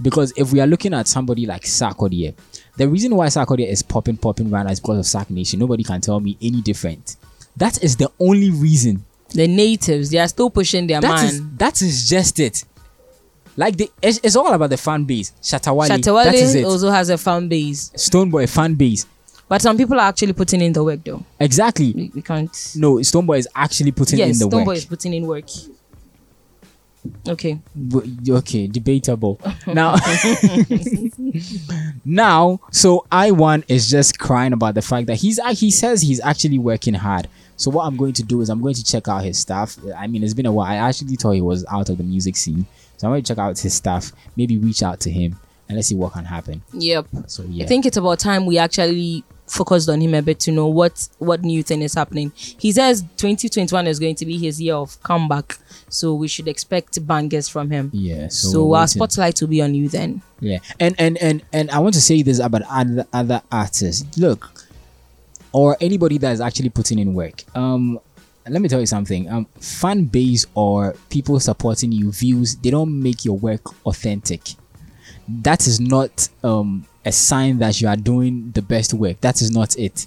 Because 0.02 0.32
if 0.36 0.52
we 0.52 0.60
are 0.60 0.66
looking 0.66 0.92
at 0.92 1.06
somebody 1.06 1.46
like 1.46 1.62
Sarkodie, 1.62 2.34
the 2.76 2.88
reason 2.88 3.14
why 3.14 3.28
Sarkodie 3.28 3.68
is 3.68 3.80
popping 3.82 4.16
popping 4.16 4.50
right 4.50 4.64
now 4.64 4.72
is 4.72 4.80
because 4.80 4.98
of 4.98 5.06
Sark 5.06 5.30
Nation. 5.30 5.60
Nobody 5.60 5.84
can 5.84 6.00
tell 6.00 6.18
me 6.18 6.36
any 6.42 6.60
different. 6.62 7.16
That 7.56 7.82
is 7.84 7.96
the 7.96 8.10
only 8.18 8.50
reason. 8.50 9.04
The 9.30 9.46
natives, 9.46 10.10
they 10.10 10.18
are 10.18 10.28
still 10.28 10.50
pushing 10.50 10.86
their 10.88 11.00
That 11.00 11.14
man. 11.14 11.24
is 11.26 11.42
that 11.58 11.80
is 11.82 12.08
just 12.08 12.40
it. 12.40 12.64
Like 13.56 13.76
the 13.76 13.88
it's, 14.02 14.18
it's 14.24 14.34
all 14.34 14.52
about 14.52 14.70
the 14.70 14.76
fan 14.76 15.04
base. 15.04 15.32
Shatta 15.40 15.74
Wale, 15.74 15.88
Shatawale 15.88 16.24
that 16.24 16.34
is 16.34 16.54
it. 16.56 16.64
also 16.64 16.90
has 16.90 17.08
a 17.08 17.16
fan 17.18 17.46
base. 17.48 17.90
Stonebwoy 17.90 18.48
fan 18.48 18.74
base. 18.74 19.06
But 19.48 19.60
some 19.62 19.76
people 19.76 19.98
are 20.00 20.08
actually 20.08 20.32
putting 20.32 20.60
in 20.60 20.72
the 20.72 20.82
work 20.82 21.04
though. 21.04 21.24
Exactly. 21.38 21.92
We, 21.92 22.10
we 22.14 22.22
can't. 22.22 22.72
No, 22.76 22.94
Stonebwoy 22.96 23.38
is 23.38 23.48
actually 23.54 23.92
putting 23.92 24.18
yes, 24.18 24.40
in 24.40 24.48
the 24.48 24.56
Stonebwoy 24.56 24.66
work. 24.66 24.76
Stonebwoy 24.76 24.76
is 24.76 24.84
putting 24.86 25.14
in 25.14 25.26
work. 25.26 25.44
Okay. 27.28 27.58
Okay 28.26 28.66
debatable 28.66 29.38
now 29.66 29.94
now 32.04 32.58
so 32.72 33.04
Iwan 33.12 33.62
is 33.68 33.90
just 33.90 34.18
crying 34.18 34.54
about 34.54 34.74
the 34.74 34.80
fact 34.80 35.06
that 35.08 35.16
he's 35.16 35.38
he 35.58 35.70
says 35.70 36.00
he's 36.00 36.20
actually 36.20 36.58
working 36.58 36.94
hard 36.94 37.28
so 37.56 37.70
what 37.70 37.84
i'm 37.84 37.96
going 37.96 38.14
to 38.14 38.22
do 38.22 38.40
is 38.40 38.48
i'm 38.48 38.62
going 38.62 38.74
to 38.74 38.82
check 38.82 39.06
out 39.06 39.22
his 39.22 39.38
stuff 39.38 39.76
i 39.98 40.06
mean 40.06 40.22
it's 40.24 40.34
been 40.34 40.46
a 40.46 40.52
while 40.52 40.66
i 40.66 40.76
actually 40.76 41.14
thought 41.16 41.32
he 41.32 41.40
was 41.42 41.64
out 41.70 41.88
of 41.88 41.98
the 41.98 42.04
music 42.04 42.36
scene 42.36 42.66
so 42.96 43.06
i'm 43.06 43.12
going 43.12 43.22
to 43.22 43.28
check 43.28 43.38
out 43.38 43.58
his 43.58 43.74
stuff 43.74 44.10
maybe 44.36 44.56
reach 44.58 44.82
out 44.82 44.98
to 44.98 45.10
him 45.10 45.38
and 45.68 45.76
let's 45.76 45.88
see 45.88 45.94
what 45.94 46.12
can 46.14 46.24
happen 46.24 46.62
Yep. 46.72 47.06
so 47.26 47.44
yeah 47.48 47.64
I 47.64 47.68
think 47.68 47.86
it's 47.86 47.96
about 47.96 48.18
time 48.18 48.46
we 48.46 48.58
actually 48.58 49.24
focused 49.46 49.88
on 49.88 50.00
him 50.00 50.14
a 50.14 50.22
bit 50.22 50.40
to 50.40 50.50
know 50.52 50.66
what 50.66 51.08
what 51.18 51.42
new 51.42 51.62
thing 51.62 51.82
is 51.82 51.94
happening. 51.94 52.32
He 52.36 52.72
says 52.72 53.02
2021 53.16 53.86
is 53.86 53.98
going 53.98 54.14
to 54.16 54.26
be 54.26 54.38
his 54.38 54.60
year 54.60 54.74
of 54.74 55.00
comeback, 55.02 55.58
so 55.88 56.14
we 56.14 56.28
should 56.28 56.48
expect 56.48 57.06
bangers 57.06 57.48
from 57.48 57.70
him. 57.70 57.90
Yeah, 57.92 58.28
so 58.28 58.48
So, 58.48 58.74
our 58.74 58.86
spotlight 58.86 59.40
will 59.40 59.48
be 59.48 59.60
on 59.62 59.74
you 59.74 59.88
then. 59.88 60.22
Yeah, 60.40 60.58
and 60.80 60.94
and 60.98 61.18
and 61.18 61.42
and 61.52 61.70
I 61.70 61.78
want 61.78 61.94
to 61.94 62.00
say 62.00 62.22
this 62.22 62.38
about 62.38 62.62
other 62.70 63.06
other 63.12 63.42
artists. 63.52 64.18
Look, 64.18 64.50
or 65.52 65.76
anybody 65.80 66.18
that 66.18 66.32
is 66.32 66.40
actually 66.40 66.70
putting 66.70 66.98
in 66.98 67.14
work. 67.14 67.44
Um, 67.56 68.00
let 68.48 68.60
me 68.60 68.68
tell 68.68 68.80
you 68.80 68.86
something. 68.86 69.28
Um, 69.30 69.46
fan 69.58 70.04
base 70.04 70.44
or 70.54 70.94
people 71.08 71.40
supporting 71.40 71.92
you 71.92 72.12
views 72.12 72.56
they 72.56 72.70
don't 72.70 73.02
make 73.02 73.24
your 73.24 73.38
work 73.38 73.62
authentic. 73.86 74.42
That 75.28 75.66
is 75.66 75.80
not 75.80 76.28
um 76.42 76.86
a 77.04 77.12
sign 77.12 77.58
that 77.58 77.80
you 77.80 77.88
are 77.88 77.96
doing 77.96 78.50
the 78.52 78.62
best 78.62 78.94
work. 78.94 79.20
That 79.20 79.42
is 79.42 79.50
not 79.50 79.78
it. 79.78 80.06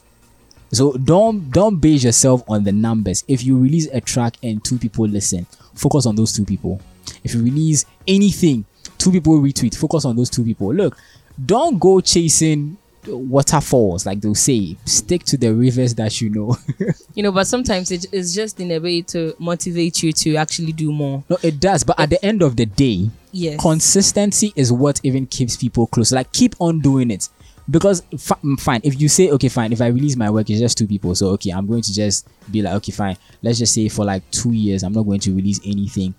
So 0.71 0.93
don't 0.93 1.49
don't 1.51 1.77
base 1.77 2.03
yourself 2.03 2.43
on 2.47 2.63
the 2.63 2.71
numbers. 2.71 3.23
If 3.27 3.43
you 3.43 3.57
release 3.57 3.87
a 3.93 4.01
track 4.01 4.35
and 4.43 4.63
two 4.63 4.77
people 4.77 5.07
listen, 5.07 5.45
focus 5.73 6.05
on 6.05 6.15
those 6.15 6.33
two 6.33 6.45
people. 6.45 6.81
If 7.23 7.33
you 7.33 7.43
release 7.43 7.85
anything, 8.07 8.65
two 8.97 9.11
people 9.11 9.39
retweet, 9.39 9.75
focus 9.77 10.05
on 10.05 10.15
those 10.15 10.29
two 10.29 10.43
people. 10.43 10.73
Look, 10.73 10.97
don't 11.45 11.79
go 11.79 12.01
chasing 12.01 12.77
waterfalls 13.07 14.05
like 14.05 14.21
they'll 14.21 14.35
say. 14.35 14.77
Stick 14.85 15.23
to 15.25 15.37
the 15.37 15.53
rivers 15.53 15.95
that 15.95 16.21
you 16.21 16.29
know. 16.29 16.57
You 17.15 17.23
know, 17.23 17.31
but 17.31 17.47
sometimes 17.47 17.89
it, 17.89 18.05
it's 18.11 18.35
just 18.35 18.59
in 18.59 18.69
a 18.71 18.77
way 18.77 19.01
to 19.01 19.33
motivate 19.39 20.03
you 20.03 20.13
to 20.13 20.35
actually 20.35 20.71
do 20.71 20.91
more. 20.91 21.23
no, 21.29 21.37
it 21.41 21.59
does, 21.59 21.83
but 21.83 21.99
at 21.99 22.11
the 22.11 22.23
end 22.23 22.43
of 22.43 22.55
the 22.55 22.67
day, 22.67 23.09
Yes. 23.31 23.59
consistency 23.59 24.53
is 24.55 24.71
what 24.71 24.99
even 25.03 25.25
keeps 25.25 25.57
people 25.57 25.87
close. 25.87 26.11
Like 26.11 26.31
keep 26.31 26.53
on 26.59 26.79
doing 26.79 27.09
it. 27.09 27.29
Because 27.69 28.01
fi- 28.17 28.35
mm, 28.43 28.59
fine, 28.59 28.81
if 28.83 29.01
you 29.01 29.09
say 29.09 29.31
okay, 29.31 29.49
fine, 29.49 29.73
if 29.73 29.81
I 29.81 29.87
release 29.87 30.15
my 30.15 30.29
work, 30.29 30.49
it's 30.49 30.59
just 30.59 30.77
two 30.77 30.85
people. 30.87 31.15
So 31.15 31.29
okay, 31.29 31.49
I'm 31.51 31.65
going 31.65 31.81
to 31.81 31.93
just 31.93 32.27
be 32.51 32.61
like, 32.61 32.75
okay, 32.75 32.91
fine. 32.91 33.17
Let's 33.41 33.57
just 33.57 33.73
say 33.73 33.89
for 33.89 34.05
like 34.05 34.29
two 34.31 34.51
years, 34.53 34.83
I'm 34.83 34.93
not 34.93 35.03
going 35.03 35.19
to 35.21 35.35
release 35.35 35.59
anything. 35.65 36.13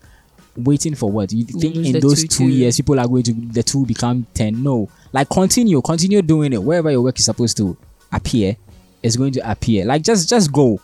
Waiting 0.57 0.97
for 0.97 1.11
what? 1.11 1.33
You 1.33 1.45
think 1.45 1.77
in 1.77 2.01
those 2.01 2.23
two 2.23 2.29
two 2.29 2.49
years, 2.49 2.77
people 2.77 2.99
are 2.99 3.07
going 3.07 3.23
to 3.23 3.33
the 3.33 3.63
two 3.63 3.87
become 3.87 4.27
ten? 4.35 4.63
No, 4.63 4.89
like 5.13 5.29
continue, 5.29 5.81
continue 5.83 6.23
doing 6.23 6.53
it. 6.53 6.63
Wherever 6.63 6.91
your 6.91 7.03
work 7.03 7.19
is 7.19 7.25
supposed 7.25 7.57
to 7.59 7.77
appear, 8.13 8.57
it's 9.03 9.17
going 9.17 9.33
to 9.33 9.51
appear. 9.51 9.85
Like 9.85 10.03
just, 10.03 10.29
just 10.29 10.53
go. 10.53 10.81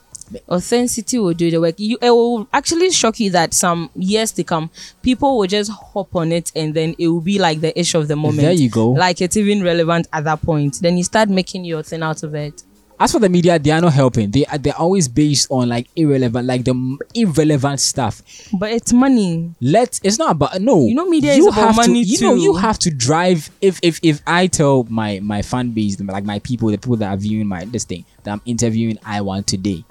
authenticity 0.48 1.18
will 1.18 1.34
do 1.34 1.50
the 1.50 1.60
work. 1.60 1.74
You 1.78 1.98
it 2.00 2.10
will 2.10 2.48
actually 2.52 2.90
shock 2.90 3.20
you 3.20 3.30
that 3.30 3.54
some 3.54 3.90
years 3.94 4.32
to 4.32 4.44
come, 4.44 4.70
people 5.02 5.38
will 5.38 5.46
just 5.46 5.70
hop 5.70 6.14
on 6.16 6.32
it 6.32 6.52
and 6.56 6.74
then 6.74 6.94
it 6.98 7.08
will 7.08 7.20
be 7.20 7.38
like 7.38 7.60
the 7.60 7.78
issue 7.78 7.98
of 7.98 8.08
the 8.08 8.16
moment. 8.16 8.40
There 8.40 8.52
you 8.52 8.70
go. 8.70 8.90
Like 8.90 9.20
it's 9.20 9.36
even 9.36 9.62
relevant 9.62 10.06
at 10.12 10.24
that 10.24 10.42
point. 10.42 10.80
Then 10.80 10.96
you 10.96 11.04
start 11.04 11.28
making 11.28 11.64
your 11.64 11.82
thing 11.82 12.02
out 12.02 12.22
of 12.22 12.34
it. 12.34 12.62
As 13.04 13.12
for 13.12 13.18
the 13.18 13.28
media, 13.28 13.58
they 13.58 13.70
are 13.70 13.82
not 13.82 13.92
helping. 13.92 14.30
They 14.30 14.46
are 14.46 14.56
they're 14.56 14.78
always 14.78 15.08
based 15.08 15.50
on 15.50 15.68
like 15.68 15.88
irrelevant, 15.94 16.46
like 16.46 16.64
the 16.64 16.96
irrelevant 17.14 17.80
stuff. 17.80 18.22
But 18.58 18.72
it's 18.72 18.94
money. 18.94 19.54
Let 19.60 20.00
it's 20.02 20.18
not 20.18 20.30
about 20.30 20.58
no. 20.62 20.86
You 20.86 20.94
know, 20.94 21.04
media 21.04 21.32
is 21.32 21.46
about 21.46 21.76
money 21.76 22.02
to, 22.02 22.10
You 22.10 22.20
know, 22.22 22.34
you 22.34 22.54
have 22.54 22.78
to 22.78 22.90
drive. 22.90 23.50
If 23.60 23.78
if 23.82 24.00
if 24.02 24.22
I 24.26 24.46
tell 24.46 24.84
my 24.88 25.20
my 25.20 25.42
fan 25.42 25.72
base, 25.72 26.00
like 26.00 26.24
my 26.24 26.38
people, 26.38 26.70
the 26.70 26.78
people 26.78 26.96
that 26.96 27.12
are 27.12 27.16
viewing 27.18 27.46
my 27.46 27.66
this 27.66 27.84
thing 27.84 28.06
that 28.22 28.32
I'm 28.32 28.40
interviewing, 28.46 28.98
I 29.04 29.20
want 29.20 29.46
today. 29.48 29.84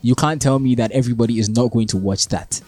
You 0.00 0.14
can't 0.14 0.40
tell 0.40 0.58
me 0.58 0.74
that 0.76 0.90
everybody 0.92 1.38
is 1.38 1.50
not 1.50 1.70
going 1.70 1.88
to 1.88 1.98
watch 1.98 2.28
that. 2.28 2.62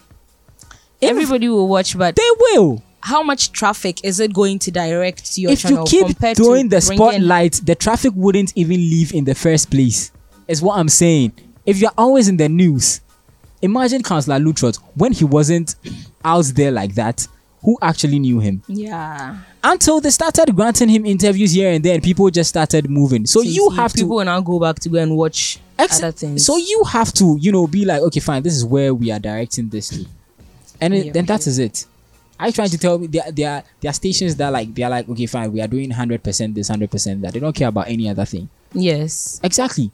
Everybody 1.00 1.48
will 1.48 1.68
watch, 1.68 1.96
but 1.96 2.16
they 2.16 2.30
will. 2.38 2.82
How 3.10 3.24
much 3.24 3.50
traffic 3.50 4.04
is 4.04 4.20
it 4.20 4.32
going 4.32 4.60
to 4.60 4.70
direct 4.70 5.32
to 5.34 5.40
your 5.40 5.50
if 5.50 5.62
channel 5.62 5.84
you 5.90 6.04
keep 6.04 6.36
doing 6.36 6.68
the 6.68 6.80
spotlight, 6.80 7.54
the 7.64 7.74
traffic 7.74 8.12
wouldn't 8.14 8.52
even 8.56 8.76
leave 8.76 9.12
in 9.12 9.24
the 9.24 9.34
first 9.34 9.68
place. 9.68 10.12
Is 10.46 10.62
what 10.62 10.78
I'm 10.78 10.88
saying. 10.88 11.32
If 11.66 11.80
you're 11.80 11.90
always 11.98 12.28
in 12.28 12.36
the 12.36 12.48
news, 12.48 13.00
imagine 13.62 14.04
Counsellor 14.04 14.38
Lutterodt 14.38 14.76
when 14.94 15.12
he 15.12 15.24
wasn't 15.24 15.74
out 16.24 16.44
there 16.54 16.70
like 16.70 16.94
that. 16.94 17.26
Who 17.64 17.76
actually 17.82 18.20
knew 18.20 18.38
him? 18.38 18.62
Yeah. 18.68 19.38
Until 19.62 20.00
they 20.00 20.10
started 20.10 20.54
granting 20.54 20.88
him 20.88 21.04
interviews 21.04 21.50
here 21.52 21.70
and 21.72 21.84
there, 21.84 21.94
and 21.94 22.02
people 22.02 22.30
just 22.30 22.48
started 22.48 22.88
moving. 22.88 23.26
So 23.26 23.42
you 23.42 23.70
see, 23.70 23.76
have 23.76 23.92
to 23.92 23.98
people 23.98 24.16
will 24.16 24.24
now 24.24 24.40
go 24.40 24.60
back 24.60 24.76
to 24.80 24.88
go 24.88 24.98
and 24.98 25.16
watch 25.16 25.58
Ex- 25.78 25.98
other 25.98 26.12
things. 26.12 26.46
So 26.46 26.56
you 26.56 26.84
have 26.84 27.12
to, 27.14 27.36
you 27.40 27.50
know, 27.50 27.66
be 27.66 27.84
like, 27.84 28.02
okay, 28.02 28.20
fine, 28.20 28.42
this 28.44 28.54
is 28.54 28.64
where 28.64 28.94
we 28.94 29.10
are 29.10 29.18
directing 29.18 29.68
this 29.68 29.88
to, 29.90 30.06
and 30.80 30.94
it, 30.94 31.06
Yeah, 31.06 31.12
then 31.12 31.26
that 31.26 31.46
is 31.48 31.58
it. 31.58 31.86
Are 32.40 32.46
you 32.46 32.52
trying 32.52 32.70
to 32.70 32.78
tell 32.78 32.98
me 32.98 33.06
there, 33.06 33.30
there, 33.30 33.50
are, 33.50 33.62
there 33.80 33.90
are 33.90 33.94
stations 33.94 34.34
that 34.36 34.48
like 34.52 34.74
they 34.74 34.82
are 34.82 34.90
like, 34.90 35.08
okay, 35.08 35.26
fine, 35.26 35.52
we 35.52 35.60
are 35.60 35.68
doing 35.68 35.90
hundred 35.90 36.22
percent 36.22 36.54
this, 36.54 36.68
hundred 36.68 36.90
percent 36.90 37.20
that. 37.22 37.32
They 37.34 37.40
don't 37.40 37.54
care 37.54 37.68
about 37.68 37.88
any 37.88 38.08
other 38.08 38.24
thing. 38.24 38.48
yes. 38.72 39.40
Exactly. 39.42 39.90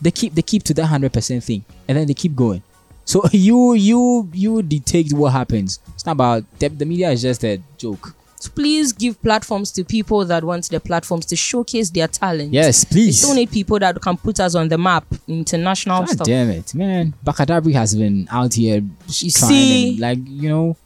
They 0.00 0.10
keep 0.10 0.34
they 0.34 0.42
keep 0.42 0.62
to 0.64 0.74
that 0.74 0.86
hundred 0.86 1.12
percent 1.12 1.44
thing, 1.44 1.64
and 1.86 1.96
then 1.98 2.06
they 2.08 2.14
keep 2.14 2.34
going. 2.34 2.62
So 3.04 3.22
you 3.32 3.74
you 3.74 4.28
you 4.32 4.62
detect 4.62 5.12
what 5.12 5.32
happens. 5.32 5.78
It's 5.94 6.04
not 6.06 6.12
about 6.12 6.44
the, 6.58 6.68
the 6.70 6.84
media 6.84 7.10
is 7.10 7.22
just 7.22 7.44
a 7.44 7.60
joke. 7.76 8.14
So 8.40 8.50
please 8.50 8.92
give 8.92 9.22
platforms 9.22 9.70
to 9.72 9.84
people 9.84 10.24
that 10.24 10.42
want 10.42 10.68
the 10.68 10.80
platforms 10.80 11.26
to 11.26 11.36
showcase 11.36 11.90
their 11.90 12.08
talent. 12.08 12.52
Yes, 12.52 12.82
please. 12.84 13.06
We 13.06 13.12
still 13.12 13.34
need 13.36 13.52
people 13.52 13.78
that 13.78 14.00
can 14.02 14.16
put 14.16 14.40
us 14.40 14.56
on 14.56 14.66
the 14.68 14.76
map, 14.78 15.04
international 15.28 16.00
God 16.00 16.08
stuff. 16.08 16.26
damn 16.26 16.50
it, 16.50 16.74
man! 16.74 17.14
Bakadabri 17.24 17.72
has 17.74 17.94
been 17.94 18.26
out 18.32 18.54
here 18.54 18.82
You 19.06 19.30
trying 19.30 19.48
see? 19.50 19.90
and, 19.90 20.00
like 20.00 20.18
you 20.26 20.48
know, 20.48 20.76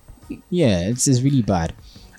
yeah, 0.50 0.88
it's, 0.88 1.06
it's 1.08 1.22
really 1.22 1.42
bad. 1.42 1.74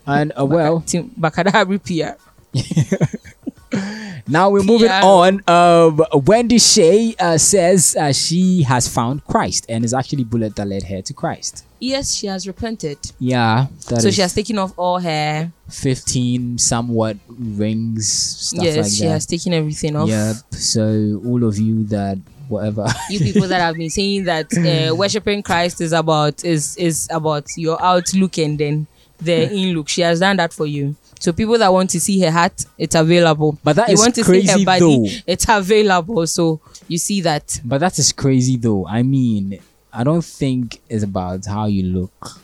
And 0.05 0.31
uh, 0.39 0.45
well, 0.45 0.81
Bakadabri 0.81 1.79
PR. 1.83 2.17
now 4.27 4.49
we're 4.49 4.63
moving 4.63 4.87
PR. 4.87 5.03
on. 5.03 5.41
Um, 5.47 6.01
Wendy 6.25 6.59
Shay 6.59 7.13
uh, 7.19 7.37
says 7.37 7.95
uh, 7.99 8.13
she 8.13 8.63
has 8.63 8.87
found 8.87 9.25
Christ 9.25 9.65
and 9.67 9.83
is 9.83 9.93
actually 9.93 10.23
bullet 10.23 10.55
that 10.55 10.65
led 10.65 10.83
her 10.83 11.01
to 11.01 11.13
Christ. 11.13 11.65
Yes, 11.79 12.13
she 12.15 12.27
has 12.27 12.47
repented. 12.47 12.97
Yeah, 13.19 13.67
so 13.79 14.09
she 14.09 14.21
has 14.21 14.33
taken 14.33 14.57
off 14.57 14.73
all 14.77 14.99
her. 14.99 15.51
fifteen 15.69 16.57
somewhat 16.57 17.17
rings 17.27 18.11
stuff 18.11 18.63
yes, 18.63 18.77
like 18.77 18.91
she 18.91 19.03
that. 19.03 19.11
has 19.11 19.25
taken 19.25 19.53
everything 19.53 19.95
off. 19.95 20.09
Yep. 20.09 20.35
So 20.51 21.21
all 21.25 21.43
of 21.43 21.57
you 21.59 21.83
that 21.85 22.17
whatever. 22.49 22.87
You 23.09 23.19
people 23.19 23.47
that 23.47 23.61
have 23.61 23.75
been 23.75 23.89
saying 23.89 24.25
that 24.25 24.47
uh, 24.57 24.95
worshiping 25.01 25.43
Christ 25.43 25.81
is 25.81 25.93
about 25.93 26.43
is 26.43 26.75
is 26.77 27.07
about 27.11 27.45
your 27.57 27.81
outlook 27.81 28.37
and 28.37 28.57
then 28.59 28.87
the 29.19 29.51
in 29.51 29.75
look. 29.75 29.89
She 29.89 30.01
has 30.01 30.19
done 30.19 30.37
that 30.37 30.53
for 30.53 30.65
you. 30.65 30.95
So 31.19 31.33
people 31.33 31.57
that 31.57 31.73
want 31.73 31.89
to 31.91 31.99
see 31.99 32.19
her 32.21 32.29
heart, 32.31 32.65
it's 32.77 32.93
available. 32.93 33.57
But 33.63 33.77
that 33.77 33.87
you 33.87 33.95
is 33.95 33.99
want 33.99 34.13
to 34.15 34.23
see 34.23 34.29
crazy 34.31 34.59
her 34.59 34.65
body, 34.65 34.79
though. 34.79 35.05
it's 35.25 35.45
available. 35.49 36.27
So 36.27 36.59
you 36.87 36.97
see 36.99 37.21
that. 37.21 37.59
But 37.65 37.79
that 37.79 37.97
is 37.97 38.11
crazy 38.11 38.55
though. 38.57 38.85
I 38.85 39.01
mean, 39.03 39.59
I 39.91 40.03
don't 40.03 40.23
think 40.23 40.79
it's 40.89 41.03
about 41.03 41.45
how 41.45 41.65
you 41.65 41.83
look. 41.83 42.41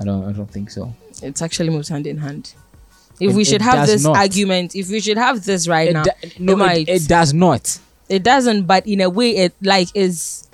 I 0.00 0.04
don't. 0.04 0.24
I 0.28 0.32
don't 0.32 0.50
think 0.50 0.70
so. 0.70 0.92
It's 1.22 1.40
actually 1.40 1.70
moves 1.70 1.88
hand 1.88 2.06
in 2.06 2.18
hand. 2.18 2.52
If 3.20 3.30
It- 3.30 3.34
we 3.36 3.44
should 3.44 3.62
have 3.62 3.86
this 3.86 4.02
not. 4.02 4.16
argument, 4.16 4.74
if 4.74 4.90
we 4.90 5.00
should 5.00 5.16
have 5.16 5.44
this 5.44 5.66
right 5.68 5.88
It 5.88 5.92
now, 5.94 6.02
do- 6.02 6.12
no, 6.38 6.64
it 6.66 6.88
it 6.88 7.08
does 7.08 7.32
not. 7.32 7.78
It 8.08 8.22
doesn't, 8.22 8.66
but 8.66 8.86
in 8.86 9.00
a 9.00 9.10
way, 9.10 9.36
it 9.36 9.54
like 9.62 9.88
is. 9.94 10.48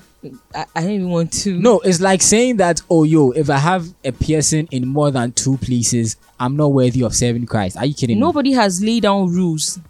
I, 0.54 0.66
I 0.76 0.82
don't 0.82 0.90
even 0.90 1.10
want 1.10 1.32
to. 1.42 1.58
No, 1.58 1.80
it's 1.80 2.00
like 2.00 2.22
saying 2.22 2.58
that, 2.58 2.80
oh, 2.88 3.02
yo, 3.02 3.32
if 3.32 3.50
I 3.50 3.56
have 3.58 3.92
a 4.04 4.12
piercing 4.12 4.68
in 4.70 4.86
more 4.86 5.10
than 5.10 5.32
two 5.32 5.56
places, 5.56 6.16
I'm 6.38 6.56
not 6.56 6.72
worthy 6.72 7.02
of 7.02 7.14
serving 7.14 7.46
Christ. 7.46 7.76
Are 7.76 7.84
you 7.84 7.94
kidding 7.94 8.16
me? 8.16 8.20
Nobody 8.20 8.52
has 8.52 8.82
laid 8.82 9.02
down 9.02 9.32
rules 9.34 9.80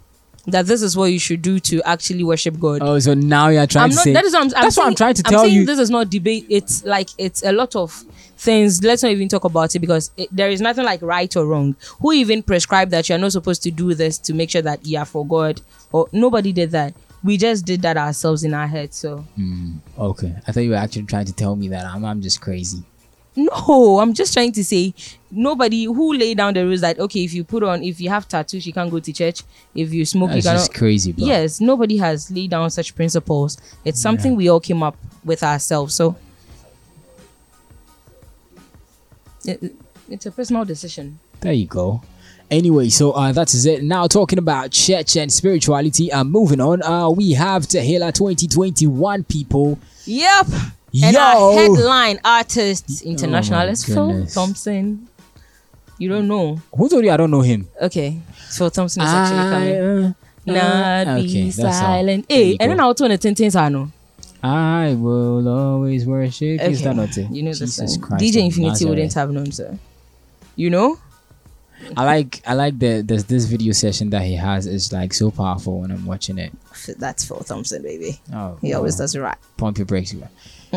that 0.47 0.65
this 0.65 0.81
is 0.81 0.97
what 0.97 1.05
you 1.05 1.19
should 1.19 1.41
do 1.41 1.59
to 1.59 1.81
actually 1.83 2.23
worship 2.23 2.59
God. 2.59 2.81
Oh, 2.81 2.99
so 2.99 3.13
now 3.13 3.47
you're 3.47 3.65
trying 3.65 3.85
I'm 3.85 3.89
to 3.91 3.95
not. 3.95 4.03
say. 4.03 4.13
that 4.13 4.25
is 4.25 4.33
what 4.33 4.41
I'm, 4.41 4.55
I'm 4.55 4.63
that's 4.63 4.77
what 4.77 4.87
I'm 4.87 4.95
trying 4.95 5.13
to 5.15 5.23
I'm 5.25 5.31
tell 5.31 5.43
saying 5.43 5.53
you. 5.53 5.65
This 5.65 5.79
is 5.79 5.89
not 5.89 6.09
debate. 6.09 6.45
It's 6.49 6.83
like 6.83 7.09
it's 7.17 7.43
a 7.43 7.51
lot 7.51 7.75
of 7.75 7.91
things. 8.37 8.83
Let's 8.83 9.03
not 9.03 9.11
even 9.11 9.29
talk 9.29 9.45
about 9.45 9.73
it 9.75 9.79
because 9.79 10.11
it, 10.17 10.29
there 10.31 10.49
is 10.49 10.59
nothing 10.59 10.83
like 10.83 11.01
right 11.01 11.33
or 11.37 11.45
wrong. 11.45 11.75
Who 12.01 12.11
even 12.11 12.43
prescribed 12.43 12.91
that 12.91 13.07
you're 13.07 13.17
not 13.17 13.31
supposed 13.31 13.63
to 13.63 13.71
do 13.71 13.93
this 13.93 14.17
to 14.19 14.33
make 14.33 14.49
sure 14.49 14.61
that 14.61 14.85
you 14.85 14.97
are 14.97 15.05
for 15.05 15.25
God? 15.25 15.61
Or 15.91 16.07
nobody 16.11 16.51
did 16.51 16.71
that. 16.71 16.93
We 17.23 17.37
just 17.37 17.65
did 17.65 17.81
that 17.83 17.95
ourselves 17.97 18.43
in 18.43 18.53
our 18.53 18.67
head. 18.67 18.93
So 18.93 19.25
Mm, 19.39 19.77
okay, 19.97 20.35
I 20.47 20.51
thought 20.51 20.61
you 20.61 20.71
were 20.71 20.75
actually 20.75 21.03
trying 21.03 21.25
to 21.25 21.33
tell 21.33 21.55
me 21.55 21.67
that 21.69 21.85
I'm, 21.85 22.03
I'm 22.05 22.21
just 22.21 22.41
crazy. 22.41 22.83
no, 23.35 23.99
I'm 23.99 24.13
just 24.13 24.31
trying 24.33 24.51
to 24.51 24.63
say 24.63 24.93
nobody 25.31 25.85
who 25.85 26.13
laid 26.13 26.37
down 26.37 26.53
the 26.53 26.63
rules 26.65 26.81
that 26.81 26.99
okay, 26.99 27.23
if 27.23 27.33
you 27.33 27.43
put 27.43 27.63
on, 27.63 27.81
if 27.83 27.99
you 27.99 28.09
have 28.09 28.27
tattoos, 28.27 28.67
you 28.67 28.73
can't 28.73 28.91
go 28.91 28.99
to 28.99 29.11
church. 29.13 29.41
If 29.73 29.91
you 29.93 30.05
smoke, 30.05 30.29
That's 30.29 30.37
you 30.45 30.49
cannot. 30.49 30.59
just 30.59 30.73
crazy, 30.75 31.11
bro. 31.13 31.25
Yes, 31.25 31.59
nobody 31.61 31.97
has 31.97 32.29
laid 32.29 32.51
down 32.51 32.69
such 32.69 32.93
principles. 32.95 33.57
It's 33.85 33.99
something 33.99 34.35
we 34.35 34.49
all 34.49 34.59
came 34.59 34.83
up 34.83 34.95
with 35.25 35.41
ourselves. 35.43 35.95
So 35.95 36.15
it- 39.45 39.75
it's 40.09 40.25
a 40.25 40.31
personal 40.31 40.65
decision. 40.65 41.19
There 41.41 41.53
you 41.53 41.65
go. 41.65 42.01
Anyway, 42.53 42.87
so 42.89 43.11
uh, 43.13 43.31
that 43.31 43.51
is 43.55 43.65
it. 43.65 43.83
Now 43.83 44.05
talking 44.05 44.37
about 44.37 44.69
church 44.69 45.15
and 45.17 45.33
spirituality. 45.33 46.11
Uh, 46.11 46.23
moving 46.23 46.61
on. 46.61 46.83
Uh, 46.83 47.09
we 47.09 47.31
have 47.31 47.63
Tehillah 47.63 48.13
2021 48.13 49.23
people. 49.23 49.79
Yep. 50.05 50.47
And 51.03 51.17
our 51.17 51.53
headline 51.53 52.19
artist 52.23 53.01
international 53.01 53.67
Oh 53.67 53.75
Phil. 53.75 54.27
Thompson. 54.27 55.07
You 55.97 56.09
don't 56.09 56.27
know. 56.27 56.61
Who 56.75 56.89
told 56.89 57.03
you 57.03 57.09
I 57.09 57.17
don't 57.17 57.31
know 57.31 57.41
him? 57.41 57.67
Okay. 57.81 58.19
Phil 58.51 58.69
Thompson 58.69 59.01
is 59.01 59.09
actually 59.09 59.49
coming. 59.49 59.75
I, 59.75 60.59
uh, 60.59 61.05
Not 61.05 61.07
Okay, 61.19 61.23
be 61.23 61.51
silent. 61.51 62.25
Hey, 62.29 62.55
and 62.59 62.71
then 62.71 62.79
I'll 62.79 62.93
turn 62.93 63.09
the 63.09 63.17
tin 63.17 63.33
tins 63.33 63.55
on. 63.55 63.91
I 64.43 64.93
will 64.99 65.47
always 65.47 66.05
worship. 66.05 66.61
Is 66.61 66.83
that 66.83 66.95
not 66.95 67.17
it? 67.17 67.31
You 67.31 67.41
know 67.41 67.53
the 67.53 67.65
Jesus 67.65 67.93
song. 67.95 68.01
Christ 68.03 68.23
DJ 68.23 68.45
Infinity 68.45 68.85
wouldn't 68.85 69.13
have 69.13 69.31
known, 69.31 69.51
sir. 69.51 69.79
You 70.55 70.69
know? 70.69 70.99
I 71.97 72.05
like 72.05 72.41
I 72.45 72.53
like 72.53 72.79
the 72.79 73.01
there's 73.01 73.25
this 73.25 73.45
video 73.45 73.73
session 73.73 74.09
that 74.11 74.23
he 74.23 74.35
has. 74.35 74.65
It's 74.67 74.91
like 74.91 75.13
so 75.13 75.31
powerful 75.31 75.81
when 75.81 75.91
I'm 75.91 76.05
watching 76.05 76.37
it. 76.37 76.51
That's 76.97 77.25
Phil 77.25 77.39
Thompson, 77.39 77.81
baby. 77.83 78.19
Oh, 78.33 78.57
He 78.61 78.73
always 78.73 78.95
does 78.95 79.15
it 79.15 79.19
right. 79.19 79.37
Pump 79.57 79.77
your 79.77 79.85
brakes, 79.85 80.13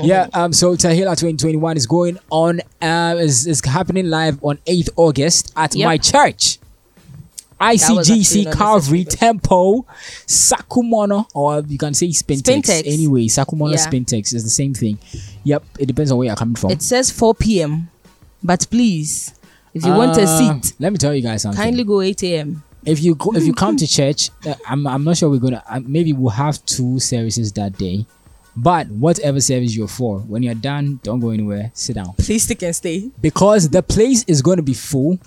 yeah. 0.02 0.28
Um. 0.34 0.52
So 0.52 0.74
Tehillah 0.76 1.16
2021 1.16 1.76
is 1.76 1.86
going 1.86 2.18
on. 2.30 2.60
Um. 2.82 3.18
Is 3.18 3.46
is 3.46 3.64
happening 3.64 4.10
live 4.10 4.42
on 4.44 4.58
8th 4.66 4.90
August 4.96 5.52
at 5.56 5.74
Yep. 5.74 5.84
my 5.86 5.98
church. 5.98 6.58
ICGC 7.58 8.52
Calvary 8.54 9.04
Temple, 9.04 9.86
Sakumono, 10.26 11.26
or 11.34 11.60
you 11.66 11.78
can 11.78 11.94
say 11.94 12.08
Spintex. 12.08 12.42
Spintex. 12.62 12.82
Anyway, 12.86 13.22
Sakumono 13.28 13.70
Yeah. 13.72 13.78
Spintex 13.86 14.34
is 14.34 14.44
the 14.44 14.50
same 14.50 14.74
thing. 14.74 14.98
Yep, 15.44 15.64
it 15.78 15.86
depends 15.86 16.10
on 16.10 16.18
where 16.18 16.26
you're 16.26 16.36
coming 16.36 16.56
from. 16.56 16.70
It 16.70 16.82
says 16.82 17.10
4 17.10 17.34
p.m. 17.34 17.88
But 18.42 18.66
please, 18.70 19.32
if 19.76 19.84
you 19.86 19.92
want 19.92 20.16
a 20.18 20.22
Uh, 20.22 20.38
seat, 20.38 20.74
let 20.78 20.90
me 20.92 20.98
tell 20.98 21.14
you 21.14 21.22
guys 21.22 21.42
something. 21.42 21.62
kindly 21.62 21.84
go 21.84 22.00
8 22.00 22.22
a.m. 22.24 22.62
if 22.84 22.98
you 23.04 23.14
go, 23.14 23.32
if 23.34 23.44
you 23.48 23.52
come 23.54 23.76
to 23.76 23.86
church, 23.86 24.30
uh, 24.46 24.54
I'm 24.70 24.86
I'm 24.86 25.04
not 25.04 25.16
sure 25.18 25.28
we're 25.30 25.44
gonna 25.46 25.62
uh, 25.68 25.80
maybe 25.96 26.12
we'll 26.12 26.30
have 26.46 26.56
two 26.66 26.98
services 27.00 27.52
that 27.52 27.72
day, 27.78 28.06
but 28.56 28.86
whatever 28.88 29.40
service 29.40 29.72
you're 29.76 29.88
for, 30.00 30.20
when 30.20 30.42
you're 30.42 30.54
done, 30.72 31.00
don't 31.02 31.20
go 31.20 31.30
anywhere. 31.30 31.70
Sit 31.74 31.94
down 31.96 32.14
Please 32.26 32.42
stick 32.44 32.62
and 32.62 32.74
stay. 32.74 33.10
because 33.20 33.68
the 33.76 33.82
place 33.82 34.24
is 34.26 34.40
going 34.42 34.56
to 34.56 34.62
be 34.62 34.74
full, 34.74 35.18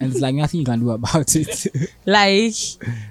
and 0.00 0.12
it's 0.12 0.20
like 0.20 0.34
nothing 0.34 0.60
you 0.60 0.66
can 0.66 0.80
do 0.80 0.90
about 0.90 1.34
it. 1.34 1.66
Like, 2.06 2.54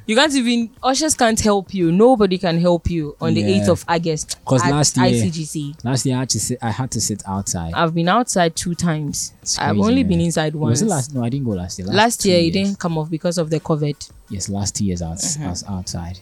you 0.07 0.15
can't 0.15 0.33
even, 0.33 0.69
ushers 0.81 1.13
can't 1.15 1.39
help 1.39 1.73
you. 1.73 1.91
Nobody 1.91 2.37
can 2.37 2.59
help 2.59 2.89
you 2.89 3.15
on 3.21 3.33
the 3.33 3.41
Yeah. 3.41 3.63
8th 3.63 3.69
of 3.69 3.85
August. 3.87 4.37
Because 4.39 4.61
last 4.65 4.97
year, 4.97 5.05
ICGC. 5.05 5.83
last 5.83 6.05
year 6.05 6.15
I 6.15 6.19
had 6.19 6.29
to 6.29 6.39
sit, 6.39 6.57
I 6.61 6.71
had 6.71 6.91
to 6.91 7.01
sit 7.01 7.23
outside. 7.27 7.73
I've 7.75 7.93
been 7.93 8.07
outside 8.09 8.55
two 8.55 8.73
times. 8.73 9.33
It's 9.41 9.59
I've 9.59 9.77
only 9.77 10.03
been 10.03 10.21
inside 10.21 10.55
once. 10.55 10.71
Was 10.71 10.81
it 10.81 10.87
last? 10.87 11.13
No, 11.13 11.23
I 11.23 11.29
didn't 11.29 11.45
go 11.45 11.51
last 11.51 11.77
year. 11.77 11.87
Last, 11.87 12.21
two 12.21 12.29
year, 12.29 12.39
it 12.39 12.51
didn't 12.51 12.79
come 12.79 12.97
off 12.97 13.09
because 13.09 13.37
of 13.37 13.49
the 13.49 13.59
COVID. 13.59 14.09
Yes, 14.29 14.49
last 14.49 14.75
two 14.75 14.85
years 14.85 15.01
I 15.01 15.09
was, 15.09 15.37
Mm-hmm. 15.37 15.71
I 15.73 15.77
outside. 15.77 16.19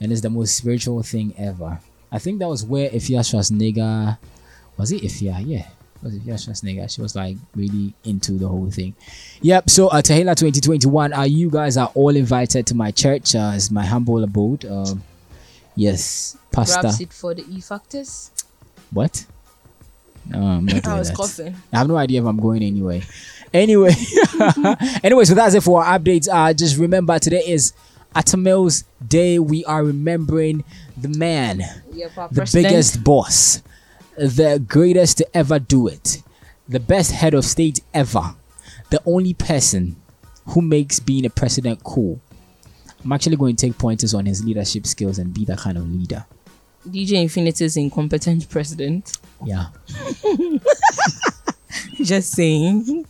And 0.00 0.10
it's 0.12 0.22
the 0.22 0.30
most 0.30 0.56
spiritual 0.56 1.02
thing 1.02 1.34
ever. 1.36 1.78
I 2.10 2.18
think 2.18 2.38
that 2.38 2.48
was 2.48 2.64
where 2.64 2.88
Ifya 2.90 3.20
Schwarzenegger 3.20 4.18
was 4.76 4.92
it 4.92 5.02
Ifya? 5.02 5.42
Yeah. 5.46 5.66
It 6.02 6.04
Was 6.04 6.14
Ifya 6.14 6.34
Schwarzenegger? 6.34 6.90
She 6.94 7.00
was 7.02 7.14
like 7.14 7.36
really 7.54 7.92
into 8.04 8.32
the 8.32 8.48
whole 8.48 8.70
thing. 8.70 8.94
Yep. 9.42 9.68
So 9.70 9.88
uh 9.88 10.00
Tehillah 10.02 10.34
2021, 10.36 11.12
uh 11.12 11.22
you 11.22 11.50
guys 11.50 11.76
are 11.76 11.90
all 11.94 12.14
invited 12.16 12.66
to 12.68 12.74
my 12.74 12.90
church. 12.90 13.34
Uh 13.34 13.52
it's 13.54 13.70
my 13.70 13.84
humble 13.84 14.22
abode. 14.24 14.64
Um 14.64 15.02
yes. 15.76 16.36
Pastor. 16.52 16.80
Grab 16.82 16.92
seat 16.94 17.12
for 17.12 17.34
the 17.34 17.44
E 17.50 17.60
factors. 17.60 18.30
What? 18.90 19.26
No, 20.26 20.38
I'm 20.42 20.64
not 20.66 20.86
I 20.88 20.98
was 20.98 21.08
that. 21.08 21.16
coughing. 21.16 21.54
I 21.72 21.78
have 21.78 21.88
no 21.88 21.96
idea 21.96 22.20
if 22.20 22.26
I'm 22.26 22.38
going 22.40 22.62
anyway. 22.62 23.02
Anyway, 23.52 23.90
anyway, 25.02 25.24
so 25.24 25.34
that's 25.34 25.54
it 25.56 25.62
for 25.62 25.82
our 25.84 25.98
updates. 25.98 26.28
Uh, 26.32 26.52
just 26.52 26.76
remember 26.78 27.18
today 27.18 27.42
is 27.46 27.72
Atta 28.14 28.36
Mills 28.36 28.84
Day. 29.06 29.40
We 29.40 29.64
are 29.64 29.82
remembering 29.82 30.62
the 30.96 31.08
man, 31.08 31.58
Yep, 31.92 32.14
the 32.14 32.28
president. 32.28 32.68
biggest 32.72 33.02
boss, 33.02 33.60
the 34.20 34.62
greatest 34.66 35.18
to 35.18 35.36
ever 35.36 35.58
do 35.58 35.88
it, 35.88 36.22
the 36.68 36.78
best 36.80 37.12
head 37.12 37.32
of 37.32 37.44
state 37.44 37.80
ever, 37.94 38.34
the 38.90 39.00
only 39.06 39.32
person 39.32 39.96
who 40.48 40.60
makes 40.60 41.00
being 41.00 41.24
a 41.24 41.30
president 41.30 41.82
cool. 41.84 42.20
I'm 43.02 43.12
actually 43.12 43.36
going 43.36 43.56
to 43.56 43.66
take 43.66 43.78
pointers 43.78 44.12
on 44.12 44.26
his 44.26 44.44
leadership 44.44 44.86
skills 44.86 45.18
and 45.18 45.32
be 45.32 45.46
that 45.46 45.58
kind 45.58 45.78
of 45.78 45.90
leader. 45.90 46.26
DJ 46.86 47.12
Infinity's 47.22 47.76
incompetent 47.76 48.48
president. 48.50 49.18
Yeah. 49.44 49.66
Just 51.94 52.32
saying. 52.32 53.06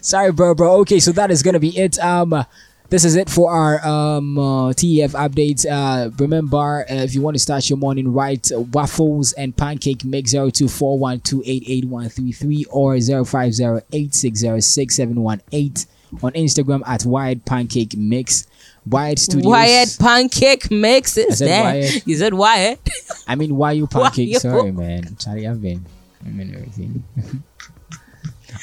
Sorry, 0.00 0.32
bro, 0.32 0.54
bro. 0.54 0.76
Okay, 0.80 1.00
so 1.00 1.12
that 1.12 1.30
is 1.30 1.42
gonna 1.42 1.60
be 1.60 1.76
it. 1.76 1.98
Um, 1.98 2.44
this 2.88 3.04
is 3.04 3.16
it 3.16 3.28
for 3.28 3.50
our 3.50 3.84
um 3.86 4.38
uh, 4.38 4.72
TEF 4.72 5.10
updates. 5.12 5.66
Uh, 5.68 6.10
remember, 6.18 6.82
uh, 6.88 6.94
if 6.94 7.14
you 7.14 7.22
want 7.22 7.34
to 7.34 7.40
start 7.40 7.68
your 7.68 7.78
morning 7.78 8.12
right, 8.12 8.50
uh, 8.52 8.60
waffles 8.60 9.32
and 9.32 9.56
pancake 9.56 10.04
mix 10.04 10.30
zero 10.30 10.50
two 10.50 10.68
four 10.68 10.98
one 10.98 11.20
two 11.20 11.42
eight 11.44 11.64
eight 11.66 11.84
one 11.84 12.08
three 12.08 12.32
three 12.32 12.64
or 12.70 13.00
zero 13.00 13.24
five 13.24 13.54
zero 13.54 13.80
eight 13.92 14.14
six 14.14 14.38
zero 14.40 14.60
six 14.60 14.94
seven 14.96 15.20
one 15.22 15.40
eight 15.52 15.86
on 16.22 16.32
Instagram 16.32 16.82
at 16.86 17.04
Wired 17.04 17.44
Pancake 17.44 17.96
Mix. 17.96 18.46
Wired 18.88 19.18
Studios. 19.18 19.50
Wired 19.50 19.88
pancake 19.98 20.70
mix 20.70 21.16
is 21.16 21.40
there. 21.40 21.64
wired. 21.64 22.02
You 22.06 22.14
said 22.16 22.34
wired. 22.34 22.78
I 23.26 23.34
mean, 23.34 23.56
why 23.56 23.72
you 23.72 23.86
pancake? 23.88 24.28
Why 24.28 24.32
you- 24.34 24.38
Sorry, 24.38 24.70
man. 24.70 25.16
Charlie, 25.18 25.48
I've 25.48 25.60
been. 25.60 25.84
I 26.24 26.28
mean 26.28 26.54
everything. 26.54 27.02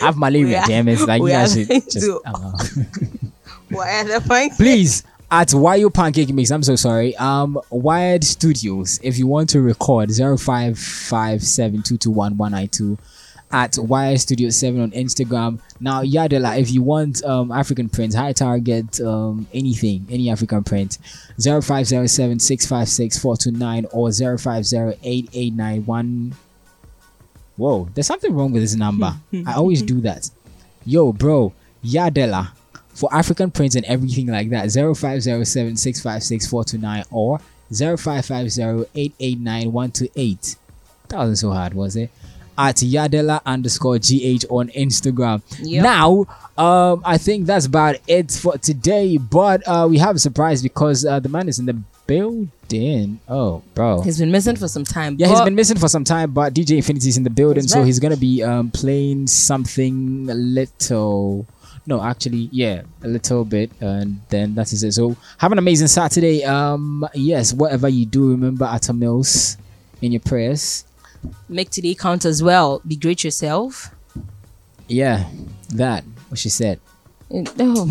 I 0.01 0.05
have 0.05 0.17
malaria, 0.17 0.61
are- 0.61 0.67
damn 0.67 0.87
it. 0.87 1.01
Like 1.01 1.21
you 1.21 1.27
guys 1.27 1.53
should 1.53 1.67
just. 1.91 2.07
the 3.73 4.23
pancake. 4.27 4.57
please 4.57 5.03
at 5.33 5.51
YU 5.51 5.89
Pancake 5.89 6.31
Mix. 6.31 6.51
I'm 6.51 6.61
so 6.61 6.75
sorry. 6.75 7.15
Um, 7.17 7.59
Wired 7.71 8.23
Studios. 8.23 8.99
If 9.01 9.17
you 9.17 9.25
want 9.25 9.49
to 9.49 9.61
record, 9.61 10.11
zero 10.11 10.37
five 10.37 10.77
five 10.77 11.41
seven 11.41 11.81
two 11.81 11.97
two 11.97 12.11
one 12.11 12.37
one 12.37 12.51
nine 12.51 12.67
two 12.67 12.99
at 13.51 13.75
Wired 13.79 14.19
Studio 14.19 14.51
Seven 14.51 14.81
on 14.81 14.91
Instagram. 14.91 15.59
Now, 15.79 16.03
Yadela, 16.03 16.59
if 16.59 16.71
you 16.71 16.83
want 16.83 17.23
um 17.23 17.51
African 17.51 17.89
prints, 17.89 18.15
high 18.15 18.33
target, 18.33 19.01
um 19.01 19.47
anything, 19.55 20.05
any 20.09 20.29
African 20.29 20.63
print, 20.63 20.99
zero 21.41 21.63
five 21.63 21.87
zero 21.87 22.05
seven 22.05 22.39
six 22.39 22.67
five 22.67 22.87
six 22.87 23.17
four 23.17 23.35
two 23.35 23.51
nine 23.51 23.87
or 23.91 24.11
zero 24.11 24.37
five 24.37 24.67
zero 24.67 24.93
eight 25.03 25.29
eight 25.33 25.55
nine 25.55 25.83
one. 25.87 26.35
Whoa, 27.57 27.89
there's 27.95 28.07
something 28.07 28.35
wrong 28.35 28.51
with 28.51 28.61
this 28.61 28.75
number. 28.75 29.15
I 29.47 29.53
always 29.53 29.81
do 29.81 29.99
that. 30.01 30.29
Yo, 30.85 31.11
bro, 31.11 31.53
Yadela 31.83 32.51
for 32.93 33.13
African 33.13 33.51
prints 33.51 33.75
and 33.75 33.85
everything 33.85 34.27
like 34.27 34.49
that. 34.49 34.71
0507 34.71 35.75
656 35.77 36.47
429 36.47 37.03
or 37.11 37.39
0550 37.71 38.89
889 38.95 39.71
128. 39.71 40.55
That 41.09 41.17
wasn't 41.17 41.37
so 41.37 41.51
hard, 41.51 41.73
was 41.73 41.95
it? 41.95 42.09
At 42.57 42.75
Yadela 42.77 43.41
underscore 43.45 43.97
GH 43.97 44.45
on 44.49 44.69
Instagram. 44.69 45.41
Yep. 45.59 45.83
Now, 45.83 46.25
um, 46.55 47.01
I 47.03 47.17
think 47.17 47.47
that's 47.47 47.65
about 47.65 47.95
it 48.07 48.31
for 48.31 48.57
today. 48.59 49.17
But 49.17 49.67
uh, 49.67 49.87
we 49.89 49.97
have 49.97 50.15
a 50.15 50.19
surprise 50.19 50.61
because 50.61 51.03
uh, 51.03 51.19
the 51.19 51.29
man 51.29 51.49
is 51.49 51.57
in 51.57 51.65
the 51.65 51.81
building. 52.05 53.19
Oh, 53.27 53.63
bro. 53.73 54.01
He's 54.01 54.19
been 54.19 54.31
missing 54.31 54.55
for 54.55 54.67
some 54.67 54.83
time. 54.83 55.15
Yeah, 55.17 55.27
he's 55.27 55.41
been 55.41 55.55
missing 55.55 55.77
for 55.77 55.87
some 55.87 56.03
time, 56.03 56.31
but 56.31 56.53
DJ 56.53 56.77
Infinity 56.77 57.09
is 57.09 57.17
in 57.17 57.23
the 57.23 57.29
building, 57.29 57.67
so 57.67 57.83
he's 57.83 57.99
gonna 57.99 58.17
be 58.17 58.43
um 58.43 58.69
playing 58.71 59.27
something 59.27 60.29
a 60.29 60.33
little. 60.35 61.47
No, 61.85 62.01
actually, 62.01 62.49
yeah, 62.51 62.83
a 63.03 63.07
little 63.07 63.43
bit, 63.43 63.71
and 63.81 64.21
then 64.29 64.55
that 64.55 64.71
is 64.71 64.83
it. 64.83 64.93
So 64.93 65.17
have 65.37 65.51
an 65.51 65.57
amazing 65.57 65.87
Saturday. 65.87 66.43
Um, 66.45 67.05
yes, 67.13 67.53
whatever 67.53 67.89
you 67.89 68.05
do, 68.05 68.29
remember 68.31 68.65
Atta 68.65 68.93
Mills 68.93 69.57
in 70.01 70.11
your 70.13 70.21
prayers. 70.21 70.85
Make 71.49 71.69
today 71.69 71.93
count 71.95 72.25
as 72.25 72.41
well. 72.41 72.81
Be 72.87 72.95
great 72.95 73.23
yourself. 73.23 73.93
Yeah, 74.87 75.29
that 75.69 76.03
what 76.29 76.39
she 76.39 76.49
said. 76.49 76.79
Oh. 77.59 77.89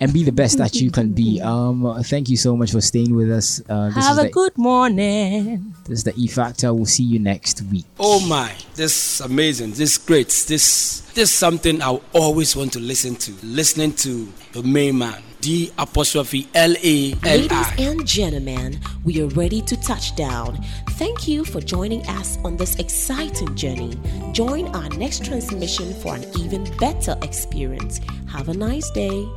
And 0.00 0.12
be 0.12 0.24
the 0.24 0.32
best 0.32 0.58
that 0.58 0.74
you 0.74 0.90
can 0.90 1.12
be. 1.12 1.40
Um, 1.54 2.02
thank 2.04 2.30
you 2.30 2.36
so 2.36 2.56
much 2.56 2.72
for 2.72 2.80
staying 2.80 3.14
with 3.14 3.30
us. 3.30 3.60
Uh, 3.68 3.86
this 3.90 4.06
Have 4.06 4.12
is 4.12 4.18
a 4.18 4.22
the, 4.24 4.30
good 4.30 4.56
morning. 4.56 5.74
This 5.84 5.98
is 5.98 6.04
the 6.04 6.14
E 6.16 6.26
Factor. 6.26 6.72
We'll 6.72 6.86
see 6.86 7.04
you 7.04 7.18
next 7.18 7.62
week. 7.70 7.84
Oh 8.00 8.18
my, 8.26 8.52
this 8.74 9.20
is 9.20 9.26
amazing, 9.26 9.70
this 9.70 9.92
is 9.92 9.98
great, 9.98 10.28
this 10.48 11.00
this 11.14 11.30
something 11.32 11.80
I 11.80 12.00
always 12.12 12.56
want 12.56 12.72
to 12.72 12.80
listen 12.80 13.14
to. 13.16 13.32
Listening 13.44 13.92
to 13.96 14.32
the 14.52 14.62
main 14.62 14.98
man, 14.98 15.22
D 15.40 15.70
apostrophe 15.78 16.48
L 16.54 16.74
A 16.82 17.12
L 17.12 17.18
Ladies 17.22 17.66
and 17.78 18.06
gentlemen, 18.06 18.80
we 19.04 19.20
are 19.22 19.28
ready 19.28 19.60
to 19.62 19.76
touch 19.76 20.16
down. 20.16 20.58
Thank 20.92 21.28
you 21.28 21.44
for 21.44 21.60
joining 21.60 22.06
us 22.08 22.38
on 22.44 22.56
this 22.56 22.76
exciting 22.76 23.54
journey. 23.54 23.94
Join 24.32 24.66
our 24.74 24.88
next 24.90 25.24
transmission 25.24 25.92
for 25.94 26.14
an 26.14 26.24
even 26.38 26.64
better 26.78 27.16
experience. 27.22 28.00
Have 28.28 28.48
a 28.48 28.54
nice 28.54 28.90
day. 28.90 29.28